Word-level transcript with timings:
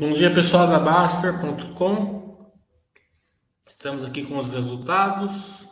Bom 0.00 0.12
dia, 0.12 0.32
pessoal 0.32 0.66
da 0.66 0.78
Baster.com. 0.78 2.50
Estamos 3.68 4.02
aqui 4.02 4.24
com 4.24 4.38
os 4.38 4.48
resultados. 4.48 5.68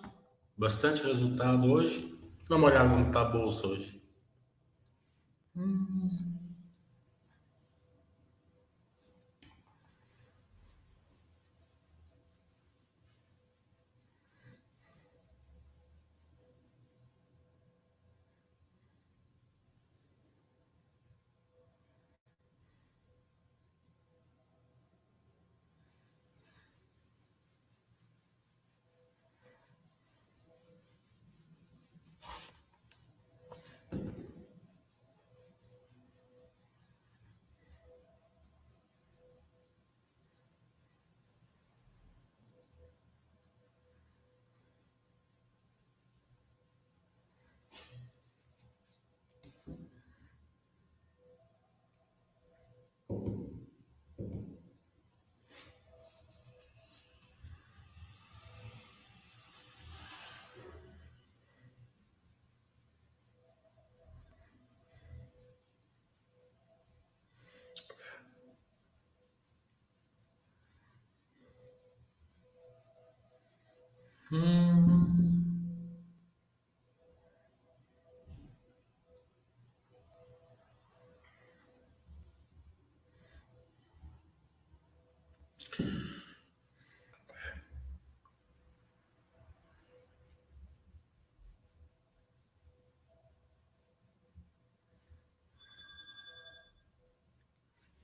Bastante 0.54 1.02
resultado 1.02 1.66
hoje. 1.72 2.14
Dá 2.46 2.56
uma 2.56 2.66
olhada 2.66 2.90
como 2.90 3.06
está 3.06 3.22
a 3.22 3.24
bolsa 3.24 3.66
hoje. 3.66 4.02
Hum. 5.56 6.27
Hum. 74.30 74.88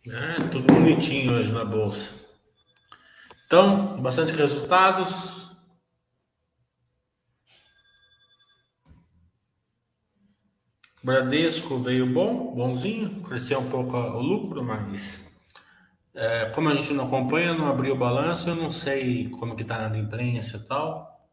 É, 0.07 0.37
tudo 0.51 0.67
bonitinho 0.73 1.35
hoje 1.35 1.51
na 1.53 1.65
bolsa. 1.65 2.11
Então, 3.47 4.01
bastante 4.03 4.33
resultados. 4.33 5.44
Bradesco 11.05 11.79
veio 11.79 12.11
bom, 12.11 12.55
bonzinho, 12.55 13.21
cresceu 13.21 13.61
um 13.61 13.69
pouco 13.69 13.95
o 13.95 14.23
lucro, 14.23 14.65
mas 14.65 15.31
é, 16.15 16.47
como 16.47 16.71
a 16.71 16.75
gente 16.75 16.95
não 16.95 17.05
acompanha, 17.05 17.53
não 17.53 17.69
abriu 17.69 17.95
o 17.95 17.99
balanço, 17.99 18.49
eu 18.49 18.57
não 18.57 18.71
sei 18.71 19.29
como 19.29 19.55
que 19.55 19.65
tá 19.65 19.87
na 19.87 19.99
imprensa 19.99 20.57
e 20.57 20.61
tal. 20.61 21.29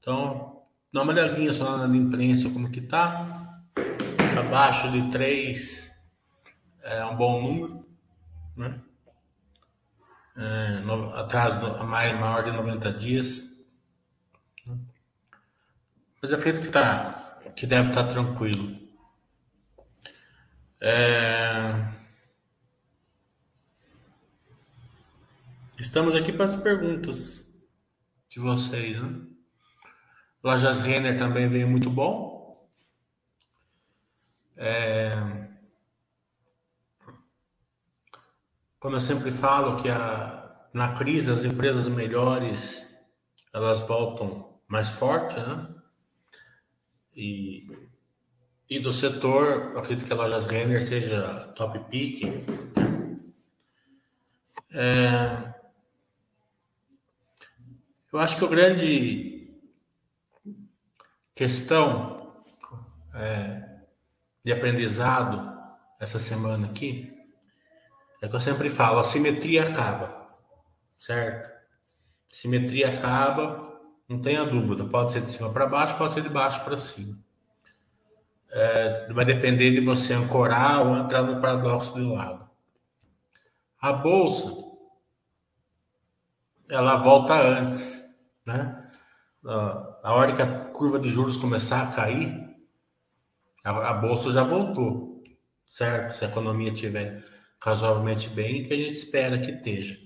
Então, 0.00 0.62
dá 0.90 1.02
uma 1.02 1.12
olhadinha 1.12 1.52
só 1.52 1.76
na 1.76 1.94
imprensa 1.94 2.48
como 2.48 2.70
que 2.70 2.80
tá. 2.80 3.60
Abaixo 4.38 4.90
de 4.90 5.10
3 5.10 5.92
é 6.84 7.04
um 7.04 7.16
bom 7.16 7.42
número, 7.42 7.86
né? 8.56 8.80
É, 10.36 10.80
no, 10.80 11.12
do, 11.12 11.86
mais, 11.86 12.18
maior 12.18 12.42
de 12.42 12.50
90 12.50 12.92
dias. 12.94 13.44
Mas 16.22 16.32
eu 16.32 16.38
acredito 16.38 16.64
que 16.64 16.72
tá 16.72 17.23
que 17.56 17.66
deve 17.66 17.88
estar 17.88 18.04
tranquilo. 18.04 18.76
É... 20.80 21.92
Estamos 25.78 26.14
aqui 26.14 26.32
para 26.32 26.44
as 26.46 26.56
perguntas 26.56 27.52
de 28.28 28.40
vocês, 28.40 29.00
né? 29.00 29.26
Lojas 30.42 30.80
Renner 30.80 31.16
também 31.16 31.48
veio 31.48 31.68
muito 31.68 31.88
bom. 31.88 32.68
É... 34.56 35.12
Como 38.78 38.96
eu 38.96 39.00
sempre 39.00 39.30
falo 39.30 39.80
que 39.80 39.88
a... 39.88 40.68
na 40.72 40.94
crise 40.94 41.30
as 41.30 41.44
empresas 41.44 41.88
melhores 41.88 42.94
elas 43.52 43.80
voltam 43.82 44.60
mais 44.68 44.90
fortes, 44.90 45.36
né? 45.36 45.73
E, 47.16 47.68
e 48.68 48.78
do 48.78 48.92
setor, 48.92 49.76
acredito 49.76 50.06
que 50.06 50.12
a 50.12 50.16
Lojas 50.16 50.46
Renner 50.46 50.82
seja 50.82 51.52
top 51.54 51.78
pick. 51.90 52.24
É, 54.72 55.54
eu 58.12 58.18
acho 58.18 58.36
que 58.36 58.44
o 58.44 58.48
grande 58.48 59.34
questão 61.34 62.44
é, 63.14 63.78
de 64.44 64.52
aprendizado 64.52 65.52
essa 66.00 66.18
semana 66.18 66.66
aqui 66.66 67.12
é 68.20 68.28
que 68.28 68.34
eu 68.34 68.40
sempre 68.40 68.70
falo, 68.70 68.98
a 68.98 69.02
simetria 69.02 69.64
acaba, 69.64 70.26
certo? 70.98 71.50
Simetria 72.32 72.88
acaba 72.88 73.73
não 74.08 74.20
tenha 74.20 74.44
dúvida, 74.44 74.84
pode 74.84 75.12
ser 75.12 75.22
de 75.22 75.30
cima 75.30 75.52
para 75.52 75.66
baixo, 75.66 75.96
pode 75.96 76.14
ser 76.14 76.22
de 76.22 76.28
baixo 76.28 76.62
para 76.64 76.76
cima. 76.76 77.18
É, 78.50 79.12
vai 79.12 79.24
depender 79.24 79.72
de 79.72 79.80
você 79.80 80.12
ancorar 80.14 80.86
ou 80.86 80.96
entrar 80.96 81.22
no 81.22 81.40
paradoxo 81.40 81.94
de 81.94 82.02
lado. 82.02 82.48
A 83.80 83.92
bolsa, 83.92 84.50
ela 86.70 86.96
volta 86.96 87.34
antes, 87.34 88.04
né? 88.46 88.90
A 89.44 90.14
hora 90.14 90.34
que 90.34 90.40
a 90.40 90.60
curva 90.70 90.98
de 90.98 91.08
juros 91.10 91.36
começar 91.36 91.82
a 91.82 91.92
cair, 91.92 92.32
a, 93.62 93.90
a 93.90 93.94
bolsa 93.94 94.32
já 94.32 94.42
voltou, 94.42 95.22
certo? 95.66 96.12
Se 96.12 96.24
a 96.24 96.28
economia 96.28 96.72
estiver 96.72 97.24
razoavelmente 97.60 98.28
bem, 98.28 98.64
que 98.64 98.72
a 98.72 98.76
gente 98.76 98.92
espera 98.92 99.38
que 99.38 99.50
esteja. 99.50 99.98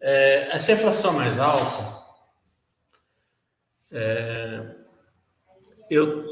É, 0.00 0.56
essa 0.56 0.72
inflação 0.72 1.12
mais 1.12 1.38
alta, 1.38 2.01
é, 3.92 4.74
eu, 5.90 6.24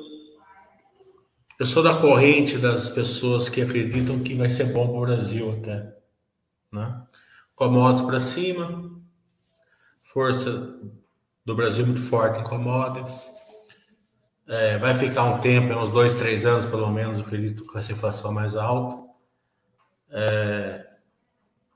eu 1.59 1.67
sou 1.67 1.83
da 1.83 2.01
corrente 2.01 2.57
das 2.57 2.89
pessoas 2.89 3.51
que 3.51 3.61
acreditam 3.61 4.21
que 4.21 4.35
vai 4.35 4.49
ser 4.49 4.73
bom 4.73 4.89
para 4.89 4.97
o 4.97 5.01
Brasil 5.03 5.53
até. 5.53 5.95
Né? 6.73 7.03
Commodities 7.55 8.07
para 8.07 8.21
cima, 8.21 8.91
força 10.03 10.81
do 11.45 11.55
Brasil 11.55 11.85
muito 11.85 12.01
forte 12.01 12.41
em 12.41 12.45
commodities. 12.45 13.31
É, 14.49 14.79
vai 14.79 14.95
ficar 14.95 15.25
um 15.25 15.41
tempo, 15.41 15.73
uns 15.75 15.93
dois, 15.93 16.15
três 16.15 16.47
anos 16.47 16.67
pelo 16.67 16.91
menos, 16.91 17.19
eu 17.19 17.25
acredito, 17.25 17.65
com 17.67 17.79
essa 17.79 17.93
inflação 17.93 18.33
mais 18.33 18.57
alta. 18.57 18.97
É, 20.11 20.87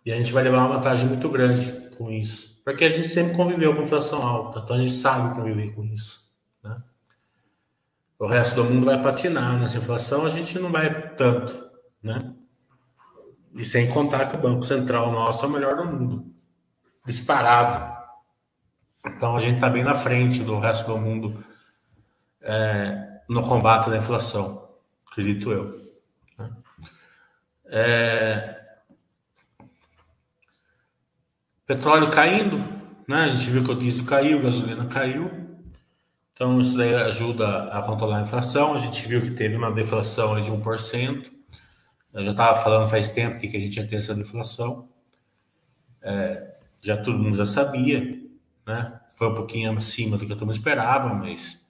e 0.07 0.13
a 0.13 0.17
gente 0.17 0.33
vai 0.33 0.43
levar 0.43 0.67
uma 0.67 0.77
vantagem 0.77 1.07
muito 1.07 1.29
grande 1.29 1.71
com 1.97 2.11
isso. 2.11 2.54
Porque 2.65 2.85
a 2.85 2.89
gente 2.89 3.09
sempre 3.09 3.37
conviveu 3.37 3.77
com 3.77 3.83
inflação 3.83 4.27
alta, 4.27 4.61
então 4.61 4.77
a 4.77 4.79
gente 4.79 4.95
sabe 4.95 5.35
conviver 5.35 5.75
com 5.75 5.85
isso. 5.85 6.33
Né? 6.63 6.83
O 8.19 8.27
resto 8.27 8.57
do 8.57 8.65
mundo 8.65 8.87
vai 8.87 9.01
patinar 9.03 9.59
nessa 9.59 9.77
inflação, 9.77 10.25
a 10.25 10.31
gente 10.31 10.59
não 10.59 10.73
vai 10.73 11.11
tanto. 11.11 11.71
Né? 12.03 12.19
E 13.55 13.65
sem 13.65 13.89
contar 13.89 14.27
que 14.27 14.37
o 14.37 14.41
Banco 14.41 14.63
Central 14.63 15.13
nosso 15.13 15.45
é 15.45 15.49
o 15.49 15.51
melhor 15.51 15.77
do 15.77 15.85
mundo 15.85 16.35
disparado. 17.07 17.95
Então 19.07 19.37
a 19.37 19.41
gente 19.41 19.57
está 19.57 19.69
bem 19.69 19.85
na 19.85 19.95
frente 19.95 20.43
do 20.43 20.59
resto 20.59 20.87
do 20.87 20.99
mundo 20.99 21.45
é, 22.41 23.21
no 23.29 23.43
combate 23.43 23.91
da 23.91 23.99
inflação, 23.99 24.71
acredito 25.11 25.53
eu. 25.53 25.79
Né? 26.39 26.51
É, 27.67 28.64
Petróleo 31.67 32.11
caindo, 32.11 32.59
né? 33.09 33.25
A 33.25 33.29
gente 33.29 33.51
viu 33.51 33.65
que 33.65 33.71
o 33.71 33.75
diesel 33.75 34.05
caiu, 34.05 34.39
a 34.39 34.43
gasolina 34.43 34.87
caiu. 34.87 35.31
Então, 36.33 36.61
isso 36.61 36.77
daí 36.77 36.95
ajuda 36.95 37.65
a 37.65 37.83
controlar 37.83 38.19
a 38.19 38.23
inflação. 38.23 38.75
A 38.75 38.79
gente 38.79 39.07
viu 39.07 39.21
que 39.21 39.31
teve 39.31 39.57
uma 39.57 39.71
deflação 39.71 40.41
de 40.41 40.51
1%. 40.51 41.31
Eu 42.13 42.25
já 42.25 42.31
estava 42.31 42.59
falando 42.61 42.89
faz 42.89 43.11
tempo 43.11 43.39
que 43.39 43.47
a 43.47 43.61
gente 43.61 43.77
ia 43.77 43.87
ter 43.87 43.97
essa 43.97 44.15
deflação. 44.15 44.89
É, 46.03 46.55
já 46.83 46.97
todo 46.97 47.19
mundo 47.19 47.37
já 47.37 47.47
sabia, 47.47 48.21
né? 48.67 49.01
Foi 49.17 49.29
um 49.29 49.35
pouquinho 49.35 49.77
acima 49.77 50.17
do 50.17 50.27
que 50.27 50.33
a 50.33 50.37
turma 50.37 50.53
esperava, 50.53 51.15
mas 51.15 51.65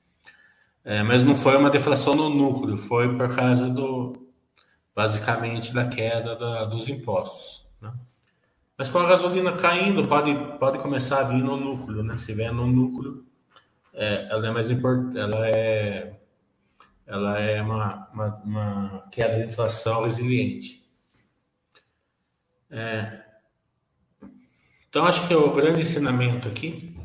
é, 0.84 1.02
mas 1.02 1.24
não 1.24 1.34
foi 1.34 1.56
uma 1.56 1.70
deflação 1.70 2.14
no 2.14 2.28
núcleo, 2.28 2.76
foi 2.76 3.16
por 3.16 3.34
causa 3.34 3.70
do 3.70 4.28
basicamente 4.94 5.72
da 5.72 5.88
queda 5.88 6.36
da, 6.36 6.64
dos 6.66 6.88
impostos. 6.88 7.63
Mas 8.76 8.88
com 8.88 8.98
a 8.98 9.08
gasolina 9.08 9.52
caindo, 9.52 10.06
pode, 10.08 10.34
pode 10.58 10.78
começar 10.78 11.20
a 11.20 11.22
vir 11.24 11.42
no 11.42 11.56
núcleo, 11.56 12.02
né? 12.02 12.16
Se 12.16 12.32
vier 12.32 12.52
no 12.52 12.66
núcleo, 12.66 13.24
é, 13.92 14.26
ela 14.30 14.46
é 14.46 14.50
mais 14.50 14.70
importante, 14.70 15.18
ela 15.18 15.48
é 15.48 16.18
ela 17.06 17.38
é 17.38 17.60
uma, 17.60 18.08
uma, 18.12 18.42
uma, 18.44 19.08
queda 19.12 19.38
de 19.38 19.46
inflação 19.46 20.04
resiliente. 20.04 20.82
É, 22.70 23.22
então, 24.88 25.04
acho 25.04 25.26
que 25.28 25.34
o 25.34 25.52
grande 25.52 25.82
ensinamento 25.82 26.48
aqui 26.48 26.96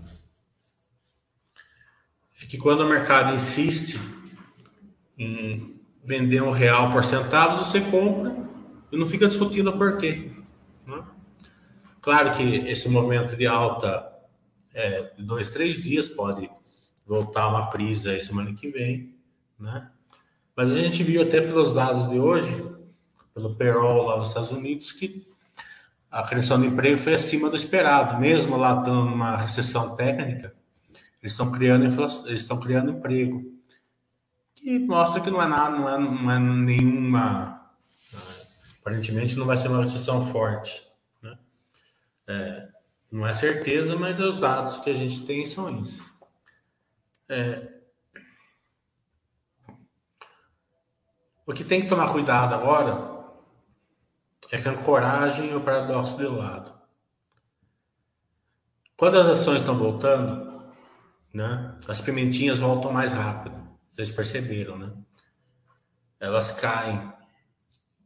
é 2.41 2.45
que 2.45 2.57
quando 2.57 2.81
o 2.81 2.89
mercado 2.89 3.35
insiste 3.35 3.99
em 5.17 5.79
vender 6.03 6.41
um 6.41 6.51
real 6.51 6.91
por 6.91 7.03
centavos, 7.03 7.67
você 7.67 7.81
compra 7.81 8.35
e 8.91 8.97
não 8.97 9.05
fica 9.05 9.27
discutindo 9.27 9.69
o 9.69 9.77
porquê. 9.77 10.31
Né? 10.87 11.03
Claro 12.01 12.31
que 12.31 12.43
esse 12.43 12.89
movimento 12.89 13.35
de 13.35 13.45
alta 13.45 14.09
é, 14.73 15.13
de 15.15 15.23
dois, 15.23 15.49
três 15.49 15.83
dias 15.83 16.07
pode 16.07 16.49
voltar 17.05 17.47
uma 17.47 17.69
prisa 17.69 18.11
aí 18.11 18.21
semana 18.21 18.53
que 18.53 18.69
vem, 18.69 19.15
né? 19.59 19.89
Mas 20.55 20.71
a 20.71 20.75
gente 20.75 21.03
viu 21.03 21.21
até 21.21 21.41
pelos 21.41 21.73
dados 21.73 22.09
de 22.09 22.19
hoje, 22.19 22.65
pelo 23.33 23.55
payroll 23.55 24.05
lá 24.05 24.17
nos 24.17 24.29
Estados 24.29 24.51
Unidos, 24.51 24.91
que 24.91 25.27
a 26.11 26.23
criação 26.23 26.59
de 26.59 26.67
emprego 26.67 26.97
foi 26.97 27.13
acima 27.13 27.49
do 27.49 27.55
esperado, 27.55 28.19
mesmo 28.19 28.57
lá 28.57 28.79
estando 28.79 29.05
numa 29.05 29.37
recessão 29.37 29.95
técnica, 29.95 30.53
eles 31.21 31.33
estão 31.33 31.51
criando 31.51 31.85
eles 31.85 32.41
estão 32.41 32.59
criando 32.59 32.91
emprego, 32.91 33.43
que 34.55 34.79
mostra 34.79 35.21
que 35.21 35.29
não 35.29 35.41
é 35.41 35.47
nada, 35.47 35.77
não 35.77 35.89
é, 35.89 35.97
não 35.97 36.31
é 36.31 36.39
nenhuma, 36.39 37.71
aparentemente 38.81 39.37
não 39.37 39.45
vai 39.45 39.55
ser 39.55 39.67
uma 39.67 39.79
recessão 39.79 40.21
forte, 40.21 40.81
né? 40.81 40.88
É, 42.29 42.69
não 43.11 43.25
é 43.25 43.33
certeza, 43.33 43.97
mas 43.97 44.19
os 44.19 44.39
dados 44.39 44.77
que 44.77 44.91
a 44.91 44.93
gente 44.93 45.25
tem 45.25 45.47
são 45.47 45.81
esses. 45.81 46.13
É, 47.27 47.73
o 51.45 51.53
que 51.53 51.63
tem 51.63 51.81
que 51.81 51.87
tomar 51.87 52.11
cuidado 52.11 52.53
agora 52.53 53.09
é 54.51 54.61
com 54.61 54.69
a 54.69 54.83
coragem 54.83 55.49
e 55.49 55.55
o 55.55 55.61
paradoxo 55.61 56.17
de 56.17 56.27
lado. 56.27 56.71
Quando 58.95 59.17
as 59.17 59.27
ações 59.27 59.61
estão 59.61 59.75
voltando, 59.75 60.71
né, 61.33 61.75
as 61.87 62.01
pimentinhas 62.01 62.59
voltam 62.59 62.91
mais 62.91 63.11
rápido. 63.11 63.57
Vocês 63.89 64.11
perceberam, 64.11 64.77
né? 64.77 64.93
Elas 66.19 66.51
caem 66.51 67.11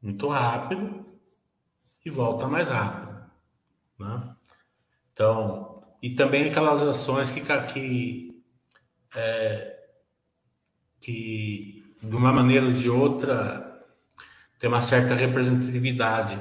muito 0.02 0.28
rápido 0.30 1.04
e 2.06 2.10
voltam 2.10 2.50
mais 2.50 2.68
rápido, 2.68 3.13
né? 4.00 4.36
Então, 5.14 5.84
e 6.02 6.16
também 6.16 6.50
aquelas 6.50 6.82
ações 6.82 7.32
que, 7.32 7.42
que 7.42 8.44
é, 9.16 9.80
que 11.00 11.96
de 12.02 12.16
uma 12.16 12.34
maneira 12.34 12.66
ou 12.66 12.72
de 12.72 12.90
outra 12.90 13.86
tem 14.60 14.70
uma 14.70 14.82
certa 14.82 15.14
representatividade, 15.16 16.40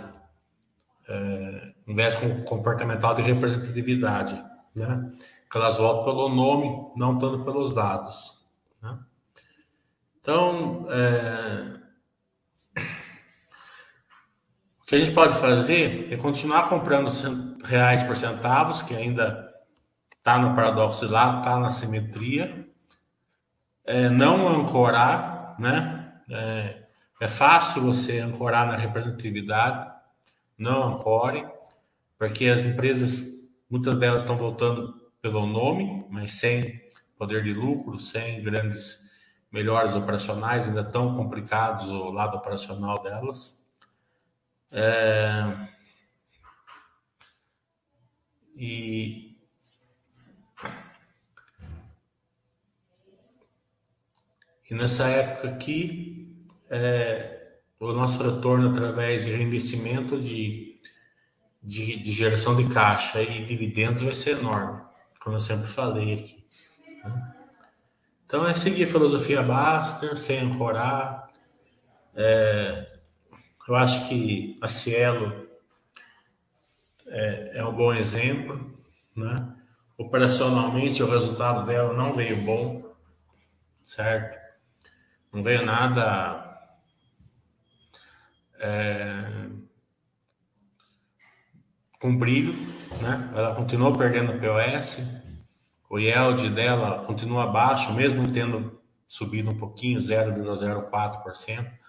é, 1.08 1.72
com 2.20 2.44
comportamental 2.44 3.14
de 3.14 3.22
representatividade, 3.22 4.40
né? 4.74 5.12
Que 5.50 5.58
elas 5.58 5.76
voltam 5.76 6.04
pelo 6.04 6.28
nome, 6.28 6.92
não 6.96 7.18
tanto 7.18 7.44
pelos 7.44 7.74
dados. 7.74 8.46
Né? 8.80 8.98
Então, 10.20 10.86
é, 10.90 11.80
o 14.80 14.81
que 14.92 14.96
a 14.96 14.98
gente 15.06 15.14
pode 15.14 15.34
fazer 15.36 16.12
é 16.12 16.18
continuar 16.18 16.68
comprando 16.68 17.10
reais 17.64 18.02
por 18.02 18.14
centavos, 18.14 18.82
que 18.82 18.94
ainda 18.94 19.50
está 20.18 20.38
no 20.38 20.54
paradoxo 20.54 21.06
de 21.06 21.10
lado, 21.10 21.38
está 21.38 21.58
na 21.58 21.70
simetria. 21.70 22.68
É, 23.86 24.10
não 24.10 24.46
ancorar, 24.46 25.56
né? 25.58 26.12
É, 26.28 26.82
é, 27.22 27.26
fácil 27.26 27.80
você 27.80 28.18
ancorar 28.18 28.66
na 28.66 28.76
representatividade, 28.76 29.90
não 30.58 30.92
ancore, 30.92 31.48
porque 32.18 32.48
as 32.48 32.66
empresas, 32.66 33.48
muitas 33.70 33.96
delas 33.96 34.20
estão 34.20 34.36
voltando 34.36 34.92
pelo 35.22 35.46
nome, 35.46 36.04
mas 36.10 36.32
sem 36.32 36.82
poder 37.16 37.42
de 37.42 37.54
lucro, 37.54 37.98
sem 37.98 38.42
grandes 38.42 39.00
melhores 39.50 39.96
operacionais, 39.96 40.68
ainda 40.68 40.84
tão 40.84 41.16
complicados 41.16 41.88
o 41.88 42.10
lado 42.10 42.36
operacional 42.36 43.02
delas. 43.02 43.61
É... 44.72 45.68
E, 48.56 49.32
E 54.72 54.74
nessa 54.74 55.06
época 55.06 55.48
aqui, 55.48 56.34
é, 56.70 57.56
o 57.78 57.92
nosso 57.92 58.22
retorno 58.22 58.70
através 58.70 59.22
de 59.22 59.30
reinvestimento 59.30 60.18
de, 60.18 60.80
de, 61.62 61.98
de, 61.98 62.10
geração 62.10 62.56
de 62.56 62.66
caixa 62.72 63.20
e 63.20 63.44
dividendos 63.44 64.02
vai 64.02 64.14
ser 64.14 64.38
enorme, 64.38 64.80
como 65.20 65.36
eu 65.36 65.40
sempre 65.42 65.66
falei 65.66 66.14
aqui. 66.14 66.46
Né? 67.04 67.34
Então 68.24 68.48
é 68.48 68.54
seguir 68.54 68.84
a 68.84 68.86
filosofia 68.86 69.42
Baster, 69.42 70.18
sem 70.18 70.38
ancorar. 70.38 71.28
É, 72.14 72.91
eu 73.72 73.76
acho 73.76 74.06
que 74.06 74.58
a 74.60 74.68
Cielo 74.68 75.48
é, 77.06 77.52
é 77.54 77.64
um 77.64 77.72
bom 77.72 77.94
exemplo, 77.94 78.78
né? 79.16 79.56
Operacionalmente 79.96 81.02
o 81.02 81.10
resultado 81.10 81.64
dela 81.64 81.94
não 81.94 82.12
veio 82.12 82.36
bom, 82.42 82.94
certo? 83.82 84.38
Não 85.32 85.42
veio 85.42 85.64
nada 85.64 86.70
é, 88.60 89.48
com 91.98 92.14
brilho, 92.14 92.52
né? 93.00 93.32
Ela 93.34 93.54
continuou 93.54 93.96
perdendo 93.96 94.38
POS, 94.38 95.00
o 95.88 95.98
yield 95.98 96.50
dela 96.50 97.06
continua 97.06 97.46
baixo, 97.46 97.94
mesmo 97.94 98.30
tendo 98.30 98.82
subido 99.08 99.50
um 99.50 99.56
pouquinho, 99.56 99.98
0,04%, 99.98 101.81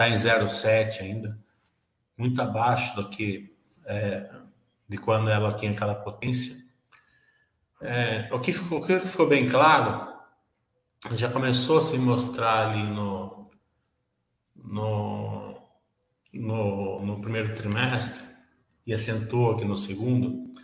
está 0.00 0.08
em 0.08 0.14
0,7 0.14 1.02
ainda, 1.02 1.38
muito 2.16 2.40
abaixo 2.40 2.96
do 2.96 3.10
que 3.10 3.54
é, 3.84 4.30
de 4.88 4.96
quando 4.96 5.28
ela 5.28 5.52
tinha 5.52 5.72
aquela 5.72 5.94
potência. 5.94 6.56
É, 7.82 8.28
o, 8.32 8.40
que 8.40 8.52
ficou, 8.52 8.78
o 8.78 8.86
que 8.86 8.98
ficou 9.00 9.28
bem 9.28 9.46
claro 9.46 10.10
já 11.12 11.30
começou 11.30 11.78
a 11.78 11.82
se 11.82 11.98
mostrar 11.98 12.68
ali 12.68 12.82
no, 12.82 13.50
no, 14.56 15.68
no, 16.32 17.04
no 17.04 17.20
primeiro 17.20 17.54
trimestre 17.54 18.24
e 18.86 18.94
acentuou 18.94 19.52
aqui 19.52 19.64
no 19.66 19.76
segundo, 19.76 20.54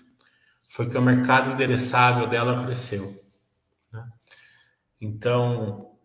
foi 0.69 0.89
que 0.89 0.97
o 0.97 1.03
mercado 1.03 1.53
endereçável 1.53 2.27
dela 2.27 2.65
cresceu. 2.65 3.23
Né? 3.93 4.09
Então, 5.01 5.96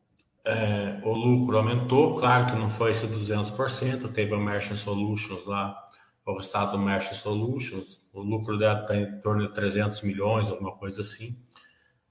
é, 0.43 0.99
o 1.03 1.13
lucro 1.13 1.57
aumentou, 1.57 2.15
claro 2.15 2.47
que 2.47 2.55
não 2.55 2.69
foi 2.69 2.91
esse 2.91 3.07
200%, 3.07 4.11
teve 4.11 4.33
o 4.33 4.39
Merchant 4.39 4.77
Solutions 4.77 5.45
lá, 5.45 5.77
o 6.25 6.39
estado 6.39 6.71
do 6.71 6.79
Merchant 6.79 7.15
Solutions, 7.15 8.01
o 8.13 8.21
lucro 8.21 8.57
dela 8.57 8.81
está 8.81 8.95
em 8.95 9.19
torno 9.21 9.47
de 9.47 9.53
300 9.53 10.01
milhões, 10.01 10.49
alguma 10.49 10.71
coisa 10.75 11.01
assim. 11.01 11.37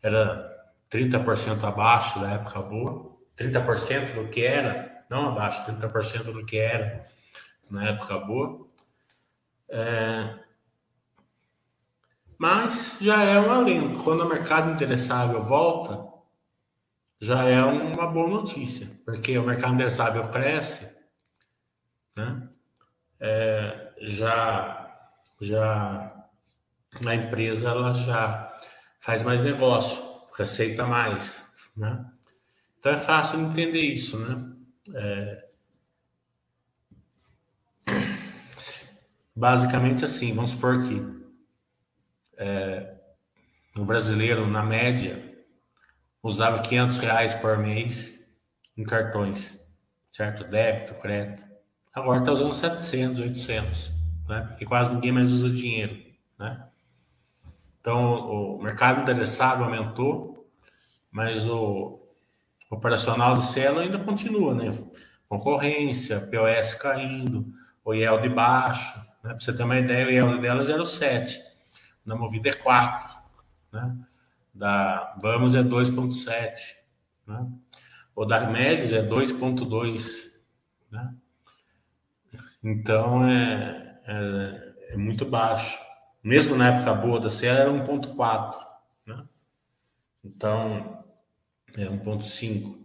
Era 0.02 0.48
30% 0.90 1.62
abaixo 1.64 2.20
da 2.20 2.32
época 2.32 2.60
boa, 2.60 3.16
30% 3.36 4.14
do 4.14 4.28
que 4.28 4.44
era, 4.44 5.04
não 5.08 5.28
abaixo, 5.28 5.64
30% 5.64 6.32
do 6.32 6.44
que 6.44 6.58
era 6.58 7.06
na 7.70 7.88
época 7.88 8.18
boa. 8.18 8.66
É... 9.68 10.38
Mas 12.38 12.98
já 13.00 13.22
é 13.22 13.38
um 13.38 13.50
alento. 13.50 14.02
Quando 14.02 14.22
o 14.22 14.28
mercado 14.28 14.70
interessável 14.70 15.42
volta, 15.42 16.09
já 17.20 17.44
é 17.44 17.62
uma 17.62 18.06
boa 18.06 18.28
notícia, 18.28 18.88
porque 19.04 19.36
o 19.38 19.44
mercado 19.44 19.74
interessável 19.74 20.28
cresce, 20.28 20.90
né? 22.16 22.48
É, 23.18 23.92
já, 24.00 24.96
já 25.40 26.24
a 27.06 27.14
empresa 27.14 27.68
ela 27.68 27.92
já 27.92 28.56
faz 28.98 29.22
mais 29.22 29.40
negócio 29.42 30.10
aceita 30.42 30.86
mais, 30.86 31.46
né? 31.76 32.04
Então 32.78 32.92
é 32.92 32.98
fácil 32.98 33.40
entender 33.40 33.80
isso, 33.80 34.18
né? 34.18 34.52
É... 34.94 35.46
basicamente 39.36 40.04
assim, 40.04 40.34
vamos 40.34 40.50
supor 40.50 40.82
que 40.82 41.00
é, 42.36 42.94
o 43.76 43.84
brasileiro, 43.84 44.46
na 44.46 44.62
média, 44.62 45.29
usava 46.22 46.60
500 46.60 46.98
reais 46.98 47.34
por 47.34 47.58
mês 47.58 48.28
em 48.76 48.84
cartões, 48.84 49.58
certo? 50.12 50.44
Débito, 50.44 50.94
crédito. 50.94 51.44
Agora 51.92 52.20
está 52.20 52.32
usando 52.32 52.54
700, 52.54 53.20
800, 53.20 53.92
né? 54.28 54.46
Porque 54.48 54.64
quase 54.64 54.94
ninguém 54.94 55.12
mais 55.12 55.32
usa 55.32 55.50
dinheiro, 55.50 55.96
né? 56.38 56.66
Então, 57.80 58.56
o 58.56 58.62
mercado 58.62 59.00
interessado 59.00 59.64
aumentou, 59.64 60.48
mas 61.10 61.48
o 61.48 61.98
operacional 62.70 63.34
do 63.34 63.42
Cielo 63.42 63.80
ainda 63.80 63.98
continua, 63.98 64.54
né? 64.54 64.66
Concorrência, 65.28 66.20
POS 66.20 66.74
caindo, 66.74 67.46
o 67.84 67.94
IEL 67.94 68.20
de 68.20 68.28
baixo, 68.28 68.98
né? 69.24 69.30
Para 69.30 69.40
você 69.40 69.52
ter 69.52 69.62
uma 69.62 69.78
ideia, 69.78 70.06
o 70.06 70.10
IEL 70.10 70.40
dela 70.40 70.62
é 70.62 70.66
0,7, 70.66 71.38
na 72.04 72.14
Movida 72.14 72.50
é 72.50 72.52
4, 72.52 73.18
né? 73.72 73.96
Da 74.52 75.16
Vamos 75.20 75.54
é 75.54 75.62
2,7, 75.62 76.76
né? 77.26 77.46
O 78.14 78.24
da 78.24 78.48
Médios 78.50 78.92
é 78.92 79.02
2,2, 79.02 80.32
né? 80.90 81.14
Então, 82.62 83.24
é, 83.26 84.00
é, 84.06 84.74
é 84.90 84.96
muito 84.96 85.24
baixo 85.24 85.78
mesmo 86.22 86.54
na 86.54 86.68
época 86.68 86.94
boa 86.94 87.18
da 87.18 87.30
Cielo, 87.30 87.58
era 87.58 87.86
1.4, 87.86 88.58
né? 89.06 89.24
Então, 90.22 91.04
é 91.74 91.84
1.5. 91.84 92.78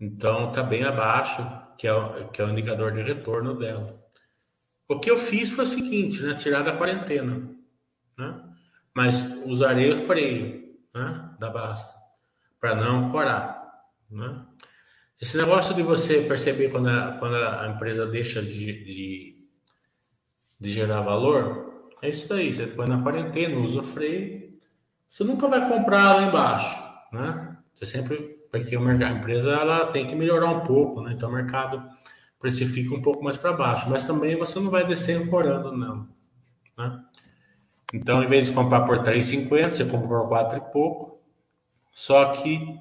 Então, 0.00 0.48
está 0.48 0.62
bem 0.62 0.84
abaixo, 0.84 1.42
que 1.76 1.86
é, 1.86 1.92
o, 1.92 2.28
que 2.28 2.40
é 2.40 2.44
o 2.44 2.50
indicador 2.50 2.92
de 2.92 3.02
retorno 3.02 3.58
dela. 3.58 3.98
O 4.86 5.00
que 5.00 5.10
eu 5.10 5.16
fiz 5.16 5.50
foi 5.50 5.64
o 5.64 5.68
seguinte, 5.68 6.22
né? 6.22 6.34
Tirar 6.34 6.62
da 6.62 6.76
quarentena, 6.76 7.50
né? 8.16 8.47
Mas 8.98 9.32
usarei 9.44 9.92
o 9.92 9.96
freio, 9.96 10.74
né? 10.92 11.30
Da 11.38 11.48
Basta, 11.48 11.94
para 12.60 12.74
não 12.74 13.08
corar, 13.08 13.72
né? 14.10 14.44
Esse 15.20 15.36
negócio 15.36 15.72
de 15.72 15.84
você 15.84 16.22
perceber 16.22 16.68
quando 16.68 16.88
a, 16.88 17.12
quando 17.16 17.36
a 17.36 17.68
empresa 17.68 18.04
deixa 18.04 18.42
de, 18.42 18.82
de, 18.82 19.46
de 20.60 20.68
gerar 20.68 21.02
valor, 21.02 21.92
é 22.02 22.08
isso 22.08 22.34
aí, 22.34 22.52
você 22.52 22.66
põe 22.66 22.88
na 22.88 23.00
quarentena, 23.00 23.60
usa 23.60 23.78
o 23.78 23.84
freio, 23.84 24.58
você 25.08 25.22
nunca 25.22 25.46
vai 25.46 25.68
comprar 25.68 26.16
lá 26.16 26.22
embaixo, 26.24 26.82
né? 27.12 27.56
Você 27.72 27.86
sempre, 27.86 28.16
porque 28.50 28.76
o 28.76 28.80
mercado, 28.80 29.14
a 29.14 29.16
empresa 29.16 29.52
ela 29.52 29.86
tem 29.92 30.08
que 30.08 30.16
melhorar 30.16 30.50
um 30.50 30.66
pouco, 30.66 31.02
né? 31.02 31.12
Então 31.12 31.28
o 31.28 31.32
mercado 31.32 31.88
precifica 32.40 32.96
um 32.96 33.02
pouco 33.02 33.22
mais 33.22 33.36
para 33.36 33.52
baixo, 33.52 33.88
mas 33.88 34.02
também 34.02 34.36
você 34.36 34.58
não 34.58 34.72
vai 34.72 34.84
descer 34.84 35.22
ancorando, 35.22 35.70
não, 35.70 36.08
né? 36.76 37.04
Então, 37.92 38.22
em 38.22 38.26
vez 38.26 38.46
de 38.46 38.52
comprar 38.52 38.82
por 38.82 38.98
3,50, 39.02 39.70
você 39.70 39.84
compra 39.84 40.08
por 40.08 40.28
4 40.28 40.58
e 40.58 40.72
pouco. 40.72 41.20
Só 41.92 42.32
que 42.32 42.78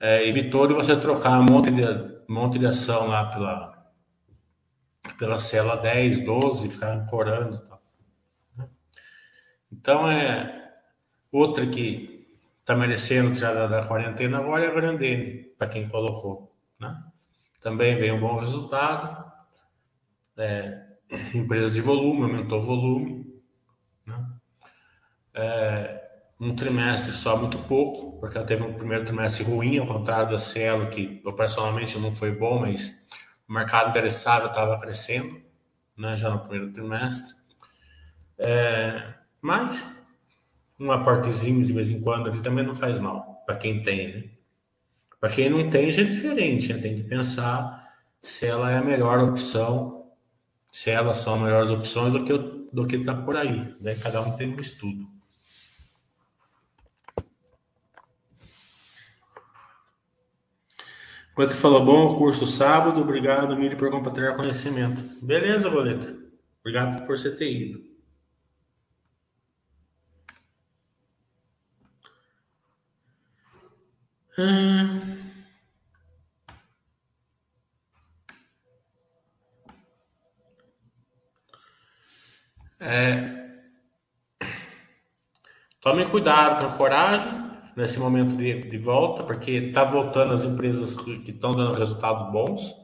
é, 0.00 0.26
evitou 0.26 0.66
de 0.66 0.74
você 0.74 0.96
trocar 0.96 1.38
um 1.38 1.44
monte 1.44 1.70
de, 1.70 1.84
um 1.84 2.34
monte 2.34 2.58
de 2.58 2.66
ação 2.66 3.08
lá 3.08 3.26
pela, 3.26 3.92
pela 5.18 5.38
cela 5.38 5.76
10, 5.76 6.24
12, 6.24 6.70
ficar 6.70 6.94
ancorando. 6.94 7.60
Então, 9.70 10.10
é 10.10 10.72
outra 11.30 11.66
que 11.66 12.26
está 12.60 12.74
merecendo 12.74 13.34
tirar 13.34 13.66
da 13.66 13.86
quarentena 13.86 14.38
agora 14.38 14.64
é 14.64 14.68
a 14.68 14.74
Grandene, 14.74 15.44
para 15.58 15.68
quem 15.68 15.88
colocou. 15.88 16.54
Né? 16.80 16.96
Também 17.60 17.96
veio 17.96 18.14
um 18.14 18.20
bom 18.20 18.38
resultado. 18.40 19.30
É, 20.36 20.86
empresa 21.34 21.70
de 21.70 21.80
volume, 21.80 22.22
aumentou 22.22 22.58
o 22.60 22.62
volume. 22.62 23.27
É, 25.40 26.02
um 26.40 26.52
trimestre 26.52 27.12
só 27.12 27.36
muito 27.36 27.58
pouco, 27.60 28.18
porque 28.18 28.36
ela 28.36 28.46
teve 28.46 28.64
um 28.64 28.74
primeiro 28.74 29.04
trimestre 29.04 29.44
ruim, 29.44 29.78
ao 29.78 29.86
contrário 29.86 30.28
da 30.28 30.38
Cielo, 30.38 30.90
que 30.90 31.22
operacionalmente 31.24 31.96
não 31.96 32.12
foi 32.12 32.32
bom, 32.32 32.58
mas 32.58 33.06
o 33.48 33.52
mercado 33.52 33.90
interessado 33.90 34.48
estava 34.48 34.80
crescendo, 34.80 35.40
né, 35.96 36.16
já 36.16 36.28
no 36.28 36.40
primeiro 36.40 36.72
trimestre. 36.72 37.36
É, 38.36 39.14
mas 39.40 39.88
um 40.78 40.90
aportezinho 40.90 41.64
de 41.64 41.72
vez 41.72 41.88
em 41.88 42.00
quando 42.00 42.42
também 42.42 42.66
não 42.66 42.74
faz 42.74 42.98
mal, 42.98 43.44
para 43.46 43.56
quem 43.56 43.84
tem, 43.84 44.12
né? 44.12 44.24
Para 45.20 45.30
quem 45.30 45.48
não 45.48 45.70
tem, 45.70 45.92
já 45.92 46.02
é 46.02 46.04
diferente, 46.04 46.72
né? 46.72 46.80
tem 46.80 46.96
que 46.96 47.02
pensar 47.04 47.92
se 48.20 48.46
ela 48.46 48.70
é 48.70 48.78
a 48.78 48.84
melhor 48.84 49.20
opção, 49.20 50.12
se 50.72 50.90
elas 50.90 51.18
são 51.18 51.34
as 51.34 51.40
melhores 51.40 51.70
opções 51.70 52.12
do 52.12 52.24
que 52.24 52.32
do 52.72 52.86
que 52.86 52.96
está 52.96 53.14
por 53.14 53.36
aí. 53.36 53.74
Né? 53.80 53.94
Cada 53.96 54.20
um 54.20 54.36
tem 54.36 54.54
um 54.54 54.60
estudo. 54.60 55.17
Quando 61.38 61.54
falou 61.54 61.84
bom, 61.84 62.16
curso 62.16 62.48
sábado, 62.48 63.00
obrigado, 63.00 63.56
Miri, 63.56 63.76
por 63.76 63.88
compartilhar 63.92 64.34
conhecimento. 64.34 65.00
Beleza, 65.24 65.70
Boleta. 65.70 66.18
Obrigado 66.58 67.06
por 67.06 67.16
você 67.16 67.30
ter 67.30 67.48
ido. 67.48 67.80
Hum. 74.36 75.00
É... 82.80 83.60
Tome 85.80 86.04
cuidado, 86.10 86.68
com 86.68 86.76
coragem 86.76 87.47
nesse 87.78 88.00
momento 88.00 88.36
de, 88.36 88.62
de 88.68 88.76
volta, 88.76 89.22
porque 89.22 89.52
está 89.52 89.84
voltando 89.84 90.34
as 90.34 90.42
empresas 90.42 90.96
que 90.96 91.12
estão 91.30 91.54
dando 91.54 91.78
resultados 91.78 92.32
bons, 92.32 92.74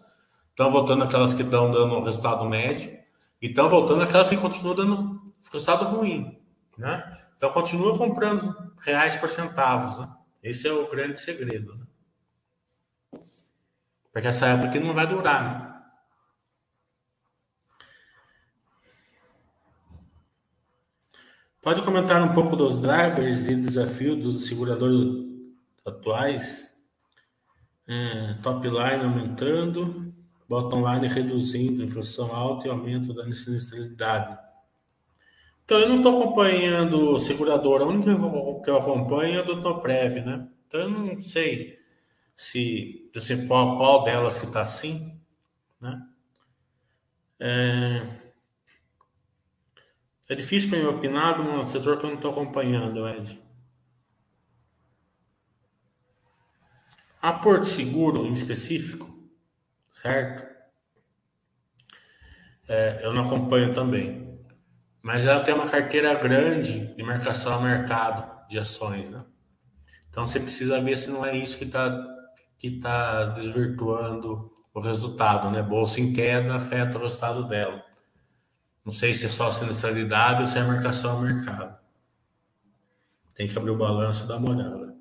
estão 0.51 0.71
voltando 0.71 1.03
aquelas 1.03 1.35
que 1.35 1.43
estão 1.43 1.69
dando 1.69 2.01
resultado 2.01 2.49
médio, 2.49 2.97
e 3.43 3.49
estão 3.49 3.69
voltando 3.69 4.05
aquelas 4.05 4.31
que 4.31 4.37
continuam 4.37 4.77
dando 4.77 5.35
resultado 5.53 5.97
ruim, 5.97 6.41
né? 6.79 7.21
Então 7.37 7.51
continua 7.51 7.99
comprando 7.99 8.55
reais 8.79 9.17
por 9.17 9.29
centavos, 9.29 9.99
né? 9.99 10.09
Esse 10.41 10.69
é 10.69 10.73
o 10.73 10.89
grande 10.89 11.19
segredo. 11.19 11.75
Né? 11.75 13.21
Porque 14.13 14.29
essa 14.29 14.47
época 14.47 14.79
não 14.79 14.95
vai 14.95 15.09
durar. 15.09 15.43
Né? 15.43 15.74
Pode 21.65 21.81
comentar 21.81 22.23
um 22.23 22.35
pouco 22.35 22.57
dos 22.57 22.79
drivers 22.79 23.49
e 23.49 23.57
desafios 23.57 24.23
dos 24.23 24.47
seguradores 24.47 25.25
atuais? 25.83 26.79
É, 27.89 28.35
top 28.43 28.69
line 28.69 29.03
aumentando, 29.03 30.15
bottom 30.47 30.87
line 30.87 31.09
reduzindo, 31.09 31.83
inflação 31.83 32.37
alta 32.37 32.67
e 32.67 32.71
aumento 32.71 33.15
da 33.15 33.25
sinistralidade. 33.33 34.39
Então, 35.65 35.79
eu 35.79 35.89
não 35.89 35.97
estou 35.97 36.21
acompanhando 36.21 37.19
seguradora. 37.19 37.85
A 37.85 37.87
única 37.87 38.15
que 38.63 38.69
eu 38.71 38.77
acompanho 38.77 39.39
é 39.39 39.41
a 39.41 39.45
do 39.45 39.63
Toprev, 39.63 40.21
né? 40.21 40.47
Então, 40.69 40.81
eu 40.83 40.91
não 40.91 41.19
sei 41.19 41.79
se, 42.37 43.11
se 43.17 43.47
qual, 43.47 43.75
qual 43.75 44.05
delas 44.05 44.39
que 44.39 44.45
está 44.45 44.61
assim, 44.61 45.19
né? 45.81 45.99
É, 47.41 48.24
é 50.33 50.35
difícil 50.35 50.71
para 50.71 50.79
mim 50.79 50.87
opinar 50.87 51.39
num 51.39 51.65
setor 51.65 51.99
que 51.99 52.05
eu 52.05 52.11
não 52.11 52.17
estou 52.17 52.31
acompanhando, 52.31 53.07
Ed. 53.09 53.43
A 57.21 57.33
Porto 57.33 57.67
Seguro, 57.67 58.27
em 58.27 58.33
específico, 58.33 59.09
certo? 59.91 60.45
É, 62.69 63.01
eu 63.03 63.13
não 63.13 63.25
acompanho 63.25 63.75
também 63.75 64.25
mas 65.05 65.27
ela 65.27 65.45
tem 65.45 65.55
uma 65.55 65.69
carteira 65.69 66.15
grande 66.15 66.95
de 66.97 67.03
marcação 67.03 67.53
ao 67.53 67.61
mercado 67.61 68.49
de 68.49 68.59
ações, 68.59 69.11
né? 69.11 69.23
Então 70.09 70.25
você 70.25 70.41
precisa 70.41 70.81
ver 70.81 70.97
se 70.97 71.11
não 71.11 71.27
é 71.27 71.37
isso 71.37 71.59
que 71.59 71.65
está 71.65 72.03
que 72.57 72.81
tá 72.81 73.27
desvirtuando 73.27 74.51
o 74.73 74.81
resultado, 74.81 75.51
né? 75.51 75.63
Bolsa 75.63 76.01
em 76.01 76.15
queda 76.15 76.55
afeta 76.55 76.97
o 76.97 77.03
resultado 77.03 77.47
dela. 77.47 77.85
Não 78.85 78.93
sei 78.93 79.15
se 79.15 79.27
é 79.27 79.29
só 79.29 79.51
sinistralidade 79.51 80.43
ou 80.43 80.47
se 80.47 80.59
é 80.59 80.63
marcação 80.63 81.13
ao 81.13 81.23
mercado. 81.23 81.79
Tem 83.35 83.49
que 83.49 83.57
abrir 83.57 83.71
o 83.71 83.79
balanço 83.79 84.29
da 84.29 84.37
olhada. 84.37 84.95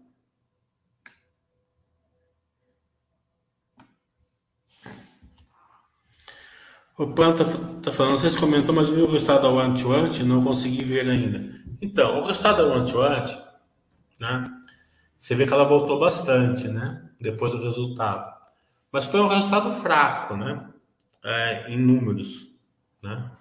O 6.97 7.07
Pan 7.07 7.33
tá, 7.33 7.43
tá 7.81 7.91
falando, 7.91 8.17
vocês 8.19 8.35
comentou, 8.35 8.73
mas 8.73 8.89
viu 8.89 9.05
o 9.05 9.11
resultado 9.11 9.41
da 9.41 9.49
One 9.49 9.79
to 9.79 9.89
One? 9.89 10.23
Não 10.23 10.43
consegui 10.43 10.83
ver 10.83 11.09
ainda. 11.09 11.53
Então, 11.81 12.21
o 12.21 12.23
resultado 12.23 12.57
da 12.57 12.73
One 12.73 12.89
to 12.89 12.99
One, 12.99 13.37
né? 14.19 14.49
Você 15.17 15.35
vê 15.35 15.45
que 15.45 15.53
ela 15.53 15.63
voltou 15.63 15.99
bastante, 15.99 16.67
né? 16.67 17.09
Depois 17.19 17.51
do 17.51 17.63
resultado. 17.63 18.31
Mas 18.91 19.05
foi 19.07 19.19
um 19.19 19.27
resultado 19.27 19.71
fraco, 19.71 20.37
né? 20.37 20.69
É, 21.23 21.71
em 21.71 21.79
números, 21.79 22.49
né? 23.01 23.31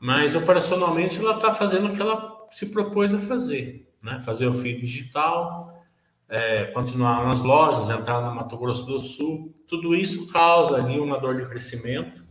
Mas 0.00 0.34
operacionalmente 0.34 1.18
ela 1.18 1.34
está 1.34 1.54
fazendo 1.54 1.88
o 1.88 1.94
que 1.94 2.00
ela 2.00 2.46
se 2.50 2.66
propôs 2.70 3.12
a 3.12 3.20
fazer, 3.20 3.86
né? 4.02 4.18
Fazer 4.20 4.46
o 4.46 4.54
fio 4.54 4.80
digital, 4.80 5.84
é, 6.26 6.64
continuar 6.66 7.26
nas 7.26 7.42
lojas, 7.42 7.90
entrar 7.90 8.22
no 8.22 8.34
Mato 8.34 8.56
Grosso 8.56 8.86
do 8.86 8.98
Sul, 8.98 9.54
tudo 9.68 9.94
isso 9.94 10.32
causa 10.32 10.76
ali 10.76 10.98
uma 10.98 11.18
dor 11.18 11.36
de 11.36 11.46
crescimento, 11.46 12.26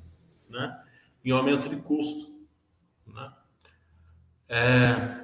né? 0.49 0.81
E 1.23 1.31
um 1.31 1.37
aumento 1.37 1.69
de 1.69 1.75
custo, 1.75 2.33
né? 3.05 3.31
É, 4.47 5.19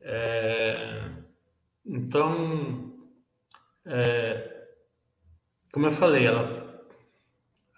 é, 0.00 1.10
então, 1.86 2.92
é, 3.86 4.66
como 5.72 5.86
eu 5.86 5.90
falei, 5.90 6.26
ela, 6.26 6.67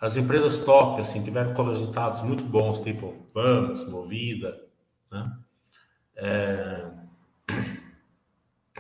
as 0.01 0.17
empresas 0.17 0.59
top 0.59 1.01
assim 1.01 1.23
tiveram 1.23 1.53
com 1.53 1.63
resultados 1.63 2.23
muito 2.23 2.43
bons, 2.43 2.81
tipo 2.81 3.27
Vamos, 3.35 3.87
Movida, 3.89 4.59
né? 5.11 5.33
É, 6.17 6.91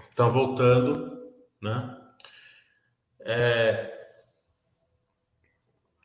estão 0.08 0.32
voltando, 0.32 1.30
né? 1.60 1.96
É, 3.20 3.90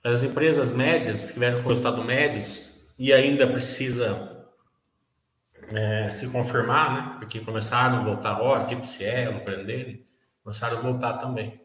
as 0.03 0.21
empresas 0.21 0.71
médias 0.71 1.31
que 1.31 1.39
vieram 1.39 1.63
com 1.63 1.69
resultado 1.69 2.03
médios 2.03 2.71
e 2.97 3.11
ainda 3.11 3.47
precisa 3.47 4.47
é, 5.69 6.11
se 6.11 6.29
confirmar, 6.29 6.93
né? 6.93 7.15
Porque 7.19 7.39
começaram 7.39 7.97
a 7.97 8.03
voltar 8.03 8.31
agora, 8.31 8.65
tipo 8.65 8.85
Cielo, 8.85 9.41
Prendele, 9.41 10.05
começaram 10.43 10.77
a 10.77 10.81
voltar 10.81 11.13
também. 11.13 11.59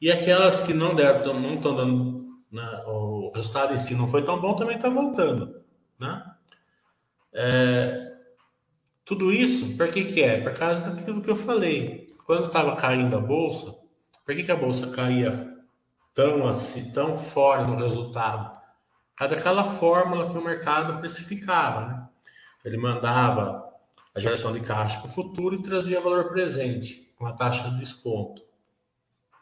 E 0.00 0.10
aquelas 0.10 0.60
que 0.60 0.74
não 0.74 0.94
deram, 0.94 1.40
não 1.40 1.54
estão 1.54 1.76
dando, 1.76 2.11
né, 2.52 2.82
o 2.86 3.32
resultado 3.34 3.72
em 3.72 3.78
si 3.78 3.94
não 3.94 4.06
foi 4.06 4.22
tão 4.24 4.38
bom, 4.38 4.54
também 4.54 4.76
está 4.76 4.90
voltando, 4.90 5.64
né? 5.98 6.22
É, 7.32 8.12
tudo 9.04 9.32
isso, 9.32 9.74
por 9.76 9.88
que, 9.88 10.04
que 10.04 10.22
é? 10.22 10.40
Por 10.40 10.52
causa 10.52 10.82
daquilo 10.82 11.22
que 11.22 11.30
eu 11.30 11.36
falei. 11.36 12.06
Quando 12.26 12.46
estava 12.46 12.76
caindo 12.76 13.16
a 13.16 13.20
bolsa, 13.20 13.74
por 14.24 14.36
que, 14.36 14.44
que 14.44 14.52
a 14.52 14.56
bolsa 14.56 14.86
caía 14.88 15.32
tão 16.14 16.46
assim, 16.46 16.92
tão 16.92 17.16
fora 17.16 17.64
do 17.64 17.74
resultado? 17.74 18.52
Cada 19.16 19.34
aquela 19.34 19.64
fórmula 19.64 20.30
que 20.30 20.36
o 20.36 20.44
mercado 20.44 20.98
precificava, 21.00 21.86
né? 21.86 22.08
Ele 22.64 22.76
mandava 22.76 23.64
a 24.14 24.20
geração 24.20 24.52
de 24.52 24.60
caixa 24.60 25.00
para 25.00 25.08
o 25.08 25.12
futuro 25.12 25.54
e 25.56 25.62
trazia 25.62 26.00
valor 26.00 26.28
presente, 26.28 27.12
com 27.16 27.26
a 27.26 27.32
taxa 27.32 27.70
de 27.70 27.78
desconto. 27.78 28.42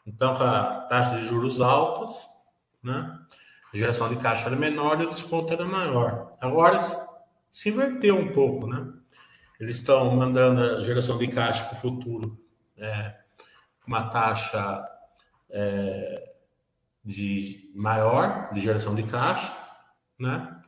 Então, 0.05 0.33
com 0.33 0.43
a 0.43 0.81
taxa 0.89 1.17
de 1.17 1.25
juros 1.25 1.61
altas, 1.61 2.30
né? 2.83 3.19
A 3.73 3.77
geração 3.77 4.09
de 4.09 4.17
caixa 4.17 4.47
era 4.47 4.55
menor 4.55 4.99
e 5.01 5.05
o 5.05 5.09
desconto 5.09 5.53
era 5.53 5.65
maior. 5.65 6.35
Agora 6.41 6.77
se 6.79 7.69
inverteu 7.69 8.17
um 8.17 8.31
pouco, 8.31 8.67
né? 8.67 8.91
Eles 9.59 9.75
estão 9.75 10.15
mandando 10.15 10.61
a 10.61 10.79
geração 10.81 11.17
de 11.17 11.27
caixa 11.27 11.63
para 11.65 11.77
o 11.77 11.79
futuro 11.79 12.37
é, 12.77 13.15
uma 13.85 14.09
taxa 14.09 14.83
é, 15.49 16.33
de 17.03 17.71
maior 17.75 18.53
de 18.53 18.59
geração 18.59 18.95
de 18.95 19.03
caixa, 19.03 19.55
né? 20.19 20.59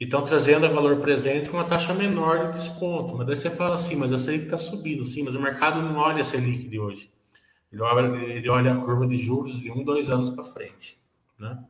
E 0.00 0.04
estão 0.04 0.22
trazendo 0.22 0.66
a 0.66 0.68
valor 0.68 1.00
presente 1.00 1.50
com 1.50 1.56
uma 1.56 1.64
taxa 1.64 1.92
menor 1.92 2.52
de 2.52 2.58
desconto. 2.58 3.16
Mas 3.16 3.26
daí 3.26 3.36
você 3.36 3.50
fala 3.50 3.74
assim, 3.74 3.96
mas 3.96 4.12
a 4.12 4.18
Selic 4.18 4.44
está 4.44 4.56
subindo, 4.58 5.04
sim, 5.04 5.24
mas 5.24 5.34
o 5.34 5.40
mercado 5.40 5.82
não 5.82 5.96
olha 5.96 6.20
a 6.20 6.24
Selic 6.24 6.68
de 6.68 6.78
hoje. 6.78 7.12
Ele 7.72 7.82
olha, 7.82 8.16
ele 8.16 8.48
olha 8.48 8.72
a 8.72 8.80
curva 8.80 9.06
de 9.06 9.18
juros 9.18 9.58
de 9.58 9.70
um, 9.70 9.84
dois 9.84 10.08
anos 10.08 10.30
para 10.30 10.44
frente, 10.44 10.98
né? 11.38 11.62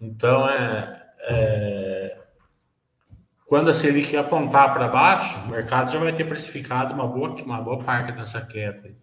Então, 0.00 0.48
é, 0.48 1.12
é 1.20 2.18
quando 3.52 3.68
a 3.68 3.74
Selic 3.74 4.16
apontar 4.16 4.72
para 4.72 4.88
baixo, 4.88 5.38
o 5.40 5.48
mercado 5.48 5.92
já 5.92 5.98
vai 5.98 6.10
ter 6.10 6.24
precificado 6.24 6.94
uma 6.94 7.06
boa, 7.06 7.34
uma 7.42 7.60
boa 7.60 7.84
parte 7.84 8.10
dessa 8.12 8.40
queda. 8.40 8.96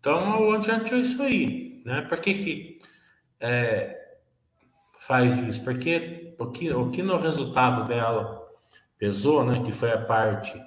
Então, 0.00 0.48
o 0.48 0.52
adiante 0.52 0.94
é 0.94 0.96
isso 0.96 1.22
aí. 1.22 1.82
Né? 1.84 2.00
Por 2.00 2.18
que, 2.18 2.32
que 2.32 2.78
é, 3.38 4.16
faz 4.98 5.36
isso? 5.36 5.62
Porque 5.62 6.34
o 6.38 6.46
que, 6.46 6.72
o 6.72 6.90
que 6.90 7.02
no 7.02 7.18
resultado 7.18 7.86
dela 7.86 8.42
pesou, 8.96 9.44
né, 9.44 9.62
que 9.62 9.70
foi 9.70 9.92
a 9.92 10.00
parte 10.00 10.58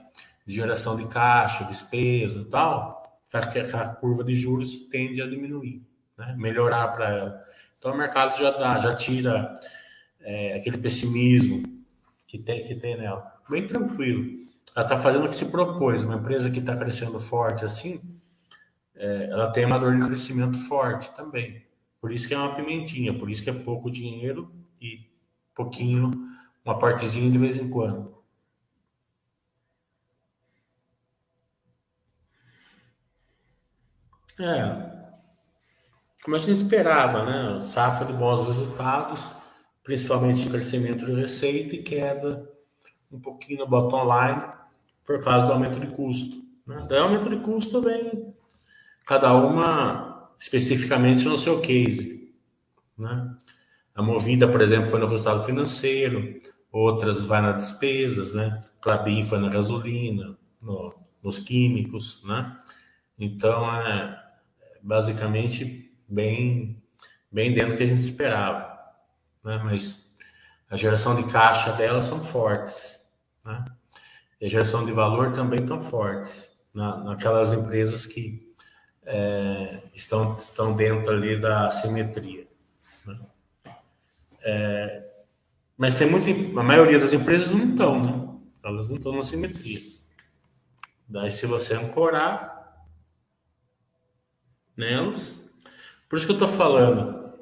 de 0.46 0.56
geração 0.56 0.96
de 0.96 1.08
caixa, 1.08 1.64
despesa 1.64 2.42
e 2.42 2.46
tal, 2.46 3.20
a, 3.34 3.40
a 3.40 3.96
curva 3.96 4.24
de 4.24 4.36
juros 4.36 4.88
tende 4.90 5.24
a 5.24 5.28
diminuir, 5.28 5.84
né? 6.18 6.36
melhorar 6.38 6.88
para 6.90 7.10
ela. 7.10 7.46
Então, 7.78 7.94
o 7.94 7.98
mercado 7.98 8.38
já 8.38 8.52
dá, 8.52 8.78
já 8.80 8.96
tira 8.96 9.60
é, 10.20 10.56
aquele 10.56 10.78
pessimismo 10.78 11.64
que 12.26 12.38
tem, 12.38 12.66
que 12.66 12.76
tem 12.76 12.98
nela. 12.98 13.40
Bem 13.50 13.66
tranquilo. 13.68 14.48
Ela 14.76 14.86
está 14.86 14.98
fazendo 14.98 15.26
o 15.26 15.30
que 15.30 15.36
se 15.36 15.46
propôs. 15.46 16.04
Uma 16.04 16.16
empresa 16.16 16.50
que 16.50 16.60
está 16.60 16.76
crescendo 16.76 17.20
forte 17.20 17.64
assim, 17.64 18.02
é, 18.96 19.30
ela 19.32 19.52
tem 19.52 19.66
uma 19.66 19.80
dor 19.80 19.96
de 19.96 20.06
crescimento 20.06 20.58
forte 20.68 21.16
também. 21.16 21.66
Por 22.02 22.12
isso 22.12 22.28
que 22.28 22.34
é 22.34 22.38
uma 22.38 22.56
pimentinha, 22.56 23.18
por 23.18 23.30
isso 23.30 23.44
que 23.44 23.50
é 23.50 23.54
pouco 23.54 23.90
dinheiro 23.92 24.52
e 24.82 25.10
pouquinho, 25.56 26.12
uma 26.64 26.78
partezinha 26.78 27.32
de 27.32 27.38
vez 27.38 27.58
em 27.58 27.70
quando. 27.70 28.16
É, 34.40 34.97
como 36.28 36.36
a 36.36 36.40
gente 36.40 36.60
esperava, 36.60 37.24
né? 37.24 37.62
Safra 37.62 38.06
de 38.06 38.12
bons 38.12 38.46
resultados 38.46 39.22
principalmente 39.82 40.42
de 40.42 40.50
crescimento 40.50 41.06
de 41.06 41.14
receita 41.14 41.74
e 41.74 41.82
queda 41.82 42.52
um 43.10 43.18
pouquinho 43.18 43.60
no 43.60 43.68
bottom 43.68 44.04
line 44.04 44.44
por 45.06 45.22
causa 45.22 45.48
do 45.48 45.54
aumento 45.54 45.80
de 45.80 45.88
custo. 45.88 46.44
Né? 46.66 46.86
Daí, 46.90 47.00
aumento 47.00 47.30
de 47.30 47.38
custo 47.38 47.80
vem 47.80 48.34
cada 49.06 49.34
uma 49.36 50.34
especificamente 50.38 51.26
no 51.30 51.38
seu 51.38 51.62
case. 51.62 52.36
Né? 52.98 53.34
A 53.96 54.02
Movida, 54.02 54.50
por 54.50 54.62
exemplo, 54.62 54.90
foi 54.90 55.00
no 55.00 55.08
resultado 55.08 55.46
financeiro, 55.46 56.42
outras 56.70 57.24
vai 57.24 57.42
nas 57.42 57.70
despesas, 57.70 58.34
né? 58.34 58.66
Clabin 58.82 59.24
foi 59.24 59.40
na 59.40 59.48
gasolina, 59.48 60.38
no, 60.62 60.94
nos 61.24 61.38
químicos, 61.38 62.22
né? 62.26 62.58
Então, 63.18 63.74
é 63.74 64.22
basicamente 64.84 65.87
bem, 66.08 66.82
bem 67.32 67.54
dentro 67.54 67.72
do 67.72 67.78
que 67.78 67.84
a 67.84 67.88
gente 67.88 68.02
esperava 68.02 68.68
né? 69.48 69.62
mas 69.64 70.14
a 70.70 70.76
geração 70.76 71.16
de 71.16 71.32
caixa 71.32 71.72
delas 71.72 72.04
são 72.04 72.22
fortes. 72.22 73.02
Né? 73.46 73.64
E 74.42 74.46
a 74.46 74.50
geração 74.50 74.86
de 74.86 74.92
valor 74.92 75.34
também 75.34 75.66
tão 75.66 75.82
fortes 75.82 76.52
na, 76.74 76.98
naquelas 76.98 77.54
empresas 77.54 78.06
que 78.06 78.54
é, 79.06 79.82
estão, 79.96 80.36
estão 80.36 80.76
dentro 80.76 81.12
ali 81.12 81.40
da 81.40 81.72
simetria. 81.72 82.46
Né? 83.06 83.20
É, 84.42 85.10
mas 85.78 85.96
tem 85.96 86.10
muita, 86.10 86.30
a 86.60 86.64
maioria 86.64 87.00
das 87.00 87.14
empresas 87.14 87.52
não 87.52 87.70
estão, 87.70 88.04
né? 88.04 88.28
Elas 88.64 88.90
não 88.90 88.98
estão 88.98 89.16
na 89.16 89.24
simetria. 89.24 89.80
Daí, 91.08 91.32
se 91.32 91.46
você 91.46 91.74
ancorar 91.74 92.86
nelas, 94.76 95.47
por 96.08 96.18
isso 96.18 96.26
que 96.26 96.32
eu 96.32 96.38
estou 96.38 96.48
falando, 96.48 97.34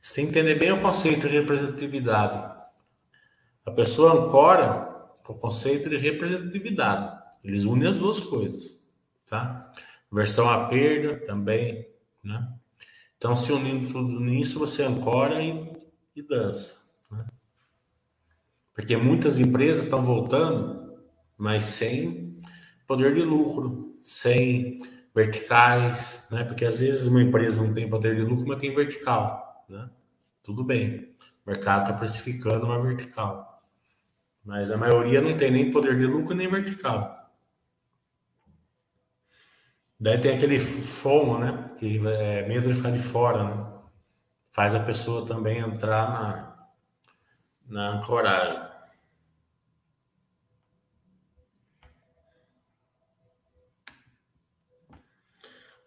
você 0.00 0.14
tem 0.14 0.24
que 0.26 0.30
entender 0.30 0.54
bem 0.56 0.72
o 0.72 0.80
conceito 0.80 1.28
de 1.28 1.38
representatividade. 1.38 2.56
A 3.64 3.70
pessoa 3.70 4.12
ancora 4.12 4.88
o 5.28 5.34
conceito 5.34 5.90
de 5.90 5.96
representatividade. 5.98 7.18
Eles 7.44 7.64
unem 7.64 7.88
as 7.88 7.96
duas 7.96 8.18
coisas, 8.18 8.88
tá? 9.26 9.72
Versão 10.10 10.48
à 10.48 10.66
perda 10.68 11.24
também, 11.24 11.86
né? 12.24 12.48
Então, 13.16 13.36
se 13.36 13.52
unindo 13.52 13.92
tudo 13.92 14.20
nisso, 14.20 14.58
você 14.58 14.84
ancora 14.84 15.42
e, 15.42 15.72
e 16.14 16.22
dança. 16.22 16.76
Né? 17.10 17.26
Porque 18.72 18.96
muitas 18.96 19.40
empresas 19.40 19.84
estão 19.84 20.02
voltando, 20.02 20.98
mas 21.36 21.64
sem 21.64 22.40
poder 22.86 23.14
de 23.14 23.22
lucro, 23.22 23.98
sem 24.00 24.80
verticais, 25.18 26.26
né? 26.30 26.44
Porque 26.44 26.64
às 26.64 26.78
vezes 26.78 27.06
uma 27.08 27.20
empresa 27.20 27.60
não 27.62 27.74
tem 27.74 27.90
poder 27.90 28.14
de 28.14 28.22
lucro, 28.22 28.46
mas 28.46 28.60
tem 28.60 28.74
vertical 28.74 29.64
né? 29.68 29.90
Tudo 30.42 30.64
bem. 30.64 31.14
O 31.44 31.50
mercado 31.50 31.82
está 31.82 31.92
precificando 31.92 32.66
uma 32.66 32.80
vertical. 32.80 33.62
Mas 34.44 34.70
a 34.70 34.76
maioria 34.76 35.20
não 35.20 35.36
tem 35.36 35.50
nem 35.50 35.70
poder 35.70 35.98
de 35.98 36.06
lucro 36.06 36.34
nem 36.34 36.48
vertical. 36.48 37.30
Daí 40.00 40.18
tem 40.18 40.36
aquele 40.36 40.58
FOMO, 40.60 41.38
né? 41.38 41.70
Que 41.78 41.98
é 42.06 42.46
medo 42.46 42.68
de 42.68 42.76
ficar 42.76 42.92
de 42.92 43.00
fora, 43.00 43.44
né? 43.44 43.72
Faz 44.52 44.74
a 44.74 44.80
pessoa 44.80 45.26
também 45.26 45.58
entrar 45.58 46.10
na, 46.10 46.68
na 47.66 47.98
ancoragem. 47.98 48.67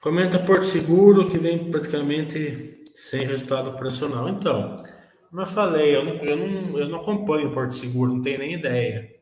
Comenta 0.01 0.39
Porto 0.39 0.65
Seguro 0.65 1.29
que 1.29 1.37
vem 1.37 1.69
praticamente 1.69 2.91
sem 2.95 3.23
resultado 3.23 3.69
operacional. 3.69 4.27
Então, 4.29 4.83
Como 5.29 5.41
eu 5.43 5.45
falei, 5.45 5.95
eu 5.95 6.03
não, 6.03 6.15
eu 6.25 6.35
não, 6.35 6.79
eu 6.79 6.89
não 6.89 6.99
acompanho 6.99 7.53
Porto 7.53 7.75
Seguro, 7.75 8.11
não 8.11 8.21
tenho 8.21 8.39
nem 8.39 8.55
ideia. 8.55 9.15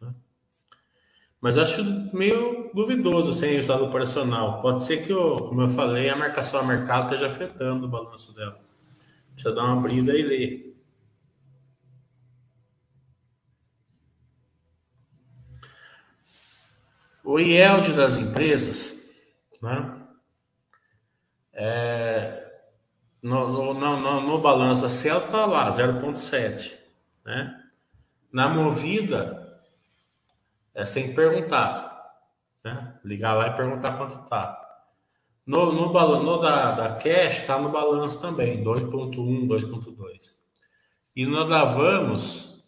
Né? 0.00 0.12
Mas 1.40 1.56
acho 1.56 1.84
meio 2.12 2.70
duvidoso 2.74 3.32
sem 3.34 3.52
resultado 3.54 3.84
operacional. 3.84 4.60
Pode 4.60 4.82
ser 4.82 5.04
que, 5.04 5.12
eu, 5.12 5.36
como 5.36 5.62
eu 5.62 5.68
falei, 5.68 6.10
a 6.10 6.16
marcação 6.16 6.58
a 6.58 6.64
mercado 6.64 7.04
esteja 7.14 7.28
afetando 7.28 7.86
o 7.86 7.88
balanço 7.88 8.34
dela. 8.34 8.60
Precisa 9.32 9.54
dar 9.54 9.64
uma 9.64 9.80
brida 9.80 10.12
e 10.12 10.22
ler. 10.22 10.76
O 17.22 17.38
IELD 17.38 17.92
das 17.92 18.18
empresas, 18.18 19.08
né? 19.62 20.05
É, 21.58 22.46
no, 23.22 23.48
no, 23.48 23.74
no, 23.74 24.20
no 24.20 24.38
balanço 24.38 24.82
da 24.82 24.90
Cielo 24.90 25.24
está 25.24 25.46
lá, 25.46 25.70
0,7. 25.70 26.76
Né? 27.24 27.62
Na 28.30 28.48
movida, 28.48 29.60
é, 30.74 30.84
que 30.84 31.14
perguntar. 31.14 32.12
Né? 32.62 32.94
Ligar 33.02 33.34
lá 33.34 33.48
e 33.48 33.56
perguntar 33.56 33.96
quanto 33.96 34.22
está. 34.22 34.62
No, 35.46 35.72
no, 35.72 35.92
no 35.92 36.38
da, 36.38 36.72
da 36.72 36.94
Cash 36.94 37.40
está 37.40 37.58
no 37.58 37.70
balanço 37.70 38.20
também, 38.20 38.62
2.1, 38.62 39.46
2.2. 39.48 40.36
E 41.14 41.24
no 41.24 41.48
da 41.48 41.64
Vamos, 41.64 42.62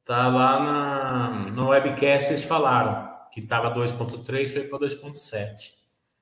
está 0.00 0.28
lá 0.28 0.60
na, 0.60 1.50
no 1.50 1.68
webcast 1.68 2.30
eles 2.30 2.44
falaram 2.44 3.08
que 3.30 3.40
estava 3.40 3.74
2.3, 3.74 4.52
foi 4.52 4.62
para 4.62 4.78
2.7. 4.78 5.72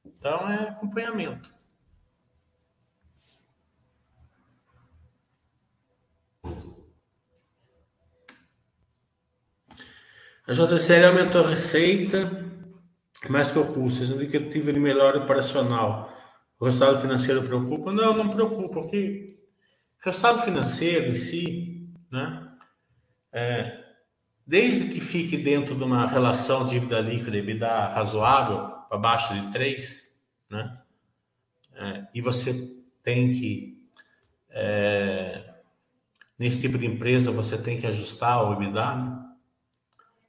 Então 0.04 0.50
é 0.50 0.70
acompanhamento. 0.70 1.55
A 10.46 10.52
JCL 10.52 11.06
aumentou 11.06 11.44
a 11.44 11.48
receita 11.48 12.46
mais 13.28 13.50
que 13.50 13.58
o 13.58 13.66
custo, 13.66 14.06
sendo 14.06 14.26
que 14.26 14.36
ele 14.36 14.50
teve 14.50 14.78
melhor 14.78 15.16
operacional. 15.16 16.12
O 16.58 16.64
resultado 16.64 17.00
financeiro 17.00 17.42
preocupa? 17.42 17.92
Não, 17.92 18.16
não 18.16 18.28
preocupa, 18.28 18.68
porque 18.68 19.26
o 20.00 20.04
resultado 20.04 20.42
financeiro 20.42 21.10
em 21.10 21.14
si, 21.14 21.90
né, 22.10 22.46
é, 23.32 23.84
desde 24.46 24.88
que 24.88 25.00
fique 25.00 25.36
dentro 25.36 25.74
de 25.74 25.82
uma 25.82 26.06
relação 26.06 26.64
dívida 26.64 27.00
líquida 27.00 27.36
e 27.36 27.40
EBITDA 27.40 27.88
razoável, 27.88 28.72
abaixo 28.90 29.34
de 29.34 29.50
3, 29.50 30.16
né, 30.48 30.78
é, 31.74 32.06
e 32.14 32.22
você 32.22 32.72
tem 33.02 33.32
que, 33.32 33.76
é, 34.50 35.54
nesse 36.38 36.60
tipo 36.60 36.78
de 36.78 36.86
empresa, 36.86 37.30
você 37.30 37.58
tem 37.58 37.78
que 37.78 37.86
ajustar 37.86 38.44
o 38.44 38.52
EBITDA, 38.52 38.94
né, 38.94 39.25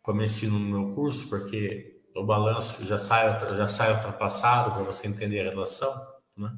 como 0.07 0.23
ensino 0.23 0.57
no 0.57 0.65
meu 0.65 0.95
curso, 0.95 1.27
porque 1.27 1.99
o 2.15 2.23
balanço 2.23 2.85
já 2.85 2.97
sai, 2.97 3.37
já 3.57 3.67
sai 3.67 3.93
ultrapassado 3.93 4.71
para 4.71 4.83
você 4.83 5.05
entender 5.05 5.41
a 5.41 5.49
relação. 5.49 6.01
Né? 6.37 6.49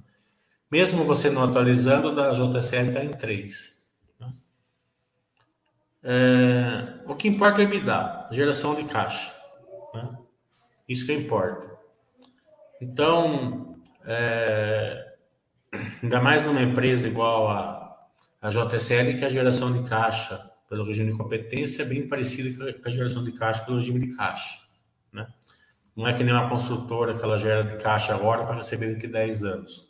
Mesmo 0.69 1.03
você 1.03 1.31
não 1.31 1.45
atualizando, 1.45 2.13
da 2.13 2.29
JCL 2.31 2.89
está 2.89 3.03
em 3.03 3.09
3. 3.09 3.91
Né? 4.19 4.33
É, 6.03 6.99
o 7.07 7.15
que 7.15 7.27
importa 7.27 7.61
é 7.61 7.63
EBITDA, 7.63 8.27
geração 8.29 8.75
de 8.75 8.83
caixa. 8.83 9.33
Né? 9.95 10.15
Isso 10.87 11.07
que 11.07 11.13
importa. 11.13 11.75
Então, 12.79 13.81
é, 14.05 15.15
ainda 16.03 16.21
mais 16.21 16.45
numa 16.45 16.61
empresa 16.61 17.07
igual 17.07 17.49
a, 17.49 17.97
a 18.39 18.51
JCL, 18.51 19.17
que 19.17 19.25
a 19.25 19.29
geração 19.29 19.73
de 19.73 19.89
caixa 19.89 20.49
pelo 20.69 20.85
regime 20.85 21.11
de 21.11 21.17
competência 21.17 21.81
é 21.81 21.85
bem 21.85 22.07
parecida 22.07 22.73
com 22.73 22.87
a 22.87 22.91
geração 22.91 23.23
de 23.23 23.31
caixa 23.31 23.65
pelo 23.65 23.77
regime 23.77 24.07
de 24.07 24.15
caixa. 24.15 24.59
Né? 25.11 25.27
Não 25.95 26.07
é 26.07 26.13
que 26.13 26.23
nem 26.23 26.33
uma 26.33 26.47
construtora 26.47 27.17
que 27.17 27.23
ela 27.23 27.37
gera 27.37 27.63
de 27.63 27.81
caixa 27.81 28.13
agora 28.13 28.45
para 28.45 28.57
receber 28.57 28.93
daqui 28.93 29.07
a 29.07 29.09
10 29.09 29.43
anos. 29.43 29.89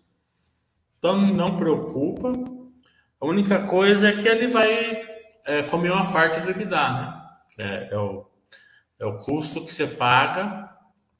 Então, 0.98 1.20
não 1.20 1.58
preocupa. 1.58 2.32
A 3.20 3.26
única 3.26 3.68
coisa 3.68 4.10
é 4.10 4.16
que 4.16 4.28
ele 4.28 4.48
vai 4.48 5.06
é, 5.46 5.64
comer 5.64 5.92
uma 5.92 6.12
parte 6.12 6.40
do 6.40 6.50
EBITDA. 6.50 6.92
Né? 6.94 7.24
É, 7.58 7.94
é, 7.94 7.98
o, 7.98 8.26
é 9.00 9.06
o 9.06 9.18
custo 9.18 9.64
que 9.64 9.72
você 9.72 9.86
paga 9.86 10.70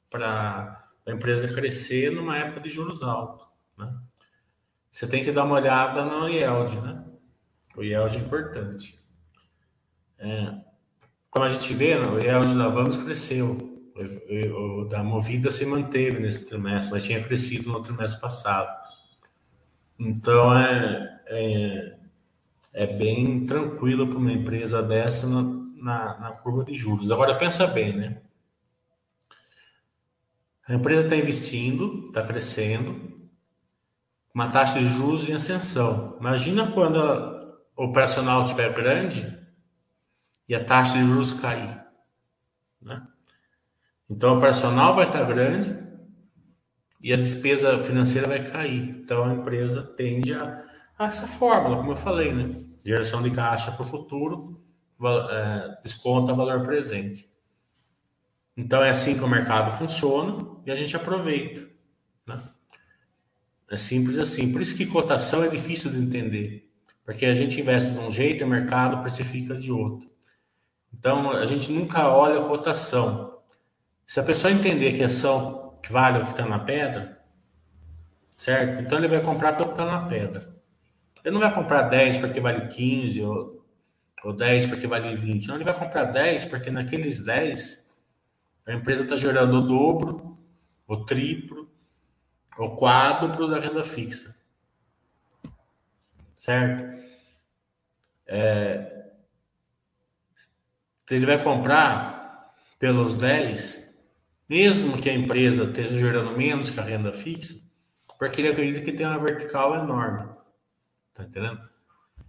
para 0.08 0.86
a 1.06 1.12
empresa 1.12 1.54
crescer 1.54 2.10
numa 2.10 2.38
época 2.38 2.60
de 2.60 2.70
juros 2.70 3.02
altos. 3.02 3.46
Né? 3.76 3.94
Você 4.90 5.06
tem 5.06 5.22
que 5.22 5.30
dar 5.30 5.44
uma 5.44 5.56
olhada 5.56 6.02
no 6.04 6.28
yield. 6.28 6.80
Né? 6.80 7.04
O 7.76 7.82
yield 7.82 8.16
é 8.16 8.20
importante. 8.20 8.96
É, 10.20 10.54
como 11.30 11.46
a 11.46 11.50
gente 11.50 11.72
vê, 11.72 11.94
o 11.94 12.18
yield 12.18 12.54
da 12.56 12.68
Vamos 12.68 12.98
cresceu. 12.98 13.68
O, 14.54 14.84
da 14.84 15.02
Movida 15.02 15.50
se 15.50 15.64
manteve 15.66 16.20
nesse 16.20 16.46
trimestre, 16.46 16.92
mas 16.92 17.04
tinha 17.04 17.22
crescido 17.22 17.70
no 17.70 17.82
trimestre 17.82 18.20
passado. 18.20 18.70
Então 19.98 20.56
é, 20.56 21.20
é, 21.26 21.98
é 22.72 22.86
bem 22.86 23.44
tranquilo 23.46 24.06
para 24.06 24.16
uma 24.16 24.32
empresa 24.32 24.82
dessa 24.82 25.26
na, 25.26 25.42
na, 25.42 26.18
na, 26.18 26.32
curva 26.32 26.64
de 26.64 26.74
juros. 26.74 27.10
Agora 27.10 27.34
pensa 27.34 27.66
bem, 27.66 27.94
né? 27.94 28.22
A 30.66 30.74
empresa 30.74 31.04
está 31.04 31.16
investindo, 31.16 32.06
está 32.08 32.22
crescendo, 32.22 33.20
uma 34.34 34.48
taxa 34.48 34.80
de 34.80 34.88
juros 34.88 35.28
em 35.28 35.34
ascensão. 35.34 36.16
Imagina 36.20 36.70
quando 36.72 36.96
o 37.76 37.84
operacional 37.84 38.44
estiver 38.44 38.72
grande 38.72 39.39
e 40.50 40.54
a 40.56 40.64
taxa 40.64 40.98
de 40.98 41.04
juros 41.04 41.30
cair. 41.30 41.80
Né? 42.82 43.00
Então, 44.10 44.34
o 44.34 44.36
operacional 44.36 44.96
vai 44.96 45.06
estar 45.06 45.22
grande 45.22 45.78
e 47.00 47.12
a 47.12 47.16
despesa 47.16 47.78
financeira 47.78 48.26
vai 48.26 48.42
cair. 48.42 49.00
Então, 49.00 49.24
a 49.24 49.32
empresa 49.32 49.80
tende 49.80 50.34
a, 50.34 50.64
a 50.98 51.06
essa 51.06 51.28
fórmula, 51.28 51.76
como 51.76 51.92
eu 51.92 51.96
falei, 51.96 52.34
né? 52.34 52.64
Geração 52.84 53.22
de 53.22 53.30
caixa 53.30 53.70
para 53.70 53.82
o 53.82 53.84
futuro, 53.84 54.60
é, 55.30 55.78
desconta 55.84 56.34
valor 56.34 56.66
presente. 56.66 57.30
Então, 58.56 58.82
é 58.82 58.90
assim 58.90 59.16
que 59.16 59.22
o 59.22 59.28
mercado 59.28 59.70
funciona 59.76 60.56
e 60.66 60.72
a 60.72 60.74
gente 60.74 60.96
aproveita. 60.96 61.64
Né? 62.26 62.42
É 63.70 63.76
simples 63.76 64.18
assim. 64.18 64.50
Por 64.50 64.60
isso 64.60 64.76
que 64.76 64.84
cotação 64.84 65.44
é 65.44 65.48
difícil 65.48 65.92
de 65.92 65.98
entender. 65.98 66.68
Porque 67.04 67.24
a 67.24 67.34
gente 67.34 67.60
investe 67.60 67.92
de 67.92 68.00
um 68.00 68.10
jeito 68.10 68.42
e 68.42 68.44
o 68.44 68.48
mercado 68.50 69.00
precifica 69.00 69.54
de 69.54 69.70
outro. 69.70 70.09
Então, 70.92 71.30
a 71.30 71.46
gente 71.46 71.72
nunca 71.72 72.08
olha 72.08 72.38
a 72.38 72.42
rotação. 72.42 73.38
Se 74.06 74.20
a 74.20 74.22
pessoa 74.22 74.52
entender 74.52 74.92
que 74.92 75.02
ação 75.02 75.60
vale 75.88 76.18
o 76.18 76.24
que 76.24 76.30
está 76.30 76.44
na 76.44 76.58
pedra, 76.58 77.20
certo? 78.36 78.82
Então 78.82 78.98
ele 78.98 79.08
vai 79.08 79.20
comprar 79.20 79.54
pelo 79.54 79.68
que 79.68 79.74
está 79.74 79.84
na 79.86 80.08
pedra. 80.08 80.54
Ele 81.24 81.34
não 81.34 81.40
vai 81.40 81.54
comprar 81.54 81.82
10 81.82 82.18
porque 82.18 82.40
vale 82.40 82.68
15 82.68 83.22
ou, 83.22 83.64
ou 84.24 84.32
10 84.32 84.66
porque 84.66 84.86
vale 84.86 85.14
20. 85.14 85.46
Não, 85.46 85.54
ele 85.56 85.64
vai 85.64 85.78
comprar 85.78 86.04
10 86.04 86.46
porque 86.46 86.70
naqueles 86.70 87.22
10 87.22 87.88
a 88.66 88.72
empresa 88.72 89.02
está 89.02 89.16
gerando 89.16 89.58
o 89.58 89.66
dobro, 89.66 90.38
o 90.86 91.04
triplo, 91.04 91.68
o 92.58 92.76
quádruplo 92.76 93.48
da 93.48 93.58
renda 93.58 93.84
fixa. 93.84 94.34
Certo? 96.34 97.00
É, 98.26 98.99
ele 101.14 101.26
vai 101.26 101.42
comprar 101.42 102.48
pelos 102.78 103.16
10, 103.16 103.94
mesmo 104.48 105.00
que 105.00 105.10
a 105.10 105.14
empresa 105.14 105.64
esteja 105.64 105.98
gerando 105.98 106.36
menos 106.36 106.70
que 106.70 106.80
a 106.80 106.82
renda 106.82 107.12
fixa, 107.12 107.60
porque 108.18 108.40
ele 108.40 108.48
acredita 108.48 108.84
que 108.84 108.92
tem 108.92 109.06
uma 109.06 109.18
vertical 109.18 109.74
enorme. 109.74 110.28
Tá 111.14 111.24
entendendo? 111.24 111.60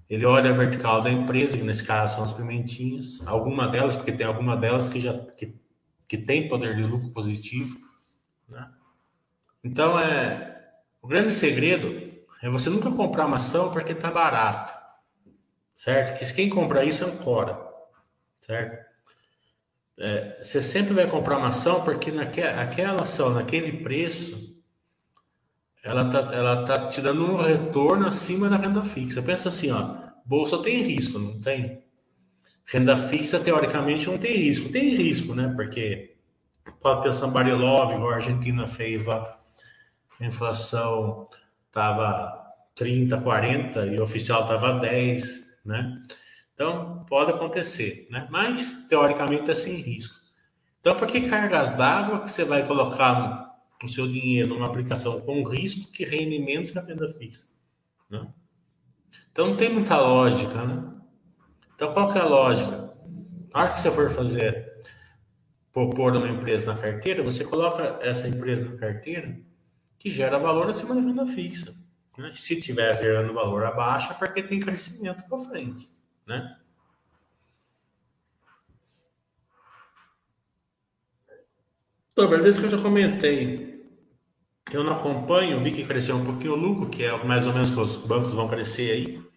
Ele 0.10 0.26
olha 0.26 0.50
a 0.50 0.54
vertical 0.54 1.02
da 1.02 1.10
empresa, 1.10 1.58
que 1.58 1.64
nesse 1.64 1.86
caso 1.86 2.16
são 2.16 2.24
as 2.24 2.34
pimentinhas, 2.34 3.26
alguma 3.26 3.68
delas, 3.68 3.96
porque 3.96 4.12
tem 4.12 4.26
alguma 4.26 4.58
delas 4.58 4.90
que 4.90 5.00
já 5.00 5.18
que, 5.18 5.56
que 6.08 6.18
tem 6.18 6.50
poder 6.50 6.76
de 6.76 6.84
lucro 6.84 7.10
positivo, 7.12 7.80
né? 8.50 8.70
Então 9.64 9.98
é 9.98 10.70
o 11.02 11.08
grande 11.08 11.34
segredo 11.34 12.12
é 12.42 12.50
você 12.50 12.70
nunca 12.70 12.92
comprar 12.92 13.26
uma 13.26 13.36
ação 13.36 13.72
porque 13.72 13.94
está 13.94 14.12
barato, 14.12 14.74
certo? 15.74 16.20
Que 16.20 16.34
quem 16.34 16.50
compra 16.50 16.84
isso 16.84 17.04
é 17.04 17.08
um 17.08 17.18
cora 17.18 17.71
certo? 18.52 18.86
É, 19.98 20.44
você 20.44 20.62
sempre 20.62 20.94
vai 20.94 21.08
comprar 21.08 21.38
uma 21.38 21.50
ação 21.50 21.84
porque 21.84 22.12
naquela 22.12 22.62
aquela 22.62 23.04
ação, 23.04 23.30
naquele 23.30 23.84
preço, 23.84 24.62
ela 25.84 26.10
tá, 26.10 26.34
ela 26.34 26.66
tá 26.66 26.88
te 26.88 27.02
dando 27.02 27.34
um 27.34 27.38
retorno 27.38 28.08
acima 28.08 28.50
da 28.50 28.58
renda 28.58 28.84
fixa. 28.84 29.22
Pensa 29.22 29.50
assim, 29.50 29.72
ó, 29.72 29.96
bolsa 30.26 30.62
tem 30.62 30.82
risco, 30.84 31.18
não 31.18 31.40
tem? 31.40 31.84
Renda 32.66 32.98
fixa, 32.98 33.40
teoricamente, 33.40 34.08
não 34.08 34.18
tem 34.18 34.36
risco. 34.36 34.70
Tem 34.70 34.96
risco, 34.96 35.34
né? 35.34 35.54
Porque 35.56 36.16
pode 36.82 37.04
ter 37.04 37.14
somebody 37.14 37.52
love, 37.52 37.94
a 37.94 38.16
Argentina 38.16 38.68
fez 38.68 39.06
lá. 39.06 39.40
A 40.20 40.26
inflação 40.26 41.26
tava 41.72 42.38
30, 42.76 43.20
40 43.22 43.88
e 43.88 44.00
o 44.00 44.04
oficial 44.04 44.46
tava 44.46 44.80
10 44.80 45.42
né? 45.66 46.02
Então, 46.62 47.04
pode 47.10 47.32
acontecer, 47.32 48.06
né? 48.12 48.28
Mas, 48.30 48.86
teoricamente, 48.88 49.50
é 49.50 49.56
sem 49.56 49.78
risco. 49.78 50.16
Então, 50.80 50.96
por 50.96 51.08
que 51.08 51.28
cargas 51.28 51.74
d'água 51.74 52.20
que 52.20 52.30
você 52.30 52.44
vai 52.44 52.64
colocar 52.64 53.58
o 53.84 53.88
seu 53.88 54.08
dinheiro 54.08 54.50
numa 54.50 54.68
aplicação 54.68 55.22
com 55.22 55.42
risco 55.44 55.92
que 55.92 56.04
rende 56.04 56.38
menos 56.38 56.70
que 56.70 56.78
a 56.78 56.84
renda 56.84 57.10
fixa? 57.10 57.48
Né? 58.08 58.28
Então, 59.32 59.48
não 59.48 59.58
tem 59.58 59.74
muita 59.74 60.00
lógica, 60.00 60.64
né? 60.64 60.84
Então, 61.74 61.92
qual 61.92 62.14
que 62.14 62.20
é 62.20 62.22
a 62.22 62.26
lógica? 62.26 62.94
Na 63.52 63.62
hora 63.62 63.72
que 63.72 63.80
você 63.80 63.90
for 63.90 64.08
fazer, 64.12 64.72
propor 65.74 66.16
uma 66.16 66.30
empresa 66.30 66.76
na 66.76 66.80
carteira, 66.80 67.24
você 67.24 67.44
coloca 67.44 67.98
essa 68.04 68.28
empresa 68.28 68.70
na 68.70 68.78
carteira 68.78 69.36
que 69.98 70.12
gera 70.12 70.38
valor 70.38 70.70
acima 70.70 70.94
da 70.94 71.02
renda 71.02 71.26
fixa. 71.26 71.74
Né? 72.16 72.30
Se 72.36 72.54
estiver 72.54 72.96
gerando 73.00 73.34
valor 73.34 73.66
abaixo, 73.66 74.12
é 74.12 74.14
porque 74.14 74.44
tem 74.44 74.60
crescimento 74.60 75.24
para 75.28 75.40
frente, 75.40 75.90
né? 76.28 76.58
Sobre 82.18 82.36
então, 82.36 82.44
desde 82.44 82.60
que 82.60 82.68
eu 82.68 82.78
já 82.78 82.82
comentei, 82.82 83.84
eu 84.72 84.84
não 84.84 84.94
acompanho, 84.94 85.60
vi 85.64 85.72
que 85.72 85.86
cresceu 85.86 86.16
um 86.16 86.26
pouquinho 86.26 86.54
o 86.54 86.56
lucro, 86.56 86.90
que 86.90 87.04
é 87.04 87.24
mais 87.24 87.48
ou 87.48 87.54
menos 87.54 87.72
que 87.72 87.80
os 87.80 87.98
bancos 87.98 88.34
vão 88.34 88.48
crescer 88.48 88.92
aí. 88.92 89.32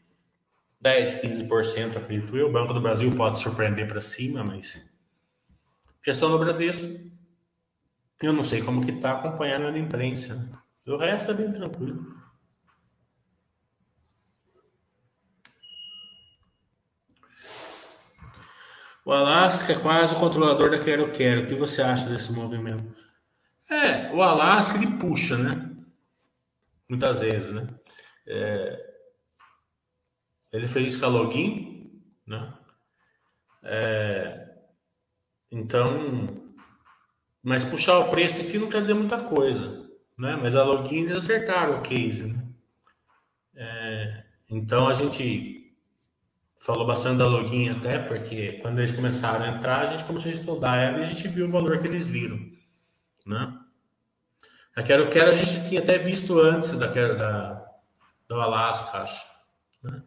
10, 0.80 1.14
15%, 1.22 1.96
acredito 1.96 2.36
eu. 2.36 2.48
O 2.48 2.52
Banco 2.52 2.74
do 2.74 2.80
Brasil 2.80 3.10
pode 3.12 3.40
surpreender 3.40 3.88
para 3.88 4.02
cima, 4.02 4.44
mas 4.44 4.78
questão 6.02 6.30
do 6.30 6.38
Bradesco, 6.38 6.86
eu 8.20 8.32
não 8.32 8.42
sei 8.42 8.60
como 8.60 8.84
que 8.84 8.90
está 8.90 9.12
acompanhando 9.12 9.70
na 9.70 9.78
imprensa. 9.78 10.46
O 10.86 10.98
resto 10.98 11.30
é 11.30 11.34
bem 11.34 11.52
tranquilo. 11.52 12.14
O 19.04 19.12
Alasca 19.12 19.72
é 19.72 19.78
quase 19.78 20.14
o 20.14 20.18
controlador 20.18 20.70
da 20.70 20.82
Quero 20.82 21.12
Quero. 21.12 21.42
O 21.42 21.46
que 21.46 21.54
você 21.54 21.82
acha 21.82 22.08
desse 22.08 22.32
movimento? 22.32 22.94
É, 23.70 24.10
o 24.12 24.22
Alasca 24.22 24.78
ele 24.78 24.98
puxa, 24.98 25.36
né? 25.36 25.70
Muitas 26.88 27.20
vezes, 27.20 27.52
né? 27.52 27.68
É, 28.26 28.94
ele 30.52 30.66
fez 30.66 30.88
isso 30.88 31.00
com 31.00 31.06
a 31.06 31.08
login, 31.08 32.02
né? 32.26 32.54
É, 33.62 34.56
então, 35.50 36.26
mas 37.42 37.64
puxar 37.64 37.98
o 37.98 38.10
preço 38.10 38.40
em 38.40 38.44
si 38.44 38.58
não 38.58 38.68
quer 38.68 38.80
dizer 38.80 38.94
muita 38.94 39.22
coisa, 39.22 39.86
né? 40.18 40.36
Mas 40.36 40.56
a 40.56 40.64
login 40.64 41.02
eles 41.02 41.16
acertaram 41.16 41.78
o 41.78 41.82
case, 41.82 42.32
né? 42.32 42.48
É, 43.54 44.24
então 44.50 44.88
a 44.88 44.94
gente 44.94 45.63
falou 46.64 46.86
bastante 46.86 47.18
da 47.18 47.26
login 47.26 47.68
até, 47.68 47.98
porque 47.98 48.52
quando 48.62 48.78
eles 48.78 48.90
começaram 48.90 49.44
a 49.44 49.48
entrar, 49.48 49.82
a 49.82 49.86
gente 49.86 50.04
começou 50.04 50.30
a 50.30 50.34
estudar 50.34 50.76
ela 50.78 50.98
e 50.98 51.02
a 51.02 51.04
gente 51.04 51.28
viu 51.28 51.46
o 51.46 51.50
valor 51.50 51.78
que 51.78 51.86
eles 51.86 52.08
viram, 52.08 52.38
né? 53.26 53.60
A 54.74 54.82
Quero 54.82 55.10
Quero 55.10 55.30
a 55.30 55.34
gente 55.34 55.68
tinha 55.68 55.82
até 55.82 55.98
visto 55.98 56.40
antes 56.40 56.72
da, 56.78 56.86
da, 56.86 57.66
do 58.26 58.40
Alasca, 58.40 59.02
acho. 59.02 59.26
Né? 59.82 60.02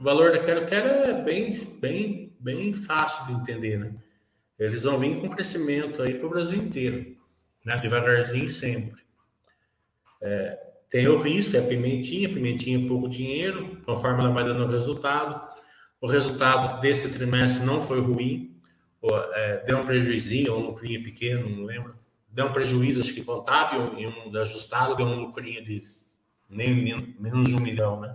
O 0.00 0.04
valor 0.04 0.32
da 0.32 0.42
Quero 0.42 0.64
Quero 0.64 0.88
é 0.88 1.22
bem, 1.22 1.52
bem, 1.80 2.34
bem 2.40 2.72
fácil 2.72 3.26
de 3.26 3.32
entender, 3.34 3.78
né? 3.78 3.94
Eles 4.58 4.84
vão 4.84 4.98
vir 4.98 5.20
com 5.20 5.28
crescimento 5.28 6.00
aí 6.00 6.14
para 6.14 6.26
o 6.26 6.30
Brasil 6.30 6.62
inteiro, 6.62 7.14
né? 7.62 7.76
Devagarzinho 7.76 8.48
sempre. 8.48 9.02
É, 10.22 10.58
tem 10.88 11.06
o 11.08 11.20
risco, 11.20 11.58
é 11.58 11.60
pimentinha, 11.60 12.32
pimentinha 12.32 12.82
é 12.82 12.88
pouco 12.88 13.06
dinheiro, 13.06 13.82
conforme 13.84 14.22
ela 14.22 14.32
vai 14.32 14.44
dando 14.44 14.66
resultado. 14.66 15.62
O 16.04 16.06
resultado 16.06 16.82
desse 16.82 17.10
trimestre 17.10 17.64
não 17.64 17.80
foi 17.80 17.98
ruim, 17.98 18.60
é, 19.32 19.64
deu 19.64 19.78
um 19.78 19.86
prejuízo, 19.86 20.52
ou 20.52 20.60
um 20.60 20.66
lucrinho 20.66 21.02
pequeno, 21.02 21.48
não 21.48 21.64
lembro. 21.64 21.98
Deu 22.28 22.44
um 22.44 22.52
prejuízo, 22.52 23.00
acho 23.00 23.14
que 23.14 23.24
contábil, 23.24 23.98
e 23.98 24.06
um 24.06 24.38
ajustado 24.38 24.96
deu 24.96 25.06
um 25.06 25.22
lucrinho 25.22 25.64
de 25.64 25.82
nem, 26.46 27.16
menos 27.18 27.48
de 27.48 27.56
um 27.56 27.58
milhão, 27.58 28.02
né? 28.02 28.14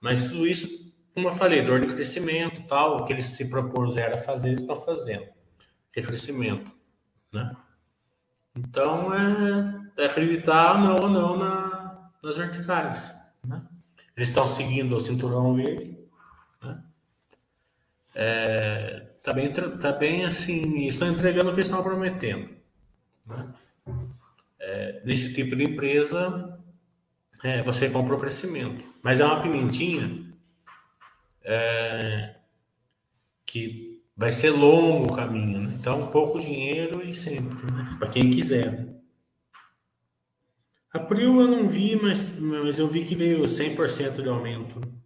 Mas 0.00 0.30
tudo 0.30 0.46
isso, 0.46 0.90
como 1.12 1.28
eu 1.28 1.32
falei, 1.32 1.60
dor 1.60 1.80
de 1.80 1.92
crescimento 1.92 2.66
tal, 2.66 2.96
o 2.96 3.04
que 3.04 3.12
eles 3.12 3.26
se 3.26 3.50
propuseram 3.50 4.14
a 4.14 4.22
fazer, 4.22 4.48
eles 4.48 4.62
estão 4.62 4.76
fazendo, 4.76 5.26
que 5.92 6.00
é 6.00 6.02
crescimento, 6.02 6.72
né? 7.30 7.54
Então, 8.56 9.12
é, 9.12 10.02
é 10.02 10.06
acreditar 10.06 10.80
não 10.80 10.96
ou 10.96 11.10
não 11.10 11.36
na, 11.36 12.10
nas 12.22 12.38
verticais, 12.38 13.14
né? 13.46 13.60
Eles 14.16 14.30
estão 14.30 14.46
seguindo 14.46 14.96
o 14.96 15.00
cinturão 15.00 15.54
verde, 15.54 15.99
é, 18.22 19.06
tá, 19.22 19.32
bem, 19.32 19.50
tá 19.50 19.92
bem 19.92 20.26
assim, 20.26 20.86
estão 20.86 21.08
entregando 21.08 21.50
o 21.50 21.54
que 21.54 21.62
estão 21.62 21.82
prometendo. 21.82 22.50
Né? 23.26 23.54
É, 24.60 25.02
nesse 25.06 25.32
tipo 25.32 25.56
de 25.56 25.64
empresa, 25.64 26.60
é, 27.42 27.62
você 27.62 27.88
compra 27.88 28.14
o 28.14 28.20
crescimento. 28.20 28.86
Mas 29.02 29.20
é 29.20 29.24
uma 29.24 29.40
pimentinha 29.40 30.30
é, 31.42 32.34
que 33.46 34.02
vai 34.14 34.30
ser 34.30 34.50
longo 34.50 35.10
o 35.10 35.16
caminho. 35.16 35.62
Né? 35.62 35.76
Então, 35.80 36.08
pouco 36.08 36.38
dinheiro 36.38 37.02
e 37.02 37.14
sempre, 37.14 37.72
né? 37.72 37.96
para 37.98 38.10
quem 38.10 38.28
quiser. 38.28 38.70
Né? 38.70 38.94
A 40.92 40.98
Prio 40.98 41.40
eu 41.40 41.48
não 41.48 41.66
vi, 41.66 41.96
mas, 41.96 42.38
mas 42.38 42.78
eu 42.78 42.86
vi 42.86 43.02
que 43.02 43.14
veio 43.14 43.44
100% 43.44 44.20
de 44.22 44.28
aumento. 44.28 44.99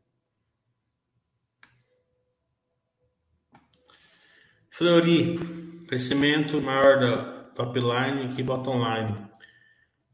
Fleury, 4.77 5.39
crescimento 5.87 6.61
maior 6.61 6.99
da 6.99 7.45
top 7.55 7.79
line 7.79 8.35
que 8.35 8.43
bottom 8.43 8.83
line. 8.83 9.17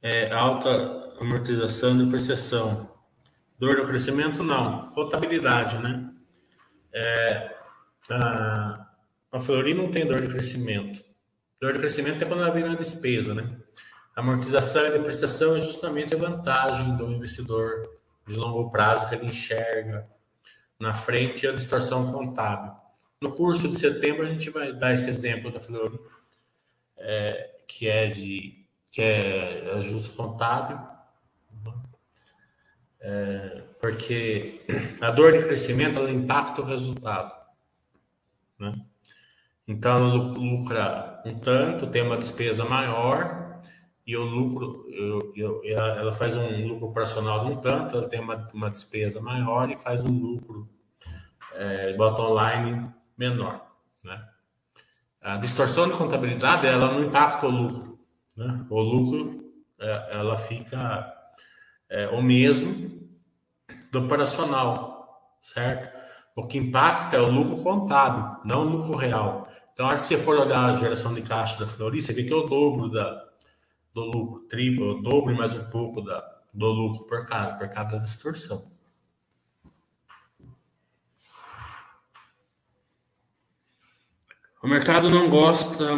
É, 0.03 0.31
alta 0.31 1.14
amortização 1.18 1.94
e 1.94 2.05
depreciação. 2.05 2.90
Dor 3.59 3.77
do 3.77 3.87
crescimento, 3.87 4.42
não. 4.42 4.90
Rotabilidade, 4.90 5.79
né? 5.79 6.12
É, 6.92 7.57
a, 8.11 8.87
a 9.33 9.38
não 9.75 9.90
tem 9.90 10.07
dor 10.07 10.20
de 10.20 10.29
crescimento. 10.29 11.03
Dor 11.59 11.73
de 11.73 11.79
crescimento 11.79 12.23
é 12.23 12.27
quando 12.27 12.42
ela 12.42 12.53
vem 12.53 12.64
na 12.64 12.75
despesa, 12.75 13.33
né? 13.33 13.57
Amortização 14.14 14.88
e 14.88 14.90
depreciação 14.90 15.57
é 15.57 15.61
justamente 15.61 16.14
a 16.14 16.18
vantagem 16.18 16.99
do 16.99 17.11
investidor 17.11 17.88
de 18.29 18.37
longo 18.37 18.68
prazo 18.68 19.09
que 19.09 19.14
ele 19.14 19.25
enxerga 19.25 20.07
na 20.79 20.92
frente 20.92 21.46
a 21.46 21.53
distorção 21.53 22.12
contábil. 22.12 22.79
No 23.22 23.33
curso 23.33 23.68
de 23.68 23.78
setembro 23.78 24.26
a 24.26 24.30
gente 24.30 24.48
vai 24.48 24.72
dar 24.72 24.94
esse 24.94 25.11
exemplo 25.11 25.50
da 25.50 25.61
Flor, 25.61 26.11
é, 26.96 27.50
que 27.68 27.87
é 27.87 28.06
de 28.06 28.64
que 28.90 29.02
é 29.02 29.72
ajuste 29.74 30.16
contábil, 30.16 30.78
é, 32.98 33.62
porque 33.78 34.64
a 35.02 35.11
dor 35.11 35.33
de 35.33 35.44
crescimento 35.44 35.98
ela 35.98 36.11
impacta 36.11 36.62
o 36.62 36.64
resultado, 36.64 37.33
né? 38.59 38.74
Então 39.68 39.96
ela 39.96 40.14
lucra 40.14 41.22
um 41.26 41.38
tanto, 41.38 41.88
tem 41.88 42.02
uma 42.02 42.16
despesa 42.16 42.64
maior 42.64 43.61
e 44.06 44.16
o 44.16 44.24
lucro, 44.24 44.87
eu, 44.88 45.33
eu, 45.37 45.62
ela 45.64 46.12
faz 46.12 46.35
um 46.37 46.66
lucro 46.66 46.88
operacional 46.88 47.44
de 47.44 47.52
um 47.52 47.56
tanto, 47.61 47.98
ela 47.98 48.09
tem 48.09 48.18
uma, 48.18 48.48
uma 48.54 48.70
despesa 48.70 49.20
maior 49.20 49.70
e 49.70 49.76
faz 49.76 50.02
um 50.02 50.11
lucro 50.11 50.66
é, 51.52 51.92
bottom 51.92 52.35
line 52.35 52.99
menor. 53.20 53.66
Né? 54.02 54.18
A 55.20 55.37
distorção 55.37 55.90
de 55.90 55.96
contabilidade 55.96 56.66
ela 56.66 56.90
não 56.90 57.04
impacta 57.04 57.46
o 57.46 57.50
lucro. 57.50 58.00
Né? 58.35 58.64
O 58.70 58.80
lucro 58.80 59.52
é, 59.78 60.16
ela 60.16 60.38
fica 60.38 61.14
é, 61.90 62.09
o 62.09 62.22
mesmo 62.22 62.98
do 63.92 64.00
operacional, 64.00 65.37
certo? 65.42 66.00
O 66.35 66.46
que 66.46 66.56
impacta 66.56 67.16
é 67.16 67.20
o 67.20 67.30
lucro 67.30 67.62
contábil, 67.62 68.40
não 68.44 68.66
o 68.66 68.70
lucro 68.70 68.96
real. 68.96 69.46
Então, 69.72 69.87
a 69.87 69.90
hora 69.90 69.98
que 69.98 70.06
você 70.06 70.16
for 70.16 70.38
olhar 70.38 70.70
a 70.70 70.72
geração 70.72 71.12
de 71.12 71.20
caixa 71.20 71.59
da 71.59 71.70
Flori, 71.70 72.00
você 72.00 72.12
vê 72.12 72.24
que 72.24 72.33
é 72.33 72.37
o 72.37 72.46
dobro 72.46 72.88
da, 72.88 73.24
do 73.92 74.04
lucro, 74.04 74.40
triplo, 74.48 74.98
o 74.98 75.02
dobro 75.02 75.35
mais 75.35 75.54
um 75.54 75.64
pouco 75.68 76.00
da, 76.00 76.24
do 76.54 76.66
lucro 76.66 77.04
por 77.06 77.26
cada, 77.26 77.54
por 77.54 77.68
cada 77.68 77.98
distorção. 77.98 78.70
O 84.62 84.68
mercado 84.68 85.09
não 85.09 85.31
gosta, 85.31 85.96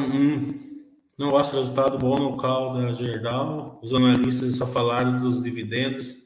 não 1.19 1.31
gosta 1.31 1.57
do 1.57 1.59
resultado 1.59 1.99
bom 1.99 2.17
no 2.17 2.31
local 2.31 2.75
da 2.75 2.93
Gerdau. 2.93 3.81
Os 3.83 3.93
analistas 3.93 4.55
só 4.55 4.65
falaram 4.65 5.19
dos 5.19 5.43
dividendos, 5.43 6.17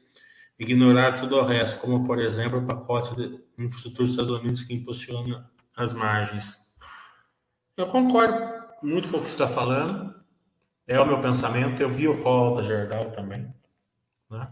ignorar 0.59 1.15
tudo 1.15 1.37
o 1.37 1.43
resto, 1.43 1.81
como 1.81 2.05
por 2.05 2.19
exemplo 2.19 2.59
o 2.59 2.65
pacote 2.65 3.15
de 3.15 3.43
infraestrutura 3.57 4.03
dos 4.03 4.11
Estados 4.11 4.31
Unidos 4.31 4.63
que 4.63 4.75
impulsiona 4.75 5.49
as 5.75 5.93
margens. 5.93 6.71
Eu 7.75 7.87
concordo 7.87 8.37
muito 8.83 9.09
com 9.09 9.17
o 9.17 9.21
que 9.21 9.27
você 9.27 9.33
está 9.43 9.47
falando. 9.47 10.15
É 10.85 10.99
o 10.99 11.05
meu 11.05 11.19
pensamento. 11.19 11.81
Eu 11.81 11.89
vi 11.89 12.07
o 12.07 12.21
call 12.21 12.55
da 12.55 12.63
Gerdau 12.63 13.11
também. 13.11 13.51
Né? 14.29 14.47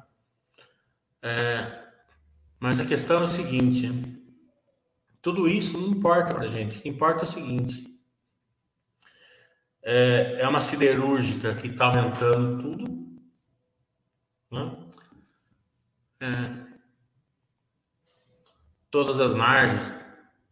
É, 1.22 1.84
Mas 2.60 2.80
a 2.80 2.86
questão 2.86 3.20
é 3.20 3.24
o 3.24 3.28
seguinte: 3.28 3.92
tudo 5.26 5.50
isso 5.50 5.80
não 5.80 5.88
importa 5.88 6.36
para 6.36 6.44
a 6.44 6.48
gente. 6.48 6.88
Importa 6.88 7.24
o 7.24 7.28
seguinte: 7.28 8.00
é, 9.82 10.38
é 10.40 10.48
uma 10.48 10.62
siderúrgica 10.62 11.56
que 11.56 11.66
está 11.66 11.88
aumentando 11.88 12.62
tudo. 12.62 13.20
Né? 14.52 14.78
É, 16.20 16.76
todas 18.92 19.20
as 19.20 19.34
margens, 19.34 19.92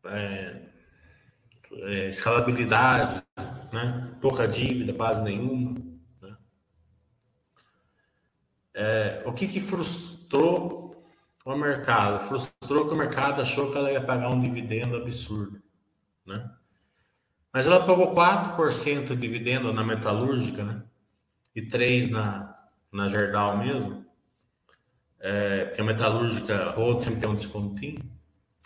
é, 0.06 0.70
é, 1.72 2.10
escalabilidade, 2.10 3.24
né? 3.72 4.18
pouca 4.20 4.48
dívida, 4.48 4.92
quase 4.92 5.22
nenhuma. 5.22 5.80
Né? 6.20 6.38
É, 8.74 9.24
o 9.24 9.34
que, 9.34 9.48
que 9.48 9.60
frustrou 9.60 10.83
o 11.46 11.56
mercado? 11.56 12.24
Frustrou 12.24 12.88
que 12.88 12.94
o 12.94 12.98
mercado 12.98 13.42
achou 13.42 13.72
que 13.72 13.78
ela 13.78 13.92
ia 13.92 14.04
pagar 14.04 14.30
um 14.30 14.40
dividendo 14.40 14.96
absurdo. 14.96 15.62
Né? 16.26 16.50
Mas 17.52 17.68
ela 17.68 17.86
pagou 17.86 18.16
4% 18.16 19.08
de 19.08 19.16
dividendo 19.16 19.74
na 19.74 19.84
metalúrgica, 19.84 20.64
né? 20.64 20.84
E 21.56 21.62
3% 21.62 22.10
na, 22.10 22.58
na 22.92 23.08
Gerdau 23.08 23.58
mesmo. 23.58 24.04
É, 25.20 25.66
que 25.68 25.80
a 25.80 25.84
metalúrgica 25.84 26.72
Road 26.72 27.02
sempre 27.02 27.22
tem 27.22 27.30
um 27.30 27.36
descontinho. 27.36 28.00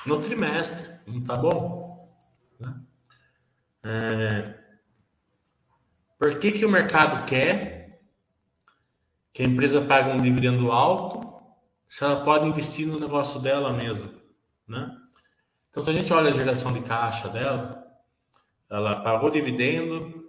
No 0.06 0.20
trimestre, 0.20 0.90
não 1.06 1.24
tá 1.24 1.36
bom? 1.36 2.18
Né? 2.60 2.82
É, 3.84 4.58
por 6.18 6.40
que, 6.40 6.52
que 6.52 6.66
o 6.66 6.70
mercado 6.70 7.26
quer 7.26 8.02
que 9.34 9.44
a 9.44 9.46
empresa 9.46 9.82
pague 9.82 10.10
um 10.10 10.18
dividendo 10.18 10.72
alto 10.72 11.37
se 11.88 12.04
ela 12.04 12.24
pode 12.24 12.48
investir 12.48 12.88
no 12.88 13.00
negócio 13.00 13.40
dela 13.40 13.72
mesma, 13.72 14.12
né? 14.68 14.96
Então, 15.70 15.84
se 15.84 15.90
a 15.90 15.94
gente 15.94 16.12
olha 16.12 16.30
a 16.30 16.34
geração 16.34 16.74
de 16.74 16.82
caixa 16.82 17.30
dela, 17.30 17.86
ela 18.70 19.02
pagou 19.02 19.30
dividendo, 19.30 20.26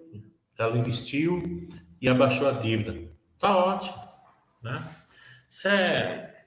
ela 0.59 0.77
investiu 0.77 1.69
e 2.01 2.09
abaixou 2.09 2.49
a 2.49 2.53
dívida. 2.53 3.11
Tá 3.39 3.57
ótimo, 3.57 4.03
né? 4.63 4.83
Isso 5.49 5.69
é... 5.69 6.45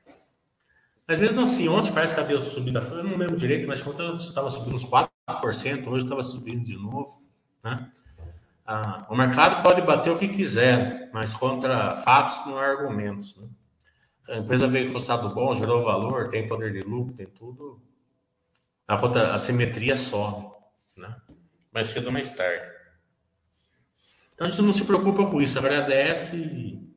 Mas 1.07 1.19
mesmo 1.19 1.41
assim, 1.41 1.67
ontem 1.67 1.91
parece 1.91 2.13
que 2.13 2.19
a 2.19 2.23
deu 2.23 2.39
subida, 2.39 2.79
eu 2.79 3.03
não 3.03 3.17
lembro 3.17 3.35
direito, 3.35 3.67
mas 3.67 3.85
ontem 3.85 4.13
estava 4.13 4.49
subindo 4.49 4.75
uns 4.75 4.85
4%, 4.85 5.87
hoje 5.87 6.05
estava 6.05 6.23
subindo 6.23 6.63
de 6.63 6.77
novo, 6.77 7.21
né? 7.63 7.91
Ah, 8.65 9.05
o 9.09 9.15
mercado 9.15 9.61
pode 9.63 9.81
bater 9.81 10.11
o 10.11 10.17
que 10.17 10.29
quiser, 10.29 11.09
mas 11.11 11.33
contra 11.33 11.95
fatos 11.95 12.45
não 12.45 12.57
há 12.57 12.65
argumentos. 12.65 13.35
Né? 13.35 13.49
A 14.29 14.37
empresa 14.37 14.67
veio 14.67 14.91
com 14.91 14.97
estado 14.97 15.33
bom, 15.33 15.55
gerou 15.55 15.83
valor, 15.83 16.29
tem 16.29 16.47
poder 16.47 16.71
de 16.73 16.81
lucro, 16.81 17.13
tem 17.15 17.27
tudo. 17.27 17.81
A, 18.87 18.97
conta, 18.97 19.33
a 19.33 19.37
simetria 19.37 19.97
some. 19.97 20.51
Né? 20.97 21.15
mais 21.71 21.89
cedo 21.89 22.07
ou 22.07 22.11
mais 22.11 22.31
tarde. 22.33 22.69
Então 24.33 24.47
a 24.47 24.49
gente 24.49 24.61
não 24.61 24.73
se 24.73 24.85
preocupa 24.85 25.25
com 25.25 25.41
isso, 25.41 25.57
agradece 25.57 26.35
e, 26.35 26.93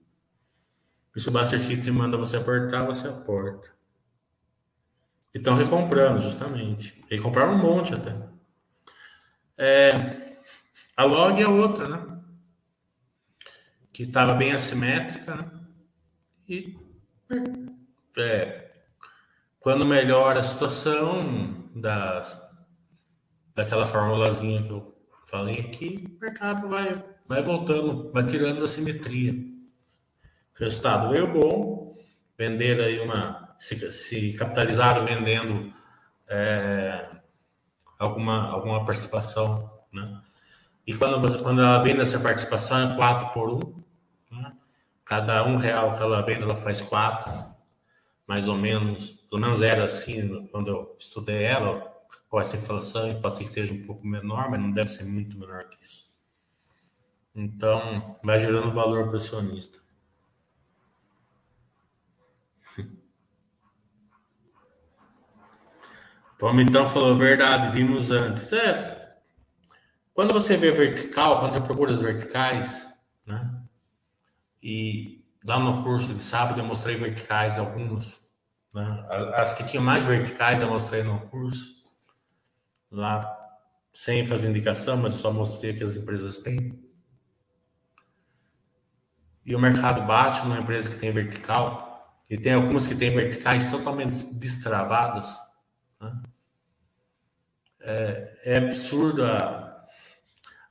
e 1.14 1.20
se 1.20 1.28
o 1.28 1.32
Buster 1.32 1.60
System 1.60 1.92
manda 1.92 2.16
você 2.16 2.36
aportar, 2.36 2.84
você 2.84 3.06
aporta. 3.06 3.72
E 5.32 5.38
estão 5.38 5.54
recomprando, 5.54 6.20
justamente. 6.20 7.04
Recompraram 7.10 7.54
um 7.54 7.58
monte 7.58 7.94
até. 7.94 8.16
É, 9.56 9.92
a 10.96 11.04
log 11.04 11.40
é 11.40 11.46
outra, 11.46 11.88
né? 11.88 12.20
Que 13.92 14.04
estava 14.04 14.34
bem 14.34 14.52
assimétrica, 14.52 15.36
né? 15.36 15.50
E 16.48 16.76
é, 18.16 18.70
quando 19.60 19.86
melhora 19.86 20.40
a 20.40 20.42
situação 20.42 21.70
das, 21.74 22.40
daquela 23.54 23.86
formulazinha 23.86 24.62
que 24.62 24.70
eu 24.70 24.94
falei 25.28 25.60
aqui, 25.60 26.04
o 26.16 26.20
mercado 26.20 26.68
vai, 26.68 27.02
vai 27.26 27.42
voltando, 27.42 28.12
vai 28.12 28.24
tirando 28.24 28.62
a 28.62 28.68
simetria. 28.68 29.34
Resultado 30.54 31.10
veio 31.10 31.32
bom, 31.32 31.96
vender 32.38 32.80
aí 32.80 33.00
uma. 33.00 33.56
Se, 33.58 33.90
se 33.90 34.32
capitalizaram 34.34 35.04
vendendo 35.04 35.72
é, 36.28 37.08
alguma, 37.98 38.50
alguma 38.50 38.84
participação, 38.84 39.70
né? 39.92 40.20
E 40.86 40.94
quando, 40.94 41.42
quando 41.42 41.62
ela 41.62 41.78
vende 41.82 42.00
essa 42.00 42.20
participação 42.20 42.92
é 42.92 42.96
4 42.96 43.32
por 43.32 43.50
1, 43.54 43.58
né? 43.58 43.83
Cada 45.04 45.44
um 45.46 45.56
real 45.56 45.96
que 45.96 46.02
ela 46.02 46.22
vende, 46.22 46.42
ela 46.42 46.56
faz 46.56 46.80
4, 46.80 47.32
mais 48.26 48.48
ou 48.48 48.56
menos, 48.56 49.12
pelo 49.28 49.42
menos 49.42 49.60
era 49.62 49.84
assim 49.84 50.46
quando 50.46 50.68
eu 50.68 50.96
estudei 50.98 51.42
ela, 51.44 51.92
com 52.28 52.40
essa 52.40 52.56
inflação, 52.56 53.20
pode 53.20 53.36
ser 53.36 53.44
que 53.44 53.50
seja 53.50 53.74
um 53.74 53.82
pouco 53.82 54.06
menor, 54.06 54.50
mas 54.50 54.60
não 54.60 54.70
deve 54.70 54.88
ser 54.88 55.04
muito 55.04 55.38
menor 55.38 55.68
que 55.68 55.84
isso. 55.84 56.14
Então, 57.34 58.18
vai 58.22 58.38
gerando 58.38 58.72
valor 58.72 59.04
para 59.04 59.14
o 59.14 59.16
acionista. 59.16 59.82
Vamos 66.40 66.62
então 66.62 66.86
falou 66.86 67.16
verdade, 67.16 67.70
vimos 67.70 68.10
antes. 68.10 68.52
É, 68.52 69.18
quando 70.14 70.32
você 70.32 70.56
vê 70.56 70.70
vertical, 70.70 71.40
quando 71.40 71.52
você 71.54 71.60
procura 71.60 71.90
as 71.90 71.98
verticais? 71.98 72.93
E 74.64 75.22
lá 75.44 75.60
no 75.60 75.82
curso 75.82 76.14
de 76.14 76.22
sábado 76.22 76.58
eu 76.58 76.64
mostrei 76.64 76.96
verticais 76.96 77.58
algumas, 77.58 78.26
né? 78.72 79.06
As 79.34 79.52
que 79.52 79.62
tinham 79.62 79.84
mais 79.84 80.02
verticais 80.02 80.62
eu 80.62 80.70
mostrei 80.70 81.02
no 81.02 81.20
curso 81.28 81.84
lá 82.90 83.30
sem 83.92 84.24
fazer 84.24 84.48
indicação, 84.48 84.96
mas 84.96 85.12
só 85.14 85.30
mostrei 85.30 85.74
que 85.74 85.84
as 85.84 85.96
empresas 85.96 86.38
têm. 86.38 86.82
E 89.44 89.54
o 89.54 89.60
mercado 89.60 90.06
bate 90.06 90.42
numa 90.44 90.58
empresa 90.58 90.88
que 90.88 90.96
tem 90.96 91.12
vertical, 91.12 92.24
e 92.30 92.38
tem 92.38 92.54
algumas 92.54 92.86
que 92.86 92.94
têm 92.94 93.14
verticais 93.14 93.70
totalmente 93.70 94.34
destravadas. 94.36 95.36
Né? 96.00 96.22
É, 97.80 98.38
é 98.44 98.58
absurdo 98.58 99.26
a, 99.26 99.86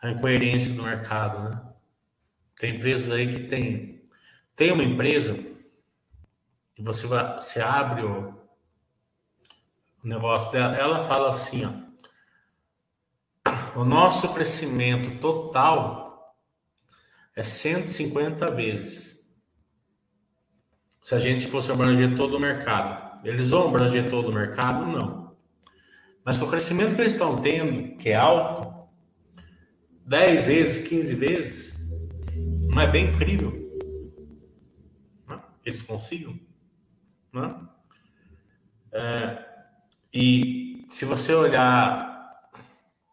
a 0.02 0.10
incoerência 0.10 0.74
do 0.74 0.82
mercado. 0.82 1.50
Né? 1.50 1.73
Tem 2.58 2.76
empresas 2.76 3.12
aí 3.12 3.28
que 3.28 3.48
tem. 3.48 4.04
Tem 4.56 4.72
uma 4.72 4.84
empresa 4.84 5.34
que 6.76 6.82
você, 6.82 7.08
vai, 7.08 7.36
você 7.36 7.60
abre 7.62 8.04
o, 8.04 8.34
negócio 10.04 10.52
dela, 10.52 10.76
ela 10.76 11.08
fala 11.08 11.30
assim, 11.30 11.66
ó 11.66 11.84
o 13.76 13.84
nosso 13.84 14.34
crescimento 14.34 15.20
total 15.20 16.38
é 17.36 17.44
150 17.44 18.52
vezes. 18.52 19.28
Se 21.02 21.16
a 21.16 21.20
gente 21.20 21.48
fosse 21.48 21.72
abranger 21.72 22.16
todo 22.16 22.38
o 22.38 22.40
mercado. 22.40 23.20
Eles 23.24 23.50
vão 23.50 23.70
abranger 23.70 24.10
todo 24.10 24.30
o 24.30 24.34
mercado? 24.34 24.86
Não. 24.86 25.36
Mas 26.24 26.42
o 26.42 26.48
crescimento 26.48 26.96
que 26.96 27.02
eles 27.02 27.14
estão 27.14 27.38
tendo, 27.38 27.98
que 27.98 28.10
é 28.10 28.16
alto, 28.16 28.72
10 30.06 30.46
vezes, 30.46 30.88
15 30.88 31.16
vezes, 31.16 31.73
não 32.74 32.82
é 32.82 32.88
bem 32.88 33.10
incrível? 33.10 33.52
Não? 35.28 35.44
Eles 35.66 35.82
consigam? 35.82 36.40
Não? 37.32 37.70
É, 38.92 39.46
e 40.14 40.86
se 40.90 41.06
você 41.06 41.34
olhar 41.34 42.50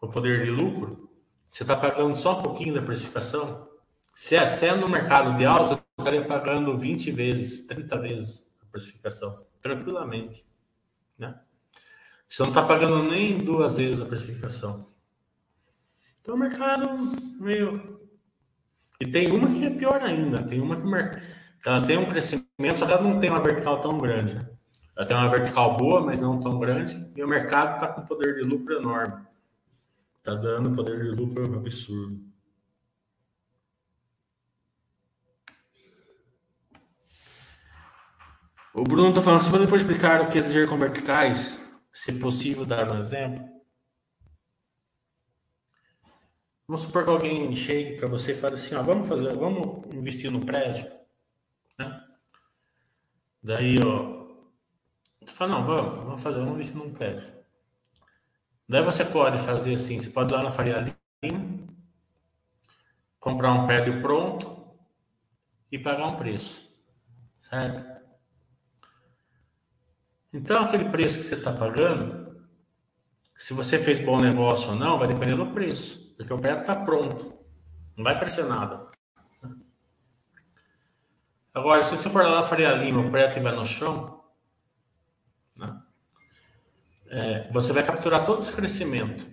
o 0.00 0.08
poder 0.08 0.44
de 0.44 0.50
lucro, 0.50 1.10
você 1.50 1.62
está 1.62 1.76
pagando 1.76 2.16
só 2.16 2.38
um 2.38 2.42
pouquinho 2.42 2.74
da 2.74 2.82
precificação. 2.82 3.68
Se 4.14 4.36
é, 4.36 4.46
se 4.46 4.66
é 4.66 4.74
no 4.74 4.88
mercado 4.88 5.36
de 5.36 5.44
alto, 5.44 5.74
você 5.74 5.82
estaria 5.98 6.26
pagando 6.26 6.76
20 6.76 7.10
vezes, 7.10 7.66
30 7.66 7.98
vezes 7.98 8.50
a 8.62 8.66
precificação, 8.66 9.44
tranquilamente. 9.60 10.46
Né? 11.18 11.38
Você 12.28 12.42
não 12.42 12.50
está 12.50 12.62
pagando 12.62 13.02
nem 13.02 13.38
duas 13.38 13.76
vezes 13.76 14.00
a 14.00 14.06
precificação. 14.06 14.88
Então 16.20 16.34
o 16.34 16.38
mercado 16.38 16.88
meio. 17.40 17.99
E 19.00 19.06
tem 19.06 19.32
uma 19.32 19.48
que 19.48 19.64
é 19.64 19.70
pior 19.70 20.02
ainda. 20.02 20.42
Tem 20.42 20.60
uma 20.60 20.76
que, 20.76 20.82
ela 21.66 21.86
tem 21.86 21.98
um 21.98 22.08
crescimento, 22.08 22.76
só 22.76 22.86
que 22.86 22.92
ela 22.92 23.02
não 23.02 23.18
tem 23.18 23.30
uma 23.30 23.40
vertical 23.40 23.80
tão 23.80 23.98
grande. 23.98 24.38
Ela 24.96 25.06
tem 25.06 25.16
uma 25.16 25.28
vertical 25.28 25.76
boa, 25.76 26.02
mas 26.04 26.20
não 26.20 26.38
tão 26.38 26.58
grande. 26.58 27.10
E 27.16 27.22
o 27.24 27.28
mercado 27.28 27.74
está 27.74 27.88
com 27.88 28.02
poder 28.02 28.34
de 28.34 28.42
lucro 28.42 28.76
enorme. 28.76 29.24
Tá 30.22 30.34
dando 30.34 30.74
poder 30.74 31.02
de 31.02 31.10
lucro 31.10 31.56
absurdo. 31.56 32.20
O 38.72 38.84
Bruno 38.84 39.12
tá 39.12 39.20
falando, 39.20 39.40
você 39.40 39.50
pode 39.50 39.76
explicar 39.76 40.20
o 40.20 40.28
que 40.28 40.38
é 40.38 40.42
dizer 40.42 40.68
com 40.68 40.76
verticais? 40.76 41.60
Se 41.92 42.12
possível, 42.12 42.64
dar 42.64 42.90
um 42.92 42.98
exemplo. 42.98 43.49
Vamos 46.70 46.82
supor 46.82 47.02
que 47.02 47.10
alguém 47.10 47.52
chegue 47.56 47.96
para 47.96 48.06
você 48.06 48.30
e 48.30 48.34
fale 48.36 48.54
assim, 48.54 48.76
ó, 48.76 48.82
vamos 48.84 49.08
fazer, 49.08 49.36
vamos 49.36 49.92
investir 49.92 50.30
no 50.30 50.46
prédio, 50.46 50.88
né? 51.76 52.00
Daí, 53.42 53.76
ó, 53.84 54.24
Você 55.20 55.34
fala, 55.34 55.56
não, 55.56 55.64
vamos, 55.64 56.04
vamos 56.04 56.22
fazer, 56.22 56.38
vamos 56.38 56.64
se 56.64 56.76
não 56.76 56.94
pede. 56.94 57.28
Daí 58.68 58.84
você 58.84 59.04
pode 59.04 59.38
fazer 59.38 59.74
assim, 59.74 59.98
você 59.98 60.10
pode 60.10 60.32
ir 60.32 60.36
lá 60.36 60.44
na 60.44 60.52
Faria 60.52 60.96
Lima, 61.24 61.66
comprar 63.18 63.52
um 63.52 63.66
prédio 63.66 64.00
pronto 64.00 64.72
e 65.72 65.76
pagar 65.76 66.06
um 66.06 66.16
preço, 66.18 66.72
certo? 67.50 68.00
Então, 70.32 70.62
aquele 70.62 70.88
preço 70.88 71.18
que 71.18 71.24
você 71.24 71.34
está 71.34 71.52
pagando, 71.52 72.48
se 73.36 73.52
você 73.54 73.76
fez 73.76 73.98
bom 73.98 74.20
negócio 74.20 74.70
ou 74.70 74.76
não, 74.76 75.00
vai 75.00 75.08
depender 75.08 75.34
do 75.34 75.52
preço, 75.52 76.09
porque 76.20 76.34
o 76.34 76.38
prédio 76.38 76.60
está 76.60 76.76
pronto, 76.76 77.32
não 77.96 78.04
vai 78.04 78.18
crescer 78.18 78.44
nada. 78.44 78.90
Agora, 81.54 81.82
se 81.82 81.96
você 81.96 82.10
for 82.10 82.22
lá 82.22 82.36
na 82.36 82.42
Faria 82.42 82.72
Lima, 82.74 83.00
o 83.00 83.10
prédio 83.10 83.30
estiver 83.30 83.56
no 83.56 83.64
chão, 83.64 84.22
né, 85.56 85.82
é, 87.08 87.50
você 87.50 87.72
vai 87.72 87.82
capturar 87.82 88.26
todo 88.26 88.42
esse 88.42 88.52
crescimento. 88.52 89.26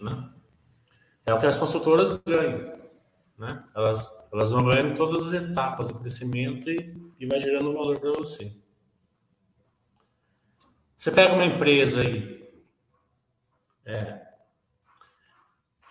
Né? 0.00 0.32
É 1.26 1.34
o 1.34 1.38
que 1.38 1.44
as 1.44 1.58
consultoras 1.58 2.16
ganham. 2.26 2.88
Né? 3.36 3.62
Elas, 3.76 4.26
elas 4.32 4.50
vão 4.50 4.64
ganhando 4.64 4.96
todas 4.96 5.26
as 5.26 5.42
etapas 5.42 5.88
do 5.88 5.98
crescimento 5.98 6.70
e, 6.70 7.12
e 7.20 7.26
vai 7.26 7.38
gerando 7.38 7.74
valor 7.74 8.00
para 8.00 8.12
você. 8.12 8.56
Você 10.96 11.12
pega 11.12 11.34
uma 11.34 11.44
empresa 11.44 12.00
aí 12.00 12.50
é, 13.84 14.23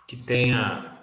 que 0.07 0.17
tenha 0.17 0.93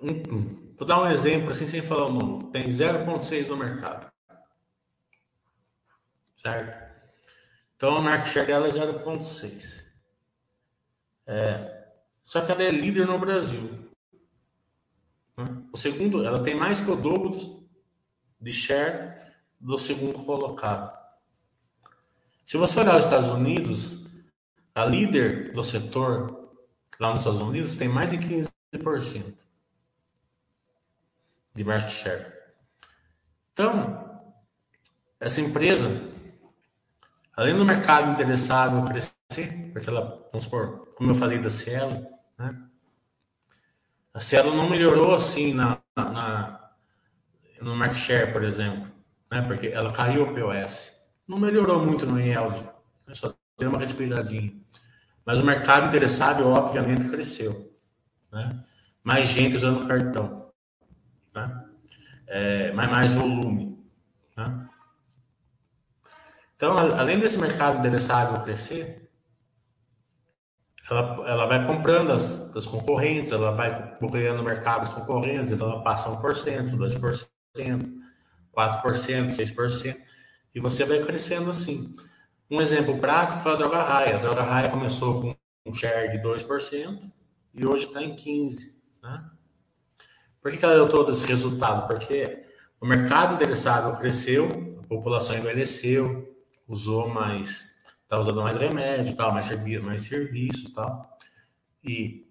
Vou 0.00 0.86
dar 0.86 1.02
um 1.02 1.10
exemplo 1.10 1.50
assim, 1.50 1.66
sem 1.66 1.82
falar 1.82 2.06
o 2.06 2.12
número. 2.12 2.50
Tem 2.50 2.68
0,6 2.68 3.48
no 3.48 3.56
mercado. 3.56 4.10
Certo? 6.36 6.88
Então 7.74 7.96
a 7.96 8.02
market 8.02 8.32
share 8.32 8.46
dela 8.46 8.68
é 8.68 8.70
0,6. 8.70 9.84
É, 11.26 11.88
só 12.22 12.40
que 12.40 12.52
ela 12.52 12.62
é 12.62 12.70
líder 12.70 13.06
no 13.06 13.18
Brasil. 13.18 13.90
Né? 15.36 15.44
O 15.72 15.76
segundo, 15.76 16.24
ela 16.24 16.42
tem 16.42 16.54
mais 16.54 16.80
que 16.80 16.90
o 16.90 16.96
dobro 16.96 17.66
de 18.40 18.52
share 18.52 19.32
do 19.60 19.76
segundo 19.78 20.24
colocado. 20.24 20.96
Se 22.44 22.56
você 22.56 22.80
olhar 22.80 22.96
os 22.96 23.04
Estados 23.04 23.28
Unidos, 23.28 24.07
a 24.74 24.84
líder 24.84 25.52
do 25.52 25.62
setor 25.62 26.50
lá 27.00 27.10
nos 27.10 27.20
Estados 27.20 27.40
Unidos 27.40 27.76
tem 27.76 27.88
mais 27.88 28.10
de 28.10 28.18
15% 28.18 29.34
de 31.54 31.64
market 31.64 31.90
share. 31.90 32.32
Então, 33.52 34.22
essa 35.18 35.40
empresa, 35.40 35.88
além 37.36 37.56
do 37.56 37.64
mercado 37.64 38.12
interessado 38.12 38.88
crescer, 38.88 39.72
porque 39.72 39.90
ela, 39.90 40.28
vamos 40.32 40.44
supor, 40.44 40.94
como 40.94 41.10
eu 41.10 41.14
falei 41.14 41.38
da 41.38 41.50
Cielo, 41.50 42.06
né? 42.38 42.64
A 44.14 44.20
Cielo 44.20 44.54
não 44.54 44.68
melhorou 44.68 45.14
assim 45.14 45.52
na, 45.52 45.80
na, 45.96 46.72
no 47.60 47.74
market 47.76 47.98
share, 47.98 48.32
por 48.32 48.42
exemplo, 48.42 48.88
né? 49.30 49.42
Porque 49.42 49.68
ela 49.68 49.92
caiu 49.92 50.24
o 50.24 50.34
POS. 50.34 50.96
Não 51.26 51.38
melhorou 51.38 51.84
muito 51.84 52.06
no 52.06 52.20
yield, 52.20 52.58
né? 53.06 53.14
só 53.14 53.34
deu 53.58 53.70
uma 53.70 53.78
respiradinha. 53.78 54.52
Mas 55.24 55.40
o 55.40 55.44
mercado 55.44 55.88
interessado, 55.88 56.46
obviamente, 56.46 57.08
cresceu. 57.08 57.72
Né? 58.32 58.64
Mais 59.02 59.28
gente 59.28 59.56
usando 59.56 59.86
cartão 59.86 60.38
né? 61.38 61.64
É, 62.26 62.72
mas 62.72 62.90
mais 62.90 63.14
volume. 63.14 63.78
Né? 64.36 64.68
Então, 66.56 66.76
além 66.76 67.20
desse 67.20 67.38
mercado 67.38 67.78
endereçável 67.78 68.42
crescer, 68.42 69.08
ela, 70.90 71.28
ela 71.28 71.46
vai 71.46 71.64
comprando 71.66 72.12
as, 72.12 72.54
as 72.56 72.66
concorrentes, 72.66 73.30
ela 73.30 73.52
vai 73.52 73.96
ganhando 74.10 74.42
mercados 74.42 74.88
concorrentes, 74.88 75.52
então 75.52 75.70
ela 75.70 75.82
passa 75.82 76.10
1%, 76.10 76.70
2%, 76.76 77.28
4%, 78.56 79.26
6%, 79.30 79.96
e 80.54 80.60
você 80.60 80.84
vai 80.84 81.02
crescendo 81.04 81.50
assim. 81.50 81.92
Um 82.50 82.62
exemplo 82.62 82.98
prático 82.98 83.40
foi 83.40 83.52
a 83.52 83.56
Droga 83.56 83.82
Raia. 83.82 84.16
A 84.16 84.20
Droga 84.20 84.42
Raia 84.42 84.70
começou 84.70 85.20
com 85.20 85.36
um 85.66 85.74
share 85.74 86.10
de 86.10 86.18
2% 86.18 86.98
e 87.52 87.66
hoje 87.66 87.84
está 87.84 88.02
em 88.02 88.16
15%. 88.16 88.78
Né? 89.02 89.24
Por 90.40 90.52
que, 90.52 90.64
ela 90.64 90.74
deu 90.74 90.88
todo 90.88 91.10
esse 91.10 91.26
resultado? 91.26 91.86
Porque 91.86 92.46
o 92.80 92.86
mercado 92.86 93.34
endereçável 93.34 93.92
cresceu, 93.98 94.78
a 94.82 94.86
população 94.86 95.36
envelheceu, 95.36 96.34
usou 96.66 97.08
mais, 97.08 97.76
está 98.02 98.18
usando 98.18 98.40
mais 98.40 98.56
remédio, 98.56 99.14
tal, 99.14 99.32
mais, 99.32 99.44
servi 99.44 99.78
mais 99.78 100.02
serviços, 100.02 100.72
tal, 100.72 101.18
e, 101.84 102.26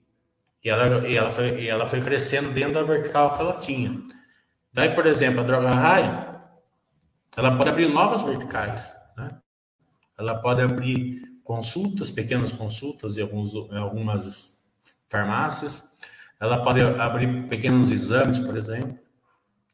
e, 0.64 0.70
ela, 0.70 1.08
e, 1.08 1.16
ela 1.16 1.30
foi, 1.30 1.62
e 1.62 1.68
ela 1.68 1.86
foi 1.86 2.02
crescendo 2.02 2.50
dentro 2.52 2.74
da 2.74 2.84
vertical 2.84 3.36
que 3.36 3.42
ela 3.42 3.54
tinha. 3.54 4.02
Daí, 4.74 4.96
por 4.96 5.06
exemplo, 5.06 5.42
a 5.42 5.44
droga 5.44 5.72
raia, 5.72 6.42
ela 7.36 7.56
pode 7.56 7.70
abrir 7.70 7.88
novas 7.88 8.24
verticais? 8.24 8.97
Ela 10.18 10.36
pode 10.36 10.62
abrir 10.62 11.22
consultas, 11.44 12.12
pequenas 12.12 12.52
consultas 12.52 13.18
em, 13.18 13.22
alguns, 13.22 13.54
em 13.54 13.78
algumas 13.78 14.62
farmácias, 15.10 15.90
ela 16.40 16.62
pode 16.62 16.82
abrir 16.82 17.48
pequenos 17.48 17.92
exames, 17.92 18.40
por 18.40 18.56
exemplo, 18.58 18.98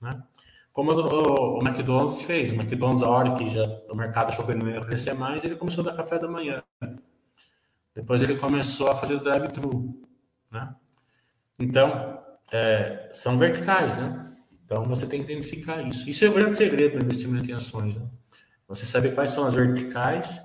né? 0.02 0.22
Como 0.72 0.92
o, 0.92 1.58
o, 1.58 1.60
McDonald's 1.60 2.24
fez. 2.24 2.52
O 2.52 2.56
McDonald's, 2.56 3.04
a 3.04 3.10
hora 3.10 3.36
que 3.36 3.48
já 3.50 3.64
o 3.90 3.96
mercado 3.96 4.30
achou 4.30 4.46
que 4.46 4.56
não 4.56 4.68
ia 4.68 4.82
crescer 4.82 5.14
mais, 5.14 5.44
ele 5.44 5.56
começou 5.56 5.84
a 5.84 5.92
dar 5.92 5.98
café 5.98 6.18
da 6.18 6.28
manhã. 6.28 6.64
Depois 7.94 8.24
ele 8.24 8.36
começou 8.36 8.90
a 8.90 8.96
fazer 8.96 9.20
drive-thru, 9.20 10.02
né? 10.52 10.76
Então, 11.60 12.20
é, 12.52 13.10
são 13.14 13.38
verticais, 13.38 14.00
né? 14.00 14.36
Então, 14.66 14.84
você 14.86 15.06
tem 15.06 15.24
que 15.24 15.32
identificar 15.32 15.80
isso. 15.88 16.10
Isso 16.10 16.26
é 16.26 16.30
o 16.30 16.34
grande 16.34 16.58
segredo 16.58 16.98
do 16.98 17.06
investimento 17.06 17.50
em 17.50 17.54
ações, 17.54 17.96
né? 17.96 18.08
Você 18.68 18.86
saber 18.86 19.14
quais 19.14 19.32
são 19.32 19.46
as 19.46 19.54
verticais 19.54 20.42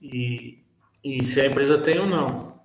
e, 0.00 0.64
e 1.02 1.24
se 1.24 1.40
a 1.40 1.46
empresa 1.46 1.78
tem 1.78 1.98
ou 1.98 2.06
não. 2.06 2.60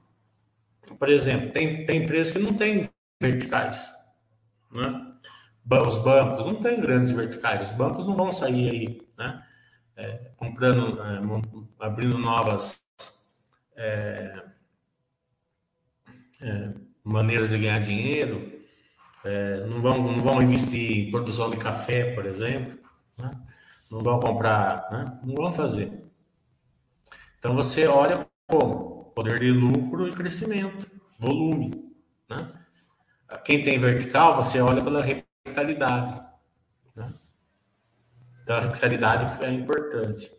Por 1.00 1.10
exemplo, 1.10 1.52
tem, 1.52 1.86
tem 1.86 2.04
empresas 2.04 2.34
que 2.34 2.40
não 2.40 2.54
têm 2.54 2.90
verticais. 3.22 3.92
Né? 4.72 5.14
Os 5.88 5.98
bancos 6.00 6.46
não 6.46 6.62
têm 6.62 6.82
grandes 6.82 7.12
verticais. 7.12 7.70
Os 7.70 7.76
bancos 7.76 8.06
não 8.06 8.16
vão 8.16 8.32
sair 8.32 8.70
aí 8.70 9.04
né? 9.18 9.44
É, 9.96 10.32
comprando, 10.38 11.00
é, 11.02 11.86
abrindo 11.86 12.18
novas 12.18 12.82
é, 13.76 14.44
é, 16.42 16.74
maneiras 17.04 17.50
de 17.50 17.60
ganhar 17.60 17.80
dinheiro. 17.80 18.52
É, 19.24 19.66
não, 19.68 19.80
vão, 19.80 20.04
não 20.04 20.20
vão 20.20 20.42
investir 20.42 21.08
em 21.08 21.12
produção 21.12 21.50
de 21.50 21.58
café, 21.58 22.14
por 22.14 22.26
exemplo. 22.26 22.83
Não 23.94 24.00
vão 24.00 24.20
comprar, 24.20 24.90
né? 24.90 25.20
não 25.24 25.36
vão 25.36 25.54
fazer. 25.54 26.04
Então 27.38 27.54
você 27.54 27.86
olha 27.86 28.28
como 28.48 29.12
poder 29.14 29.40
de 29.40 29.52
lucro 29.52 30.08
e 30.08 30.12
crescimento, 30.12 30.90
volume. 31.20 31.94
Né? 32.28 32.52
Quem 33.46 33.62
tem 33.62 33.78
vertical, 33.78 34.36
você 34.36 34.60
olha 34.60 34.84
pela 34.84 35.00
replicabilidade. 35.00 36.26
Né? 36.96 37.14
Então, 38.42 38.56
a 38.56 38.62
replicabilidade 38.62 39.44
é 39.46 39.52
importante. 39.52 40.32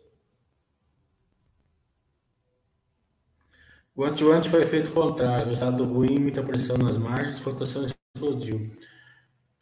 O 3.95 4.03
anti 4.03 4.49
foi 4.49 4.65
feito 4.65 4.91
contrário, 4.91 5.47
o 5.47 5.53
estado 5.53 5.85
ruim, 5.85 6.19
muita 6.19 6.43
pressão 6.43 6.77
nas 6.77 6.97
margens, 6.97 7.39
cotações 7.39 7.95
explodiu. 8.13 8.75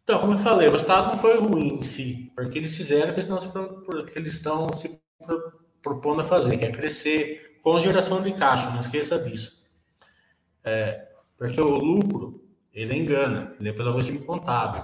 Então, 0.04 0.20
como 0.20 0.34
eu 0.34 0.38
falei, 0.38 0.68
o 0.68 0.76
estado 0.76 1.12
não 1.12 1.18
foi 1.18 1.40
ruim 1.40 1.78
em 1.78 1.82
si, 1.82 2.32
porque 2.36 2.60
eles 2.60 2.76
fizeram 2.76 3.12
o 3.12 4.06
que 4.06 4.20
eles 4.20 4.34
estão 4.34 4.72
se 4.74 5.02
propondo 5.82 6.22
a 6.22 6.26
fazer, 6.26 6.58
que 6.58 6.66
é 6.66 6.72
crescer, 6.72 7.60
com 7.64 7.80
geração 7.80 8.22
de 8.22 8.34
caixa, 8.34 8.70
não 8.70 8.80
esqueça 8.80 9.18
disso. 9.18 9.64
É, 10.62 11.08
porque 11.38 11.60
o 11.62 11.78
lucro, 11.78 12.44
ele 12.74 12.96
engana, 12.96 13.56
ele 13.60 13.70
é 13.70 13.74
pelo 13.74 13.96
regime 13.96 14.20
contábil, 14.20 14.84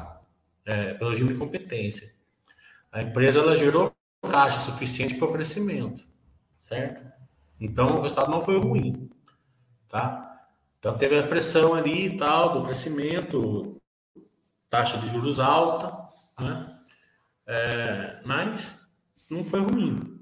é, 0.66 0.94
pelo 0.94 1.10
regime 1.10 1.34
de 1.34 1.40
competência. 1.40 2.10
A 2.90 3.02
empresa 3.02 3.40
ela 3.40 3.56
gerou 3.56 3.94
caixa 4.22 4.60
suficiente 4.60 5.16
para 5.16 5.28
o 5.28 5.34
crescimento, 5.34 6.06
certo? 6.60 7.06
Então 7.60 7.88
o 7.88 8.02
resultado 8.02 8.32
não 8.32 8.42
foi 8.42 8.58
ruim, 8.58 9.10
tá? 9.90 10.48
Então 10.80 10.98
teve 10.98 11.20
a 11.20 11.28
pressão 11.28 11.74
ali 11.74 12.06
e 12.08 12.18
tal 12.18 12.54
do 12.54 12.64
crescimento, 12.64 13.79
taxa 14.70 14.98
de 14.98 15.10
juros 15.10 15.40
alta, 15.40 15.92
né? 16.40 16.80
É, 17.46 18.22
mas 18.26 18.80
não 19.30 19.44
foi 19.44 19.62
ruim. 19.62 20.20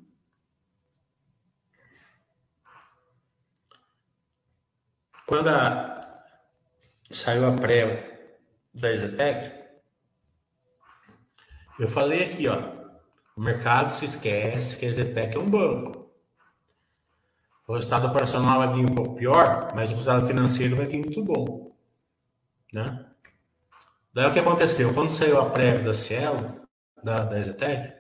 Quando 5.25 5.49
a, 5.49 6.21
saiu 7.11 7.47
a 7.47 7.51
pré 7.51 8.39
da 8.73 8.89
Exetec, 8.91 9.57
Eu 11.79 11.87
falei 11.87 12.23
aqui, 12.23 12.47
ó, 12.47 12.57
o 13.35 13.41
mercado 13.41 13.91
se 13.91 14.05
esquece 14.05 14.77
que 14.77 14.85
a 14.87 14.91
Zetec 14.91 15.37
é 15.37 15.39
um 15.39 15.49
banco. 15.49 16.11
O 17.67 17.75
resultado 17.75 18.07
operacional 18.07 18.59
vai 18.59 18.73
vir 18.73 18.89
um 18.89 18.95
pouco 18.95 19.15
pior, 19.15 19.73
mas 19.75 19.91
o 19.91 19.95
resultado 19.95 20.25
financeiro 20.25 20.75
vai 20.75 20.87
vir 20.87 20.99
muito 20.99 21.23
bom, 21.23 21.75
né? 22.73 23.06
Daí 24.17 24.25
o 24.25 24.33
que 24.33 24.39
aconteceu? 24.39 24.91
Quando 24.95 25.11
saiu 25.11 25.39
a 25.39 25.47
prévia 25.47 25.83
da 25.83 25.93
Cielo, 25.93 26.67
da, 27.03 27.23
da 27.23 27.39
Zetec, 27.39 27.93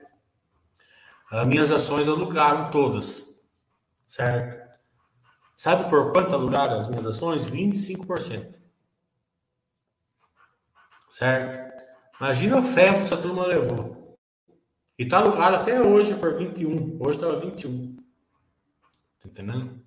as 1.29 1.45
minhas 1.45 1.69
ações 1.69 2.09
alugaram 2.09 2.71
todas, 2.71 3.39
certo? 4.07 4.67
Sabe 5.55 5.87
por 5.87 6.11
quanto 6.11 6.33
alugaram 6.33 6.75
as 6.75 6.87
minhas 6.87 7.05
ações? 7.05 7.45
25%. 7.45 8.59
Certo? 11.11 11.85
Imagina 12.19 12.57
o 12.57 12.63
ferro 12.63 12.97
que 12.97 13.03
essa 13.03 13.17
turma 13.17 13.45
levou. 13.45 14.17
E 14.97 15.07
tá 15.07 15.19
alugado 15.19 15.57
até 15.57 15.79
hoje 15.79 16.15
por 16.15 16.35
21. 16.35 16.97
Hoje 16.99 17.19
estava 17.19 17.39
21. 17.39 17.95
Tá 17.95 19.29
entendendo? 19.29 19.85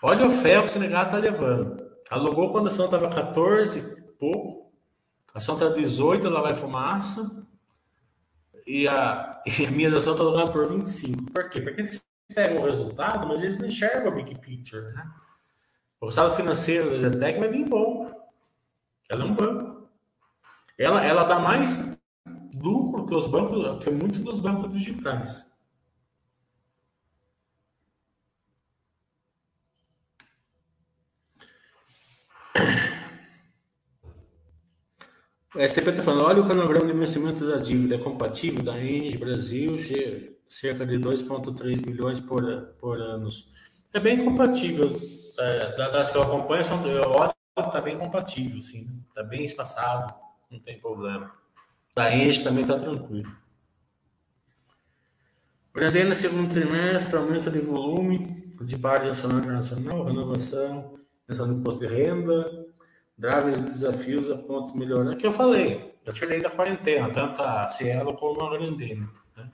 Olha 0.00 0.26
o 0.28 0.30
ferro 0.30 0.62
que 0.62 0.68
o 0.68 0.72
Senegal 0.72 1.10
tá 1.10 1.16
levando. 1.16 1.84
Alugou 2.08 2.52
quando 2.52 2.68
a 2.68 2.70
ação 2.70 2.84
estava 2.84 3.10
14 3.10 3.80
e 3.80 4.12
pouco. 4.12 4.65
A 5.36 5.38
ação 5.38 5.54
está 5.54 5.68
18, 5.68 6.26
ela 6.26 6.40
vai 6.40 6.54
fumaça. 6.54 7.46
E 8.66 8.88
a, 8.88 9.42
e 9.44 9.66
a 9.66 9.70
minha 9.70 9.94
ação 9.94 10.14
está 10.14 10.24
alugada 10.24 10.50
por 10.50 10.66
25. 10.66 11.30
Por 11.30 11.50
quê? 11.50 11.60
Porque 11.60 11.82
eles 11.82 12.02
pegam 12.34 12.62
o 12.62 12.64
resultado, 12.64 13.28
mas 13.28 13.42
eles 13.42 13.58
não 13.58 13.66
enxergam 13.66 14.10
a 14.10 14.14
big 14.14 14.34
picture, 14.38 14.94
né? 14.94 15.12
O 16.00 16.06
resultado 16.06 16.36
financeiro 16.36 16.88
da 16.88 17.10
Zetec 17.10 17.38
vai 17.38 17.50
vir 17.50 17.68
bom. 17.68 18.10
Ela 19.10 19.24
é 19.24 19.26
um 19.26 19.34
banco. 19.34 19.86
Ela, 20.78 21.04
ela 21.04 21.24
dá 21.24 21.38
mais 21.38 21.84
lucro 22.54 23.04
que 23.04 23.14
os 23.14 23.26
bancos, 23.26 23.84
que 23.84 23.90
muitos 23.90 24.22
dos 24.22 24.40
bancos 24.40 24.72
digitais. 24.72 25.52
STP 35.60 35.90
está 35.90 36.02
falando, 36.02 36.24
olha 36.24 36.42
o 36.42 36.46
cronograma 36.46 36.86
de 36.86 36.92
investimento 36.92 37.46
da 37.46 37.56
dívida, 37.56 37.98
compatível 37.98 38.62
da 38.62 38.80
Enge 38.80 39.16
Brasil, 39.16 39.76
cerca 40.46 40.86
de 40.86 40.98
2,3 40.98 41.84
bilhões 41.84 42.20
por, 42.20 42.42
por 42.78 43.00
ano. 43.00 43.28
É 43.92 44.00
bem 44.00 44.24
compatível. 44.24 45.00
É, 45.38 45.76
das 45.76 46.10
que 46.10 46.16
eu 46.16 46.22
acompanho, 46.22 46.64
eu 46.86 47.10
olho, 47.10 47.34
está 47.58 47.80
bem 47.80 47.98
compatível, 47.98 48.60
sim. 48.60 49.02
Está 49.08 49.22
bem 49.22 49.44
espaçado 49.44 50.26
não 50.50 50.60
tem 50.60 50.80
problema. 50.80 51.32
Da 51.94 52.14
Enche 52.14 52.42
também 52.42 52.62
está 52.62 52.78
tranquilo. 52.78 53.30
Brandena, 55.72 56.14
segundo 56.14 56.52
trimestre, 56.52 57.16
aumento 57.16 57.50
de 57.50 57.60
volume 57.60 58.54
de 58.62 58.78
parte 58.78 59.06
nacional 59.06 59.38
e 59.38 59.40
internacional, 59.40 60.04
renovação, 60.04 60.98
questão 61.26 61.46
do 61.48 61.60
imposto 61.60 61.80
de 61.80 61.86
renda, 61.86 62.65
graves 63.18 63.60
desafios 63.60 64.30
a 64.30 64.36
ponto 64.36 64.72
de 64.72 64.78
melhorar. 64.78 65.12
É 65.12 65.16
que 65.16 65.26
eu 65.26 65.32
falei, 65.32 65.94
eu 66.04 66.12
tirei 66.12 66.40
da 66.40 66.50
quarentena, 66.50 67.10
tanto 67.10 67.42
a 67.42 67.66
Cielo 67.68 68.14
como 68.14 68.42
a 68.42 68.50
Grandena. 68.50 69.10
Né? 69.36 69.50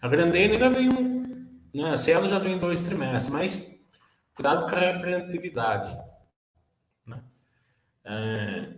A 0.00 0.08
Grandena 0.08 0.54
ainda 0.54 0.70
vem 0.70 0.88
um. 0.88 1.46
Né? 1.74 1.90
A 1.90 1.98
Cielo 1.98 2.28
já 2.28 2.38
vem 2.38 2.58
dois 2.58 2.80
trimestres, 2.80 3.28
mas 3.28 3.78
cuidado 4.34 4.68
com 4.68 4.76
a 4.76 4.80
representatividade. 4.80 5.96
Né? 7.06 7.22
É, 8.04 8.74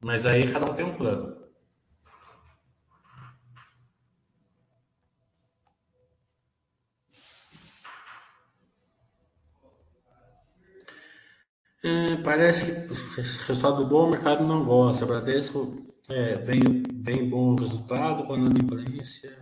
mas 0.00 0.26
aí 0.26 0.50
cada 0.52 0.70
um 0.70 0.74
tem 0.74 0.84
um 0.84 0.96
plano. 0.96 1.45
É, 11.86 12.16
parece 12.16 12.88
que 12.88 13.46
resultado 13.46 13.86
bom 13.86 14.08
o 14.08 14.10
mercado 14.10 14.44
não 14.44 14.64
gosta. 14.64 15.06
Bradesco 15.06 15.86
é, 16.08 16.34
vem, 16.34 16.60
vem 16.92 17.30
bom 17.30 17.54
resultado 17.54 18.24
com 18.24 18.34
a 18.34 18.38
inadimplência 18.38 19.38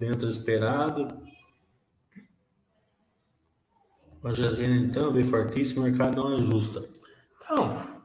dentro 0.00 0.28
do 0.28 0.32
esperado. 0.32 1.08
O 4.22 4.28
GSG 4.30 4.64
então 4.64 5.10
veio 5.10 5.26
fortíssimo, 5.26 5.82
o 5.82 5.84
mercado 5.84 6.16
não 6.16 6.38
ajusta. 6.38 6.88
Então, 7.36 8.00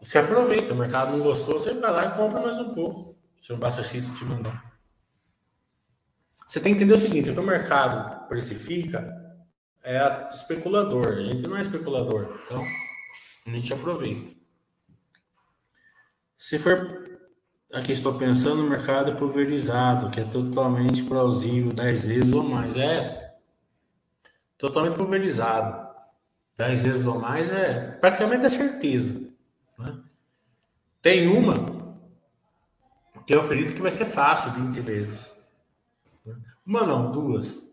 você 0.00 0.16
aproveita, 0.16 0.72
o 0.72 0.76
mercado 0.78 1.18
não 1.18 1.22
gostou, 1.22 1.60
você 1.60 1.74
vai 1.74 1.92
lá 1.92 2.06
e 2.06 2.16
compra 2.16 2.40
mais 2.40 2.58
um 2.58 2.72
pouco. 2.72 3.14
Se 3.38 3.52
o 3.52 3.58
Buster 3.58 3.86
System 3.86 4.14
te 4.14 4.24
mandar. 4.24 4.80
Você 6.48 6.60
tem 6.60 6.72
que 6.72 6.78
entender 6.78 6.94
o 6.94 6.98
seguinte: 6.98 7.28
o 7.28 7.34
que 7.34 7.40
o 7.40 7.42
mercado 7.42 8.26
precifica 8.26 9.25
é 9.86 10.28
especulador. 10.34 11.06
A 11.06 11.22
gente 11.22 11.46
não 11.46 11.56
é 11.56 11.62
especulador. 11.62 12.40
Então, 12.44 12.62
a 13.46 13.50
gente 13.50 13.72
aproveita. 13.72 14.34
Se 16.36 16.58
for. 16.58 17.06
Aqui 17.72 17.92
estou 17.92 18.14
pensando 18.14 18.62
no 18.62 18.70
mercado 18.70 19.16
pulverizado, 19.16 20.08
que 20.10 20.20
é 20.20 20.24
totalmente 20.24 21.02
plausível, 21.02 21.72
10 21.72 22.06
vezes 22.06 22.32
ou 22.32 22.42
mais. 22.42 22.76
É 22.76 23.34
totalmente 24.56 24.96
pulverizado. 24.96 25.86
10 26.56 26.82
vezes 26.82 27.06
ou 27.06 27.18
mais 27.18 27.52
é 27.52 27.92
praticamente 28.00 28.46
a 28.46 28.48
certeza. 28.48 29.20
Né? 29.78 29.98
Tem 31.02 31.28
uma 31.28 31.54
que 33.26 33.34
eu 33.34 33.42
acredito 33.42 33.74
que 33.74 33.82
vai 33.82 33.90
ser 33.90 34.06
fácil 34.06 34.52
20 34.52 34.80
vezes. 34.80 35.36
Uma 36.64 36.86
não, 36.86 37.12
duas. 37.12 37.65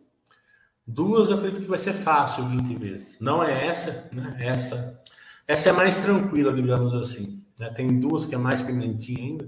Duas 0.86 1.30
eu 1.30 1.38
acredito 1.38 1.64
que 1.64 1.70
vai 1.70 1.80
ser 1.80 1.94
fácil 1.94 2.46
20 2.46 2.76
vezes. 2.76 3.20
Não 3.20 3.44
é 3.44 3.68
essa, 3.68 4.10
né? 4.12 4.36
Essa, 4.40 5.02
essa 5.48 5.70
é 5.70 5.72
mais 5.72 6.00
tranquila, 6.00 6.54
digamos 6.54 6.94
assim. 6.94 7.44
Né? 7.60 7.70
Tem 7.70 8.00
duas 8.00 8.26
que 8.26 8.36
é 8.36 8.38
mais 8.38 8.62
pimentinha 8.62 9.20
ainda. 9.20 9.46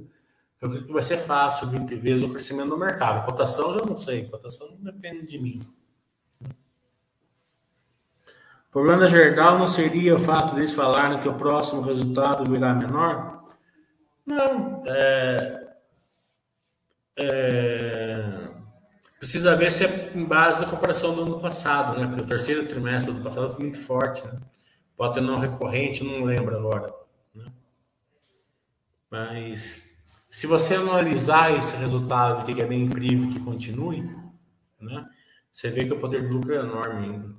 Eu 0.61 0.67
acredito 0.67 0.88
que 0.88 0.93
vai 0.93 1.03
ser 1.03 1.17
fácil 1.17 1.67
20 1.67 1.95
vezes 1.95 2.23
o 2.23 2.29
crescimento 2.29 2.69
do 2.69 2.77
mercado. 2.77 3.25
Cotação 3.25 3.73
já 3.73 3.86
não 3.86 3.97
sei, 3.97 4.25
cotação 4.29 4.69
não 4.71 4.77
depende 4.77 5.27
de 5.27 5.38
mim 5.38 5.61
problema 8.75 8.99
da 8.99 9.07
Gerdau 9.07 9.57
não 9.57 9.69
seria 9.69 10.15
o 10.15 10.19
fato 10.19 10.53
deles 10.53 10.73
falarem 10.73 11.17
que 11.17 11.29
o 11.29 11.33
próximo 11.36 11.81
resultado 11.81 12.43
virá 12.43 12.73
menor? 12.73 13.45
Não. 14.25 14.83
É, 14.86 15.67
é, 17.15 18.44
precisa 19.20 19.55
ver 19.55 19.72
se 19.72 19.86
é 19.86 20.11
em 20.16 20.24
base 20.24 20.59
da 20.59 20.68
comparação 20.68 21.16
do 21.16 21.24
ano 21.24 21.39
passado, 21.39 21.97
né? 21.97 22.07
Porque 22.07 22.22
o 22.22 22.28
terceiro 22.28 22.68
trimestre 22.68 23.13
do 23.13 23.22
passado 23.22 23.53
foi 23.53 23.63
muito 23.66 23.80
forte, 23.80 24.26
né? 24.28 24.39
Pode 24.95 25.16
ter 25.16 25.22
não 25.22 25.39
recorrente, 25.39 26.03
não 26.03 26.24
lembro 26.24 26.55
agora. 26.55 26.93
Né? 27.34 27.45
Mas 29.09 29.93
se 30.30 30.47
você 30.47 30.76
analisar 30.76 31.55
esse 31.57 31.76
resultado, 31.76 32.45
que 32.45 32.61
é 32.61 32.66
bem 32.66 32.84
incrível 32.84 33.30
que 33.30 33.39
continue, 33.39 34.01
né? 34.80 35.09
Você 35.51 35.70
vê 35.70 35.86
que 35.86 35.93
o 35.93 35.99
poder 35.99 36.22
de 36.22 36.28
lucro 36.28 36.53
é 36.53 36.59
enorme 36.59 37.05
ainda. 37.05 37.36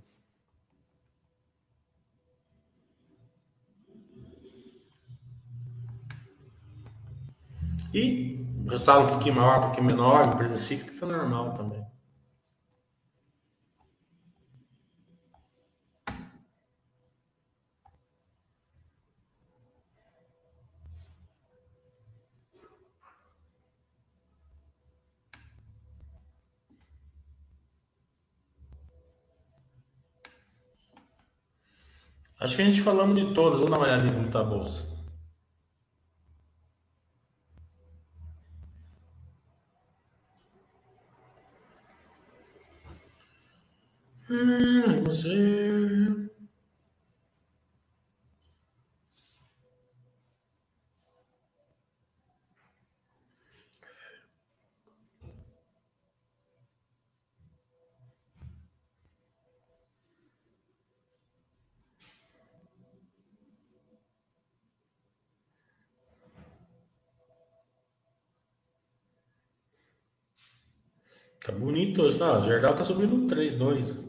E 7.92 8.45
resultado 8.70 9.04
um 9.04 9.08
pouquinho 9.08 9.36
maior, 9.36 9.58
um 9.58 9.62
pouquinho 9.62 9.86
menor, 9.86 10.26
empresa 10.26 10.56
cíclica 10.56 11.06
normal 11.06 11.54
também. 11.54 11.84
Acho 32.38 32.56
que 32.56 32.62
a 32.62 32.64
gente 32.66 32.82
falamos 32.82 33.16
de 33.16 33.34
todas. 33.34 33.60
Vamos 33.60 33.70
dar 33.70 33.78
uma 33.78 33.86
olhadinha 33.86 34.12
como 34.12 34.26
está 34.26 34.42
bolsa. 34.44 34.95
Tá 71.46 71.52
bonito 71.52 72.02
hoje, 72.02 72.18
tá? 72.18 72.38
O 72.38 72.40
tá 72.76 72.84
subindo 72.84 73.26
3, 73.28 73.56
2. 73.56 74.05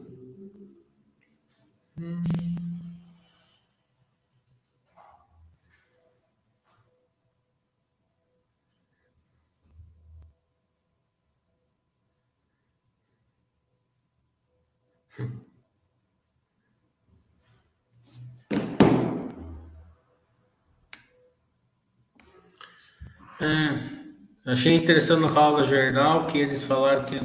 É, 23.39 24.51
achei 24.51 24.73
interessante 24.73 25.21
no 25.21 25.27
Raul 25.27 25.63
Gerdau 25.63 26.25
que 26.25 26.39
eles 26.39 26.65
falaram 26.65 27.05
que 27.05 27.19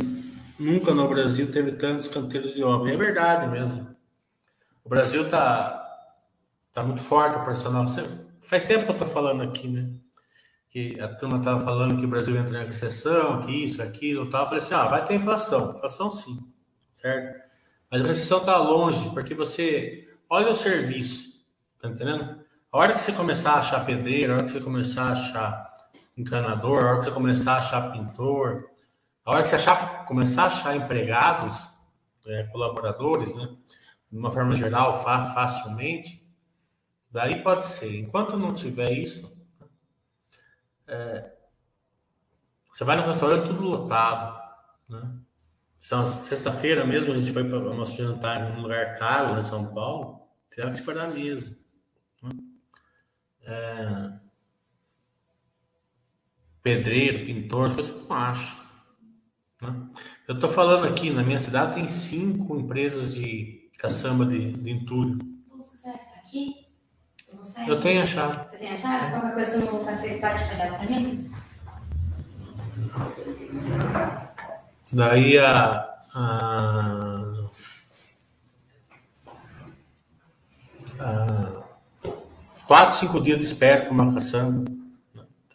nunca 0.59 0.93
no 0.93 1.09
Brasil 1.09 1.51
teve 1.51 1.73
tantos 1.73 2.09
canteiros 2.09 2.55
de 2.55 2.63
obra. 2.63 2.93
É 2.93 2.97
verdade 2.97 3.47
mesmo. 3.51 3.97
O 4.85 4.89
Brasil 4.89 5.27
tá, 5.29 5.83
tá 6.71 6.83
muito 6.83 7.01
forte 7.01 7.39
o 7.39 7.45
personal. 7.45 7.87
Faz 8.43 8.67
tempo 8.67 8.85
que 8.85 8.91
eu 8.91 8.97
tô 8.97 9.07
falando 9.07 9.43
aqui, 9.43 9.69
né? 9.69 9.91
Que 10.69 11.01
a 11.01 11.09
turma 11.09 11.41
tava 11.41 11.61
falando 11.61 11.97
que 11.97 12.05
o 12.05 12.09
Brasil 12.09 12.37
entra 12.37 12.63
em 12.63 12.67
recessão, 12.67 13.41
que 13.41 13.65
isso, 13.65 13.83
aquilo, 13.83 14.29
tal. 14.29 14.43
Eu 14.43 14.49
falei 14.49 14.63
assim, 14.63 14.75
ah, 14.75 14.85
vai 14.85 15.05
ter 15.05 15.15
inflação. 15.15 15.71
Inflação 15.71 16.11
sim, 16.11 16.39
certo? 16.93 17.41
Mas 17.91 18.03
a 18.03 18.07
recessão 18.07 18.41
tá 18.41 18.57
longe, 18.57 19.11
porque 19.11 19.35
você 19.35 20.09
olha 20.29 20.51
o 20.51 20.55
serviço, 20.55 21.47
tá 21.81 21.89
entendendo? 21.89 22.43
A 22.71 22.79
hora 22.79 22.95
que 22.95 23.01
você 23.01 23.13
começar 23.13 23.53
a 23.53 23.59
achar 23.59 23.85
pedreiro, 23.85 24.33
a 24.33 24.37
hora 24.37 24.45
que 24.45 24.51
você 24.51 24.61
começar 24.61 25.05
a 25.05 25.13
achar 25.13 25.72
encanador, 26.17 26.85
a 26.85 26.91
hora 26.91 26.99
que 26.99 27.05
você 27.07 27.11
começar 27.11 27.55
a 27.55 27.59
achar 27.59 27.93
pintor, 27.93 28.69
a 29.25 29.31
hora 29.31 29.43
que 29.43 29.49
você 29.49 29.57
achar, 29.57 30.05
começar 30.05 30.45
a 30.45 30.47
achar 30.47 30.77
empregados, 30.77 31.73
é, 32.27 32.45
colaboradores, 32.45 33.35
né, 33.35 33.57
de 34.11 34.19
uma 34.19 34.31
forma 34.31 34.55
geral, 34.55 35.03
fa 35.03 35.33
facilmente, 35.33 36.27
daí 37.11 37.43
pode 37.43 37.67
ser. 37.67 37.99
Enquanto 37.99 38.37
não 38.37 38.53
tiver 38.53 38.93
isso, 38.93 39.33
é, 40.87 41.33
você 42.73 42.85
vai 42.85 42.97
no 42.97 43.03
restaurante 43.03 43.47
tudo 43.47 43.63
lotado, 43.63 44.41
né? 44.89 45.19
Sexta-feira 45.79 46.87
mesmo 46.87 47.13
a 47.13 47.17
gente 47.17 47.33
foi 47.33 47.43
para 47.43 47.59
o 47.59 47.75
nosso 47.75 47.97
jantar 47.97 48.41
em 48.41 48.57
um 48.57 48.63
lugar 48.63 48.97
caro, 48.97 49.37
em 49.37 49.43
São 49.43 49.75
Paulo, 49.75 50.29
tiveram 50.49 50.71
que 50.71 50.79
esperar 50.79 51.09
mesa. 51.09 51.59
Né? 52.23 52.31
É, 53.45 54.22
pedreiro, 56.63 57.27
pintor, 57.27 57.69
você 57.71 57.93
não 57.93 58.17
acha. 58.17 58.57
Né? 59.61 59.75
Eu 60.29 60.35
estou 60.35 60.49
falando 60.49 60.87
aqui, 60.87 61.11
na 61.11 61.23
minha 61.23 61.39
cidade 61.39 61.75
tem 61.75 61.89
cinco 61.89 62.57
empresas 62.57 63.15
de 63.15 63.71
caçamba 63.79 64.25
de, 64.25 64.53
de 64.53 64.71
entulho. 64.71 65.19
Aqui? 66.25 66.67
Eu. 67.29 67.75
Eu 67.75 67.81
tenho 67.81 68.03
a 68.03 68.07
chave. 68.07 68.49
Você 68.49 68.59
tem 68.59 68.71
a 68.71 68.77
chave? 68.77 69.11
Qualquer 69.11 69.35
coisa, 69.35 69.51
se 69.51 69.59
não 69.59 69.67
voltar, 69.67 69.97
você 69.97 70.15
pode 70.15 70.49
pegar 70.49 70.79
para 70.79 70.89
mim? 70.89 71.31
Daí 74.93 75.39
a, 75.39 75.71
a, 76.15 77.49
a 81.01 81.63
quatro, 82.67 82.97
cinco 82.97 83.21
dias 83.21 83.39
de 83.39 83.45
espera 83.45 83.87
com 83.87 83.95
uma 83.95 84.13
caçamba. 84.13 84.82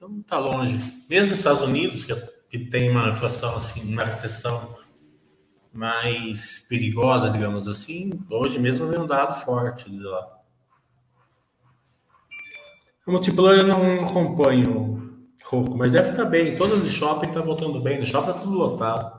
Então 0.08 0.22
tá 0.22 0.40
longe. 0.40 0.78
Mesmo 1.10 1.32
nos 1.32 1.40
Estados 1.40 1.62
Unidos, 1.62 2.06
que, 2.06 2.16
que 2.50 2.60
tem 2.60 2.90
uma 2.90 3.10
inflação 3.10 3.56
assim, 3.56 3.94
uma 3.94 4.06
recessão 4.06 4.78
mais 5.74 6.66
perigosa, 6.68 7.30
digamos 7.30 7.68
assim, 7.68 8.12
hoje 8.30 8.58
mesmo 8.58 8.88
vem 8.88 9.00
um 9.00 9.06
dado 9.06 9.34
forte 9.34 9.90
de 9.90 10.00
lá. 10.00 10.38
O 13.06 13.12
multiplayer 13.12 13.60
eu 13.60 13.68
não 13.68 14.04
acompanho 14.04 15.28
pouco, 15.50 15.78
mas 15.78 15.92
deve 15.92 16.10
estar 16.10 16.26
bem. 16.26 16.58
Todas 16.58 16.86
as 16.86 16.92
shopping 16.92 17.28
estão 17.28 17.42
tá 17.42 17.48
voltando 17.48 17.80
bem. 17.82 18.00
No 18.00 18.06
shopping 18.08 18.32
está 18.32 18.42
tudo 18.42 18.58
lotado. 18.58 19.18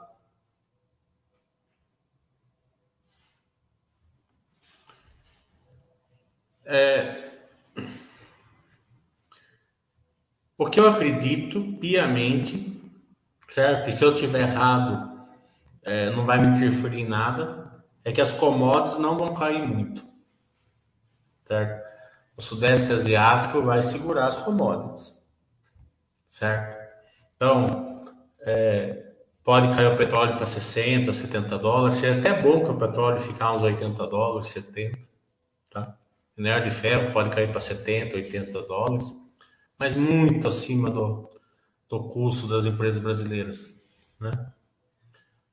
É, 6.66 7.27
O 10.58 10.66
que 10.66 10.80
eu 10.80 10.88
acredito 10.88 11.62
piamente, 11.80 12.82
certo? 13.48 13.88
E 13.88 13.92
se 13.92 14.04
eu 14.04 14.12
tiver 14.12 14.40
errado, 14.40 15.28
é, 15.84 16.10
não 16.10 16.26
vai 16.26 16.38
me 16.40 16.48
interferir 16.48 17.02
em 17.02 17.08
nada, 17.08 17.80
é 18.04 18.10
que 18.10 18.20
as 18.20 18.32
commodities 18.32 18.98
não 18.98 19.16
vão 19.16 19.32
cair 19.34 19.64
muito, 19.64 20.04
certo? 21.46 21.88
O 22.36 22.42
Sudeste 22.42 22.92
Asiático 22.92 23.62
vai 23.62 23.80
segurar 23.84 24.26
as 24.26 24.38
commodities, 24.38 25.16
certo? 26.26 26.76
Então, 27.36 28.02
é, 28.40 29.12
pode 29.44 29.72
cair 29.76 29.86
o 29.86 29.96
petróleo 29.96 30.34
para 30.34 30.44
60, 30.44 31.12
70 31.12 31.56
dólares, 31.56 31.98
seria 31.98 32.18
até 32.18 32.42
bom 32.42 32.64
que 32.64 32.70
o 32.72 32.78
petróleo 32.78 33.20
ficar 33.20 33.52
uns 33.52 33.62
80 33.62 34.06
dólares, 34.08 34.48
70, 34.48 34.98
tá? 35.70 35.96
Minério 36.36 36.68
de 36.68 36.74
ferro 36.74 37.12
pode 37.12 37.30
cair 37.30 37.48
para 37.48 37.60
70, 37.60 38.16
80 38.16 38.62
dólares 38.62 39.27
mas 39.78 39.94
muito 39.94 40.48
acima 40.48 40.90
do, 40.90 41.30
do 41.88 42.08
custo 42.08 42.48
das 42.48 42.66
empresas 42.66 43.02
brasileiras, 43.02 43.80
né? 44.20 44.30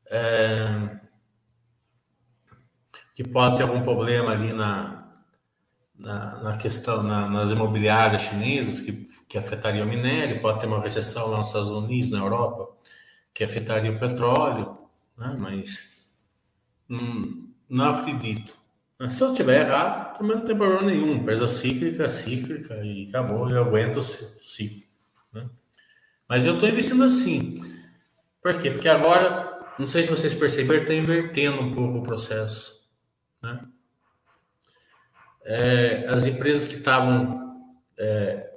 É, 0.08 1.00
que 3.16 3.24
pode 3.24 3.58
ter 3.58 3.64
algum 3.64 3.82
problema 3.82 4.32
ali 4.32 4.52
na, 4.52 5.10
na, 5.98 6.44
na 6.44 6.58
questão, 6.58 7.02
na, 7.02 7.30
nas 7.30 7.52
imobiliárias 7.52 8.24
chinesas, 8.24 8.82
que, 8.82 9.08
que 9.28 9.38
afetaria 9.38 9.84
o 9.84 9.88
minério, 9.88 10.42
pode 10.42 10.60
ter 10.60 10.68
uma 10.68 10.82
recessão 10.82 11.28
lá 11.28 11.38
nos 11.38 11.48
Estados 11.48 11.70
Unidos, 11.70 12.12
na 12.12 12.20
Europa, 12.20 12.76
que 13.34 13.44
afetaria 13.44 13.92
o 13.92 14.00
petróleo, 14.00 14.78
né? 15.18 15.36
mas 15.40 16.10
não, 16.90 17.48
não 17.70 17.96
acredito 17.96 18.65
se 19.10 19.22
eu 19.22 19.34
tiver 19.34 19.66
errado, 19.66 20.18
também 20.18 20.38
não 20.38 20.46
tem 20.46 20.56
problema 20.56 20.84
nenhum. 20.84 21.16
Empresa 21.16 21.48
cíclica, 21.48 22.08
cíclica 22.08 22.76
e 22.84 23.08
acabou, 23.10 23.50
eu 23.50 23.64
aguento 23.64 23.98
o 23.98 24.02
ciclo. 24.02 24.88
Né? 25.34 25.50
Mas 26.28 26.46
eu 26.46 26.54
estou 26.54 26.70
investindo 26.70 27.04
assim. 27.04 27.56
Por 28.42 28.62
quê? 28.62 28.72
Porque 28.72 28.88
agora, 28.88 29.60
não 29.78 29.88
sei 29.88 30.04
se 30.04 30.10
vocês 30.10 30.34
perceberam, 30.34 30.84
está 30.84 30.94
invertendo 30.94 31.62
um 31.62 31.74
pouco 31.74 32.00
o 32.00 32.04
processo. 32.04 32.90
Né? 33.42 33.60
É, 35.44 36.08
as 36.08 36.26
empresas 36.26 36.68
que 36.68 36.76
estavam 36.76 37.70
é, 38.00 38.50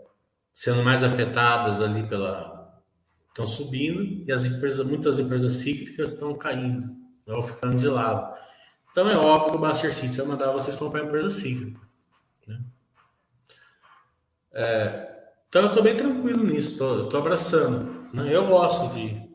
sendo 0.55 0.83
mais 0.83 1.03
afetadas 1.03 1.81
ali 1.81 2.07
pela. 2.07 2.81
estão 3.29 3.47
subindo 3.47 4.03
e 4.27 4.33
as 4.33 4.45
empresas, 4.45 4.87
muitas 4.87 5.19
empresas 5.19 5.53
cíclicas 5.53 6.13
estão 6.13 6.35
caindo, 6.35 6.97
ou 7.27 7.43
ficando 7.43 7.77
de 7.77 7.89
lado. 7.89 8.37
Então 8.99 9.09
é 9.09 9.17
óbvio 9.17 9.53
que 9.53 9.57
o 9.57 9.61
Buster 9.61 9.95
City 9.95 10.17
vai 10.17 10.27
mandar 10.27 10.51
vocês 10.51 10.75
comprar 10.75 11.05
empresa 11.05 11.31
cíclica. 11.31 11.81
Né? 12.49 12.61
É, 14.53 15.31
então 15.49 15.63
eu 15.63 15.69
estou 15.69 15.85
bem 15.85 15.95
tranquilo 15.95 16.43
nisso, 16.43 17.05
estou 17.05 17.21
abraçando. 17.21 18.09
Né? 18.13 18.35
Eu 18.35 18.49
gosto 18.49 18.93
de 18.93 19.31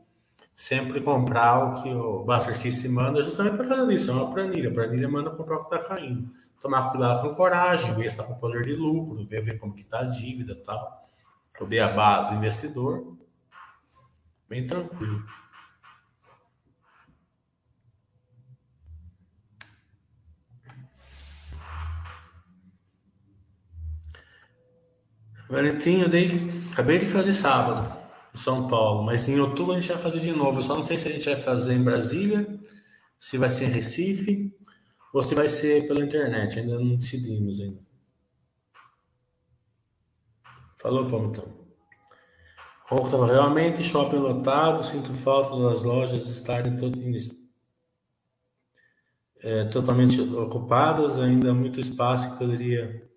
sempre 0.53 0.99
comprar 0.99 1.63
o 1.63 1.81
que 1.81 1.87
o 1.87 2.25
Buster 2.25 2.57
City 2.57 2.89
manda, 2.89 3.21
justamente 3.21 3.55
por 3.55 3.65
causa 3.65 3.87
disso. 3.87 4.11
É 4.11 4.13
uma 4.13 4.29
planilha. 4.29 4.69
A 4.69 4.73
planilha 4.73 5.07
manda 5.07 5.29
comprar 5.29 5.55
o 5.55 5.63
que 5.63 5.73
está 5.73 5.95
caindo. 5.95 6.29
Tomar 6.59 6.91
cuidado 6.91 7.21
com 7.21 7.33
coragem, 7.33 7.95
ver 7.95 8.01
se 8.01 8.07
está 8.19 8.23
com 8.25 8.35
poder 8.35 8.63
de 8.63 8.75
lucro, 8.75 9.23
ver, 9.23 9.41
ver 9.41 9.59
como 9.59 9.73
que 9.73 9.83
está 9.83 10.01
a 10.01 10.03
dívida 10.03 10.51
e 10.51 10.55
tal. 10.55 11.07
O 11.57 11.65
beabá 11.65 12.23
do 12.23 12.35
investidor. 12.35 13.15
Bem 14.49 14.67
tranquilo. 14.67 15.23
Valentim, 25.53 25.99
eu 25.99 26.09
dei, 26.09 26.31
acabei 26.71 26.97
de 26.97 27.05
fazer 27.05 27.31
sábado 27.31 27.95
em 28.33 28.37
São 28.37 28.67
Paulo, 28.67 29.03
mas 29.03 29.29
em 29.29 29.39
outubro 29.39 29.73
a 29.73 29.79
gente 29.79 29.93
vai 29.93 30.01
fazer 30.01 30.19
de 30.19 30.31
novo. 30.31 30.57
Eu 30.57 30.63
só 30.63 30.75
não 30.75 30.83
sei 30.83 30.97
se 30.97 31.07
a 31.07 31.11
gente 31.11 31.25
vai 31.25 31.35
fazer 31.35 31.75
em 31.75 31.83
Brasília, 31.83 32.59
se 33.19 33.37
vai 33.37 33.51
ser 33.51 33.65
em 33.65 33.71
Recife 33.71 34.51
ou 35.13 35.21
se 35.21 35.35
vai 35.35 35.47
ser 35.47 35.87
pela 35.87 36.03
internet. 36.03 36.57
Ainda 36.57 36.79
não 36.79 36.95
decidimos 36.95 37.61
ainda. 37.61 37.79
Falou, 40.81 41.07
Palmitão. 41.07 41.45
Estava 42.91 43.27
realmente 43.27 43.83
shopping 43.83 44.17
lotado, 44.17 44.83
sinto 44.83 45.13
falta 45.13 45.69
das 45.69 45.83
lojas 45.83 46.27
estarem 46.27 46.75
todo, 46.77 46.99
é, 49.39 49.65
totalmente 49.65 50.19
ocupadas, 50.19 51.19
ainda 51.19 51.53
muito 51.53 51.79
espaço 51.79 52.31
que 52.31 52.37
poderia 52.39 53.12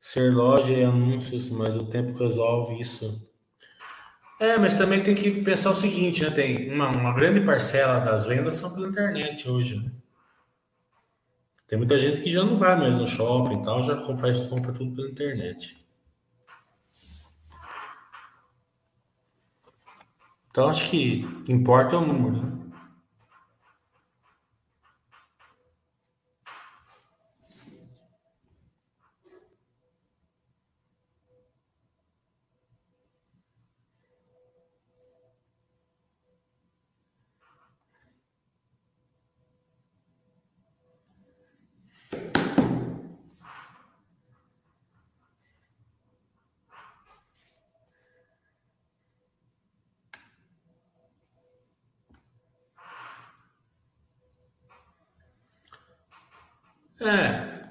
ser 0.00 0.32
loja 0.34 0.72
e 0.72 0.82
anúncios, 0.82 1.50
mas 1.50 1.76
o 1.76 1.86
tempo 1.86 2.18
resolve 2.18 2.80
isso. 2.80 3.28
É, 4.40 4.56
mas 4.56 4.78
também 4.78 5.02
tem 5.02 5.14
que 5.14 5.42
pensar 5.42 5.70
o 5.70 5.74
seguinte, 5.74 6.22
né? 6.22 6.30
Tem 6.30 6.72
uma, 6.72 6.88
uma 6.88 7.12
grande 7.12 7.40
parcela 7.44 8.00
das 8.00 8.26
vendas 8.26 8.54
são 8.54 8.72
pela 8.72 8.88
internet 8.88 9.48
hoje, 9.48 9.76
né? 9.76 9.92
Tem 11.68 11.78
muita 11.78 11.98
gente 11.98 12.22
que 12.22 12.32
já 12.32 12.42
não 12.42 12.56
vai 12.56 12.74
mais 12.76 12.96
no 12.96 13.06
shopping 13.06 13.60
e 13.60 13.62
tal, 13.62 13.82
já 13.82 14.00
faz 14.16 14.42
compra 14.48 14.72
tudo 14.72 14.96
pela 14.96 15.10
internet. 15.10 15.78
Então 20.50 20.68
acho 20.68 20.90
que 20.90 21.20
importa 21.46 21.98
o 21.98 22.04
número, 22.04 22.42
né? 22.42 22.69
É, 57.02 57.62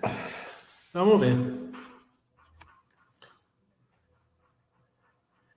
vamos 0.92 1.22
ver. 1.22 1.36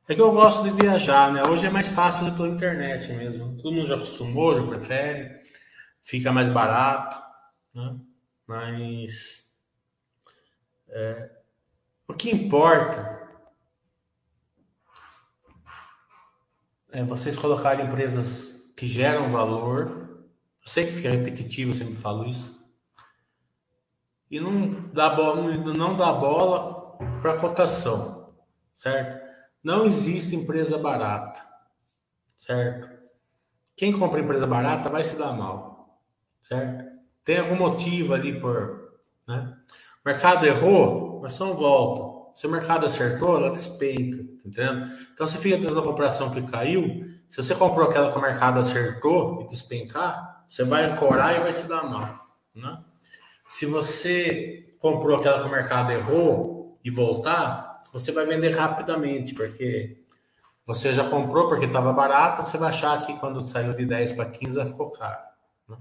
É 0.07 0.15
que 0.15 0.21
eu 0.21 0.31
gosto 0.31 0.63
de 0.63 0.71
viajar, 0.73 1.33
né? 1.33 1.43
Hoje 1.49 1.67
é 1.67 1.71
mais 1.71 1.89
fácil 1.89 2.35
pela 2.37 2.49
internet 2.49 3.11
mesmo. 3.15 3.57
Todo 3.57 3.73
mundo 3.73 3.87
já 3.87 3.97
acostumou, 3.97 4.55
já 4.55 4.67
prefere, 4.67 5.41
fica 6.03 6.31
mais 6.31 6.51
barato, 6.51 7.19
né? 7.75 7.99
Mas 8.47 9.57
é, 10.91 11.31
o 12.07 12.13
que 12.13 12.31
importa 12.31 13.27
é 16.93 17.03
vocês 17.03 17.37
colocarem 17.37 17.87
empresas 17.87 18.71
que 18.77 18.87
geram 18.87 19.31
valor. 19.31 20.27
Eu 20.63 20.71
sei 20.71 20.85
que 20.85 20.93
fica 20.93 21.09
repetitivo, 21.09 21.71
eu 21.71 21.75
sempre 21.75 21.97
falo 21.97 22.29
isso 22.29 22.62
e 24.33 24.41
não 24.41 24.89
dá 24.95 25.11
bola, 25.11 25.43
não 25.77 25.95
dá 25.95 26.11
bola 26.11 26.97
para 27.21 27.37
cotação, 27.37 28.33
certo? 28.75 29.23
Não 29.63 29.85
existe 29.85 30.35
empresa 30.35 30.79
barata, 30.79 31.45
certo? 32.39 32.89
Quem 33.77 33.93
compra 33.93 34.21
empresa 34.21 34.47
barata 34.47 34.89
vai 34.89 35.05
se 35.05 35.17
dar 35.17 35.35
mal, 35.35 36.01
certo? 36.41 36.91
Tem 37.23 37.41
algum 37.41 37.57
motivo 37.57 38.15
ali 38.15 38.41
por, 38.41 38.95
né? 39.29 39.55
O 40.03 40.09
mercado 40.09 40.47
errou, 40.47 41.21
mas 41.21 41.35
só 41.35 41.53
volta. 41.53 42.33
Se 42.35 42.47
o 42.47 42.51
mercado 42.51 42.87
acertou, 42.87 43.37
ela 43.37 43.51
despenca, 43.51 44.17
tá 44.17 44.49
entendendo? 44.49 44.91
Então, 45.13 45.27
se 45.27 45.37
fica 45.37 45.59
tendo 45.59 45.79
a 45.79 45.85
comparação 45.85 46.31
que 46.31 46.41
caiu, 46.51 47.05
se 47.29 47.37
você 47.37 47.55
comprou 47.55 47.87
aquela 47.87 48.11
que 48.11 48.17
o 48.17 48.23
mercado 48.23 48.59
acertou 48.59 49.43
e 49.43 49.49
despencar, 49.49 50.47
você 50.49 50.65
vai 50.65 50.87
ancorar 50.87 51.37
e 51.37 51.41
vai 51.41 51.53
se 51.53 51.69
dar 51.69 51.85
mal, 51.85 52.19
né? 52.55 52.83
Se 53.53 53.67
você 53.67 54.75
comprou 54.79 55.19
aquela 55.19 55.41
que 55.41 55.47
o 55.47 55.51
mercado 55.51 55.93
errou 55.93 56.81
e 56.83 56.91
voltar, 56.91 57.85
você 57.93 58.11
vai 58.11 58.25
vender 58.25 58.57
rapidamente, 58.57 59.35
porque 59.35 60.03
você 60.65 60.95
já 60.95 61.07
comprou 61.09 61.51
porque 61.51 61.67
estava 61.67 61.93
barato, 61.93 62.43
você 62.43 62.57
vai 62.57 62.71
achar 62.71 63.05
que 63.05 63.15
quando 63.19 63.43
saiu 63.43 63.75
de 63.75 63.85
10 63.85 64.15
para 64.15 64.31
15 64.31 64.57
vai 64.57 64.65
ficou 64.65 64.91
caro. 64.91 65.21
Né? 65.69 65.77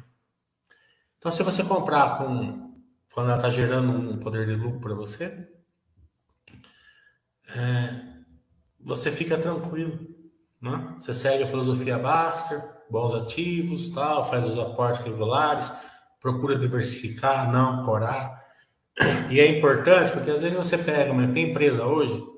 Então, 1.17 1.31
se 1.31 1.41
você 1.43 1.63
comprar 1.63 2.17
com 2.17 2.75
quando 3.13 3.27
ela 3.29 3.37
está 3.37 3.49
gerando 3.49 3.93
um 3.93 4.19
poder 4.19 4.45
de 4.45 4.53
lucro 4.53 4.81
para 4.81 4.93
você, 4.93 5.47
é, 7.55 8.01
você 8.81 9.09
fica 9.09 9.37
tranquilo. 9.37 9.97
Né? 10.61 10.97
Você 10.99 11.13
segue 11.13 11.45
a 11.45 11.47
filosofia 11.47 11.97
Baster, 11.97 12.61
bons 12.89 13.15
ativos, 13.15 13.89
tal, 13.91 14.29
faz 14.29 14.49
os 14.49 14.59
aportes 14.59 15.01
regulares, 15.05 15.71
procura 16.21 16.57
diversificar, 16.57 17.51
não 17.51 17.81
corar. 17.81 18.45
E 19.29 19.39
é 19.39 19.57
importante 19.57 20.11
porque 20.11 20.29
às 20.29 20.41
vezes 20.41 20.55
você 20.55 20.77
pega, 20.77 21.11
mas 21.11 21.33
tem 21.33 21.49
empresa 21.49 21.85
hoje 21.85 22.29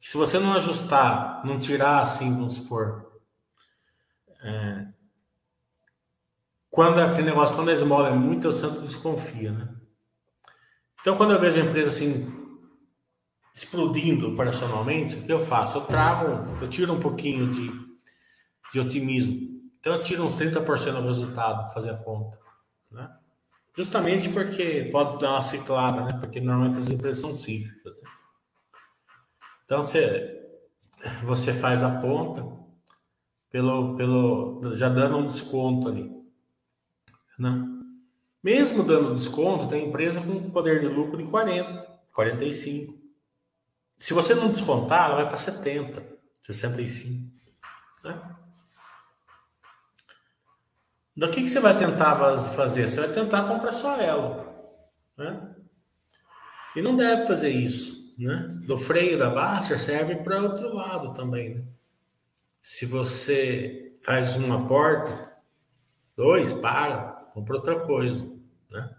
que 0.00 0.08
se 0.08 0.16
você 0.16 0.38
não 0.38 0.52
ajustar, 0.54 1.44
não 1.44 1.58
tirar 1.58 2.00
assim, 2.00 2.32
vamos 2.32 2.54
supor, 2.54 3.20
é, 4.42 4.86
quando 6.70 7.00
aquele 7.00 7.28
negócio, 7.28 7.56
quando 7.56 7.70
a 7.70 7.72
esmola 7.72 8.10
é 8.10 8.14
muito, 8.14 8.46
eu 8.46 8.52
sempre 8.52 8.80
desconfia, 8.80 9.50
né? 9.50 9.68
Então, 11.00 11.16
quando 11.16 11.32
eu 11.32 11.40
vejo 11.40 11.60
a 11.60 11.64
empresa 11.64 11.88
assim 11.88 12.32
explodindo 13.54 14.28
operacionalmente, 14.28 15.16
o 15.16 15.22
que 15.22 15.32
eu 15.32 15.40
faço? 15.40 15.78
Eu 15.78 15.82
trago, 15.82 16.56
eu 16.60 16.68
tiro 16.68 16.92
um 16.92 17.00
pouquinho 17.00 17.48
de, 17.48 17.70
de 18.70 18.80
otimismo 18.80 19.55
então 19.86 19.94
eu 19.94 20.02
tiro 20.02 20.24
uns 20.24 20.34
30% 20.34 21.00
do 21.00 21.06
resultado, 21.06 21.72
fazer 21.72 21.90
a 21.90 21.96
conta. 21.96 22.36
Né? 22.90 23.08
Justamente 23.72 24.28
porque 24.30 24.88
pode 24.90 25.16
dar 25.20 25.34
uma 25.34 25.42
ciclada, 25.42 26.02
né? 26.02 26.18
Porque 26.18 26.40
normalmente 26.40 26.78
as 26.78 26.90
empresas 26.90 27.20
são 27.20 27.36
cíclicas. 27.36 27.94
Né? 28.02 28.10
Então 29.64 29.84
você, 29.84 30.44
você 31.22 31.52
faz 31.52 31.84
a 31.84 32.00
conta 32.00 32.44
pelo, 33.48 33.94
pelo, 33.94 34.74
já 34.74 34.88
dando 34.88 35.18
um 35.18 35.28
desconto 35.28 35.86
ali. 35.86 36.10
Né? 37.38 37.64
Mesmo 38.42 38.82
dando 38.82 39.14
desconto, 39.14 39.68
tem 39.68 39.86
empresa 39.86 40.20
com 40.20 40.50
poder 40.50 40.80
de 40.80 40.88
lucro 40.88 41.16
de 41.16 41.30
40, 41.30 42.00
45. 42.12 42.92
Se 44.00 44.12
você 44.12 44.34
não 44.34 44.50
descontar, 44.50 45.04
ela 45.04 45.14
vai 45.14 45.28
para 45.28 45.36
70, 45.36 46.04
65. 46.42 47.32
Né? 48.02 48.36
Então, 51.16 51.30
o 51.30 51.32
que, 51.32 51.42
que 51.42 51.48
você 51.48 51.60
vai 51.60 51.78
tentar 51.78 52.16
fazer? 52.54 52.86
Você 52.86 53.00
vai 53.00 53.12
tentar 53.12 53.48
comprar 53.48 53.72
só 53.72 53.98
ela. 53.98 54.46
Né? 55.16 55.54
E 56.76 56.82
não 56.82 56.94
deve 56.94 57.24
fazer 57.24 57.48
isso. 57.48 58.14
Né? 58.18 58.48
Do 58.66 58.76
freio 58.76 59.18
da 59.18 59.30
Baster 59.30 59.78
serve 59.78 60.16
para 60.16 60.42
outro 60.42 60.74
lado 60.74 61.14
também. 61.14 61.54
Né? 61.54 61.64
Se 62.62 62.84
você 62.84 63.96
faz 64.02 64.36
uma 64.36 64.68
porta, 64.68 65.32
dois, 66.14 66.52
para, 66.52 67.30
compra 67.32 67.56
outra 67.56 67.80
coisa. 67.80 68.30
Né? 68.70 68.94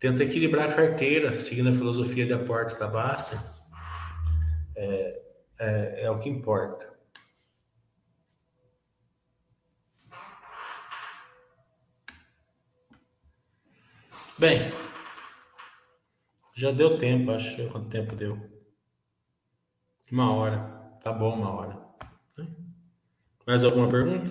Tenta 0.00 0.24
equilibrar 0.24 0.70
a 0.70 0.74
carteira, 0.74 1.32
seguindo 1.36 1.68
a 1.68 1.72
filosofia 1.72 2.26
de 2.26 2.32
aporte 2.32 2.76
da 2.76 2.88
Baster. 2.88 3.38
É, 4.74 5.22
é, 5.60 6.02
é 6.04 6.10
o 6.10 6.18
que 6.18 6.28
importa. 6.28 6.91
Bem, 14.38 14.58
já 16.54 16.70
deu 16.70 16.98
tempo, 16.98 17.30
acho. 17.30 17.68
Quanto 17.68 17.88
tempo 17.88 18.16
deu? 18.16 18.38
Uma 20.10 20.32
hora. 20.32 20.58
Tá 21.02 21.12
bom, 21.12 21.34
uma 21.34 21.50
hora. 21.50 21.82
Mais 23.46 23.64
alguma 23.64 23.88
pergunta? 23.88 24.30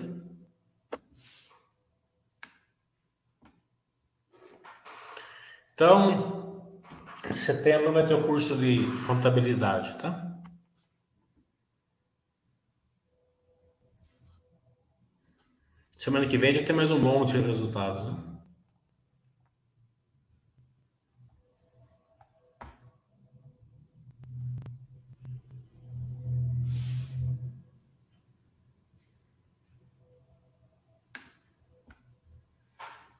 Então, 5.74 6.80
em 7.28 7.34
setembro 7.34 7.92
vai 7.92 8.06
ter 8.06 8.14
o 8.14 8.26
curso 8.26 8.56
de 8.56 8.78
contabilidade, 9.06 9.98
tá? 9.98 10.28
Semana 15.96 16.26
que 16.26 16.36
vem 16.36 16.52
já 16.52 16.64
tem 16.64 16.74
mais 16.74 16.90
um 16.90 16.98
monte 16.98 17.32
de 17.32 17.46
resultados, 17.46 18.04
né? 18.06 18.31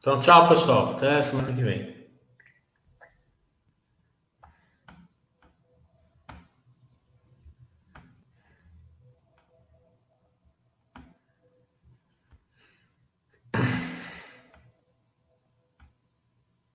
Então, 0.03 0.18
tchau, 0.18 0.48
pessoal. 0.48 0.94
Até 0.96 1.22
semana 1.22 1.53
que 1.53 1.62
vem. 1.62 2.01